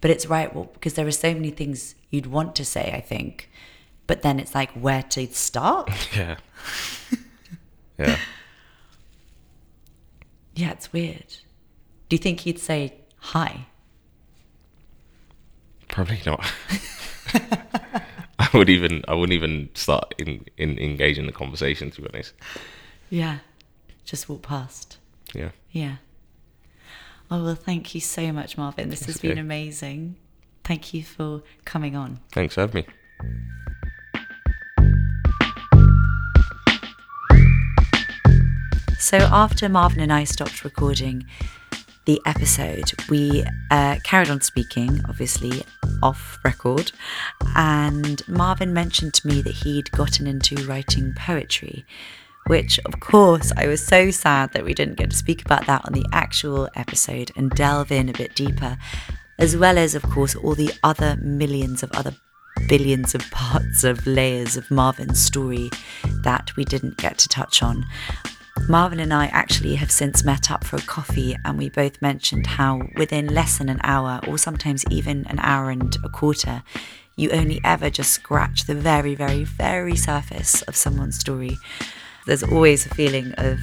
But 0.00 0.10
it's 0.10 0.26
right, 0.26 0.54
well, 0.54 0.68
because 0.74 0.94
there 0.94 1.06
are 1.06 1.12
so 1.12 1.32
many 1.32 1.50
things 1.50 1.94
you'd 2.10 2.26
want 2.26 2.54
to 2.56 2.64
say, 2.64 2.92
I 2.92 3.00
think. 3.00 3.50
But 4.06 4.22
then 4.22 4.38
it's 4.38 4.54
like 4.54 4.70
where 4.72 5.02
to 5.02 5.26
start. 5.32 5.90
Yeah. 6.16 6.36
yeah. 7.98 8.18
Yeah, 10.54 10.70
it's 10.72 10.92
weird. 10.92 11.36
Do 12.08 12.16
you 12.16 12.18
think 12.18 12.40
he'd 12.40 12.58
say 12.58 12.94
hi? 13.18 13.66
Probably 15.88 16.20
not. 16.26 16.44
I 18.38 18.48
would 18.54 18.68
even 18.68 19.02
I 19.08 19.14
wouldn't 19.14 19.32
even 19.32 19.70
start 19.74 20.14
in, 20.18 20.44
in 20.56 20.78
engaging 20.78 21.26
the 21.26 21.32
conversation 21.32 21.90
to 21.92 22.02
be 22.02 22.08
honest. 22.12 22.34
Yeah. 23.10 23.38
Just 24.04 24.28
walk 24.28 24.42
past. 24.42 24.98
Yeah. 25.34 25.50
Yeah. 25.70 25.96
Oh 27.30 27.42
well 27.42 27.54
thank 27.54 27.94
you 27.94 28.00
so 28.00 28.32
much, 28.32 28.56
Marvin. 28.56 28.90
This 28.90 29.00
That's 29.00 29.12
has 29.12 29.16
okay. 29.18 29.28
been 29.28 29.38
amazing. 29.38 30.16
Thank 30.64 30.92
you 30.94 31.02
for 31.02 31.42
coming 31.64 31.96
on. 31.96 32.20
Thanks 32.32 32.54
for 32.54 32.62
having 32.62 32.84
me. 32.84 32.92
So 38.98 39.18
after 39.18 39.68
Marvin 39.68 40.00
and 40.00 40.12
I 40.12 40.24
stopped 40.24 40.64
recording, 40.64 41.26
the 42.06 42.20
episode, 42.26 42.92
we 43.08 43.44
uh, 43.70 43.98
carried 44.02 44.30
on 44.30 44.40
speaking, 44.40 45.00
obviously 45.08 45.62
off 46.02 46.38
record, 46.44 46.92
and 47.54 48.26
Marvin 48.28 48.72
mentioned 48.72 49.14
to 49.14 49.26
me 49.26 49.42
that 49.42 49.54
he'd 49.54 49.90
gotten 49.92 50.26
into 50.26 50.66
writing 50.66 51.14
poetry, 51.16 51.84
which, 52.46 52.78
of 52.84 53.00
course, 53.00 53.52
I 53.56 53.66
was 53.66 53.84
so 53.84 54.10
sad 54.10 54.52
that 54.52 54.64
we 54.64 54.74
didn't 54.74 54.96
get 54.96 55.10
to 55.10 55.16
speak 55.16 55.44
about 55.44 55.66
that 55.66 55.84
on 55.84 55.92
the 55.92 56.06
actual 56.12 56.68
episode 56.76 57.30
and 57.36 57.50
delve 57.50 57.90
in 57.90 58.08
a 58.08 58.12
bit 58.12 58.34
deeper, 58.34 58.78
as 59.38 59.56
well 59.56 59.78
as, 59.78 59.94
of 59.94 60.02
course, 60.02 60.36
all 60.36 60.54
the 60.54 60.72
other 60.82 61.16
millions 61.20 61.82
of 61.82 61.90
other 61.92 62.14
billions 62.68 63.14
of 63.14 63.20
parts 63.30 63.84
of 63.84 64.06
layers 64.06 64.56
of 64.56 64.70
Marvin's 64.70 65.20
story 65.20 65.70
that 66.22 66.54
we 66.56 66.64
didn't 66.64 66.96
get 66.96 67.18
to 67.18 67.28
touch 67.28 67.62
on. 67.62 67.84
Marvin 68.68 68.98
and 69.00 69.14
I 69.14 69.26
actually 69.26 69.76
have 69.76 69.90
since 69.90 70.24
met 70.24 70.50
up 70.50 70.64
for 70.64 70.76
a 70.76 70.82
coffee, 70.82 71.36
and 71.44 71.56
we 71.56 71.68
both 71.68 72.02
mentioned 72.02 72.46
how 72.46 72.82
within 72.96 73.28
less 73.28 73.58
than 73.58 73.68
an 73.68 73.80
hour, 73.84 74.20
or 74.26 74.38
sometimes 74.38 74.84
even 74.90 75.24
an 75.26 75.38
hour 75.38 75.70
and 75.70 75.96
a 76.04 76.08
quarter, 76.08 76.62
you 77.16 77.30
only 77.30 77.60
ever 77.64 77.90
just 77.90 78.12
scratch 78.12 78.66
the 78.66 78.74
very, 78.74 79.14
very, 79.14 79.44
very 79.44 79.96
surface 79.96 80.62
of 80.62 80.76
someone's 80.76 81.18
story. 81.18 81.56
There's 82.26 82.42
always 82.42 82.84
a 82.86 82.88
feeling 82.88 83.32
of, 83.38 83.60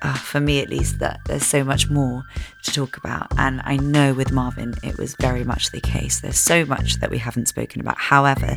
uh, 0.00 0.14
for 0.14 0.40
me 0.40 0.60
at 0.60 0.70
least, 0.70 0.98
that 1.00 1.20
there's 1.26 1.44
so 1.44 1.62
much 1.62 1.90
more 1.90 2.24
to 2.64 2.72
talk 2.72 2.96
about. 2.96 3.26
And 3.36 3.60
I 3.64 3.76
know 3.76 4.14
with 4.14 4.32
Marvin, 4.32 4.74
it 4.82 4.96
was 4.96 5.14
very 5.16 5.44
much 5.44 5.70
the 5.70 5.80
case. 5.80 6.20
There's 6.20 6.38
so 6.38 6.64
much 6.64 7.00
that 7.00 7.10
we 7.10 7.18
haven't 7.18 7.48
spoken 7.48 7.82
about. 7.82 7.98
However, 7.98 8.56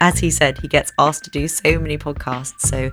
as 0.00 0.20
he 0.20 0.30
said, 0.30 0.58
he 0.58 0.68
gets 0.68 0.92
asked 0.98 1.24
to 1.24 1.30
do 1.30 1.48
so 1.48 1.78
many 1.78 1.98
podcasts. 1.98 2.60
So 2.60 2.92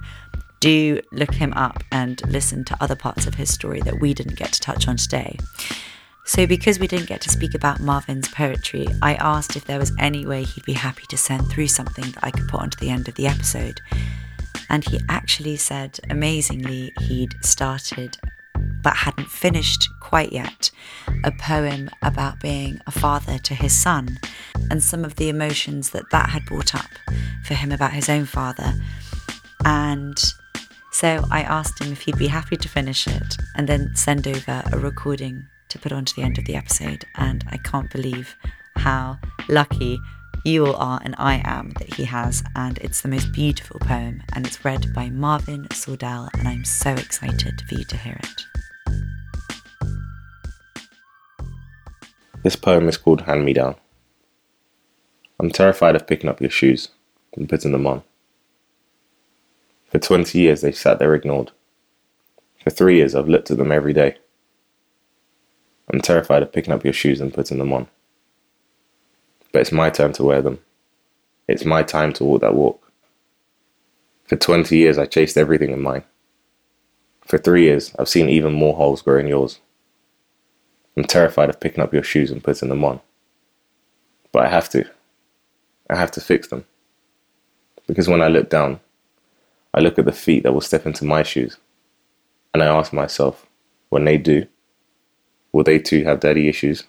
do 0.59 1.01
look 1.11 1.33
him 1.33 1.53
up 1.53 1.83
and 1.91 2.21
listen 2.29 2.63
to 2.65 2.77
other 2.81 2.95
parts 2.95 3.27
of 3.27 3.35
his 3.35 3.53
story 3.53 3.81
that 3.81 3.99
we 3.99 4.13
didn't 4.13 4.37
get 4.37 4.53
to 4.53 4.59
touch 4.59 4.87
on 4.87 4.97
today. 4.97 5.37
So, 6.27 6.47
because 6.47 6.79
we 6.79 6.87
didn't 6.87 7.07
get 7.07 7.21
to 7.21 7.29
speak 7.29 7.53
about 7.53 7.79
Marvin's 7.79 8.27
poetry, 8.27 8.87
I 9.01 9.13
asked 9.15 9.55
if 9.55 9.65
there 9.65 9.77
was 9.77 9.91
any 9.99 10.25
way 10.25 10.43
he'd 10.43 10.65
be 10.65 10.73
happy 10.73 11.03
to 11.09 11.17
send 11.17 11.49
through 11.49 11.67
something 11.67 12.05
that 12.11 12.23
I 12.23 12.31
could 12.31 12.47
put 12.47 12.61
onto 12.61 12.79
the 12.79 12.89
end 12.89 13.07
of 13.07 13.13
the 13.13 13.27
episode. 13.27 13.79
And 14.67 14.83
he 14.83 14.99
actually 15.07 15.57
said, 15.57 15.99
amazingly, 16.09 16.93
he'd 17.01 17.35
started 17.43 18.17
but 18.81 18.95
hadn't 18.95 19.29
finished 19.29 19.89
quite 19.99 20.31
yet 20.31 20.71
a 21.23 21.31
poem 21.31 21.89
about 22.01 22.39
being 22.39 22.79
a 22.85 22.91
father 22.91 23.37
to 23.39 23.55
his 23.55 23.75
son 23.75 24.19
and 24.69 24.81
some 24.81 25.03
of 25.03 25.15
the 25.15 25.29
emotions 25.29 25.89
that 25.91 26.09
that 26.11 26.29
had 26.29 26.45
brought 26.45 26.75
up 26.75 26.89
for 27.43 27.55
him 27.55 27.71
about 27.71 27.93
his 27.93 28.09
own 28.09 28.25
father. 28.25 28.73
And 29.63 30.15
so 30.95 31.25
I 31.29 31.41
asked 31.41 31.81
him 31.81 31.91
if 31.91 32.03
he'd 32.03 32.17
be 32.17 32.27
happy 32.27 32.55
to 32.55 32.69
finish 32.69 33.05
it 33.05 33.35
and 33.53 33.67
then 33.67 33.93
send 33.97 34.25
over 34.29 34.63
a 34.71 34.79
recording 34.79 35.45
to 35.67 35.77
put 35.77 35.91
onto 35.91 36.15
the 36.15 36.21
end 36.21 36.37
of 36.37 36.45
the 36.45 36.55
episode. 36.55 37.03
And 37.15 37.43
I 37.51 37.57
can't 37.57 37.91
believe 37.91 38.33
how 38.77 39.19
lucky 39.49 39.99
you 40.45 40.65
all 40.65 40.77
are 40.77 41.01
and 41.03 41.13
I 41.17 41.41
am 41.43 41.71
that 41.79 41.95
he 41.95 42.05
has. 42.05 42.43
And 42.55 42.77
it's 42.77 43.01
the 43.01 43.09
most 43.09 43.33
beautiful 43.33 43.77
poem 43.81 44.23
and 44.31 44.47
it's 44.47 44.63
read 44.63 44.93
by 44.93 45.09
Marvin 45.09 45.67
Sordell. 45.73 46.29
And 46.39 46.47
I'm 46.47 46.63
so 46.63 46.91
excited 46.91 47.61
for 47.67 47.75
you 47.75 47.83
to 47.83 47.97
hear 47.97 48.17
it. 48.23 48.41
This 52.41 52.55
poem 52.55 52.87
is 52.87 52.95
called 52.95 53.23
Hand 53.23 53.43
Me 53.43 53.51
Down. 53.51 53.75
I'm 55.41 55.51
terrified 55.51 55.97
of 55.97 56.07
picking 56.07 56.29
up 56.29 56.39
your 56.39 56.51
shoes 56.51 56.87
and 57.35 57.49
putting 57.49 57.73
them 57.73 57.85
on. 57.85 58.01
For 59.95 59.99
20 59.99 60.37
years 60.37 60.59
they've 60.59 60.75
sat 60.75 60.99
there 60.99 61.15
ignored. 61.15 61.53
For 62.61 62.69
three 62.69 62.97
years 62.97 63.15
I've 63.15 63.29
looked 63.29 63.49
at 63.49 63.55
them 63.55 63.71
every 63.71 63.93
day. 63.93 64.17
I'm 65.89 66.01
terrified 66.01 66.43
of 66.43 66.51
picking 66.51 66.73
up 66.73 66.83
your 66.83 66.91
shoes 66.91 67.21
and 67.21 67.33
putting 67.33 67.59
them 67.59 67.71
on. 67.71 67.87
But 69.53 69.61
it's 69.61 69.71
my 69.71 69.89
turn 69.89 70.11
to 70.11 70.23
wear 70.25 70.41
them. 70.41 70.59
It's 71.47 71.63
my 71.63 71.81
time 71.81 72.11
to 72.11 72.25
walk 72.25 72.41
that 72.41 72.55
walk. 72.55 72.91
For 74.25 74.35
20 74.35 74.75
years 74.75 74.97
I 74.97 75.05
chased 75.05 75.37
everything 75.37 75.71
in 75.71 75.81
mine. 75.81 76.03
For 77.21 77.37
three 77.37 77.63
years 77.63 77.95
I've 77.97 78.09
seen 78.09 78.27
even 78.27 78.51
more 78.51 78.75
holes 78.75 79.01
grow 79.01 79.19
in 79.19 79.27
yours. 79.27 79.61
I'm 80.97 81.05
terrified 81.05 81.47
of 81.47 81.61
picking 81.61 81.81
up 81.81 81.93
your 81.93 82.03
shoes 82.03 82.31
and 82.31 82.43
putting 82.43 82.67
them 82.67 82.83
on. 82.83 82.99
But 84.33 84.45
I 84.45 84.49
have 84.49 84.67
to. 84.71 84.89
I 85.89 85.95
have 85.95 86.11
to 86.11 86.19
fix 86.19 86.49
them. 86.49 86.65
Because 87.87 88.09
when 88.09 88.21
I 88.21 88.27
look 88.27 88.49
down, 88.49 88.81
I 89.75 89.81
look 89.81 89.99
at 89.99 90.05
the 90.05 90.13
feet 90.13 90.43
that 90.43 90.53
will 90.53 90.61
step 90.61 90.85
into 90.85 91.03
my 91.03 91.21
shoes, 91.21 91.57
and 92.53 92.63
I 92.63 92.67
ask 92.67 92.93
myself, 92.93 93.45
when 93.89 94.05
they 94.05 94.17
do, 94.17 94.47
will 95.51 95.65
they 95.65 95.79
too 95.79 96.05
have 96.05 96.21
daddy 96.21 96.47
issues? 96.47 96.85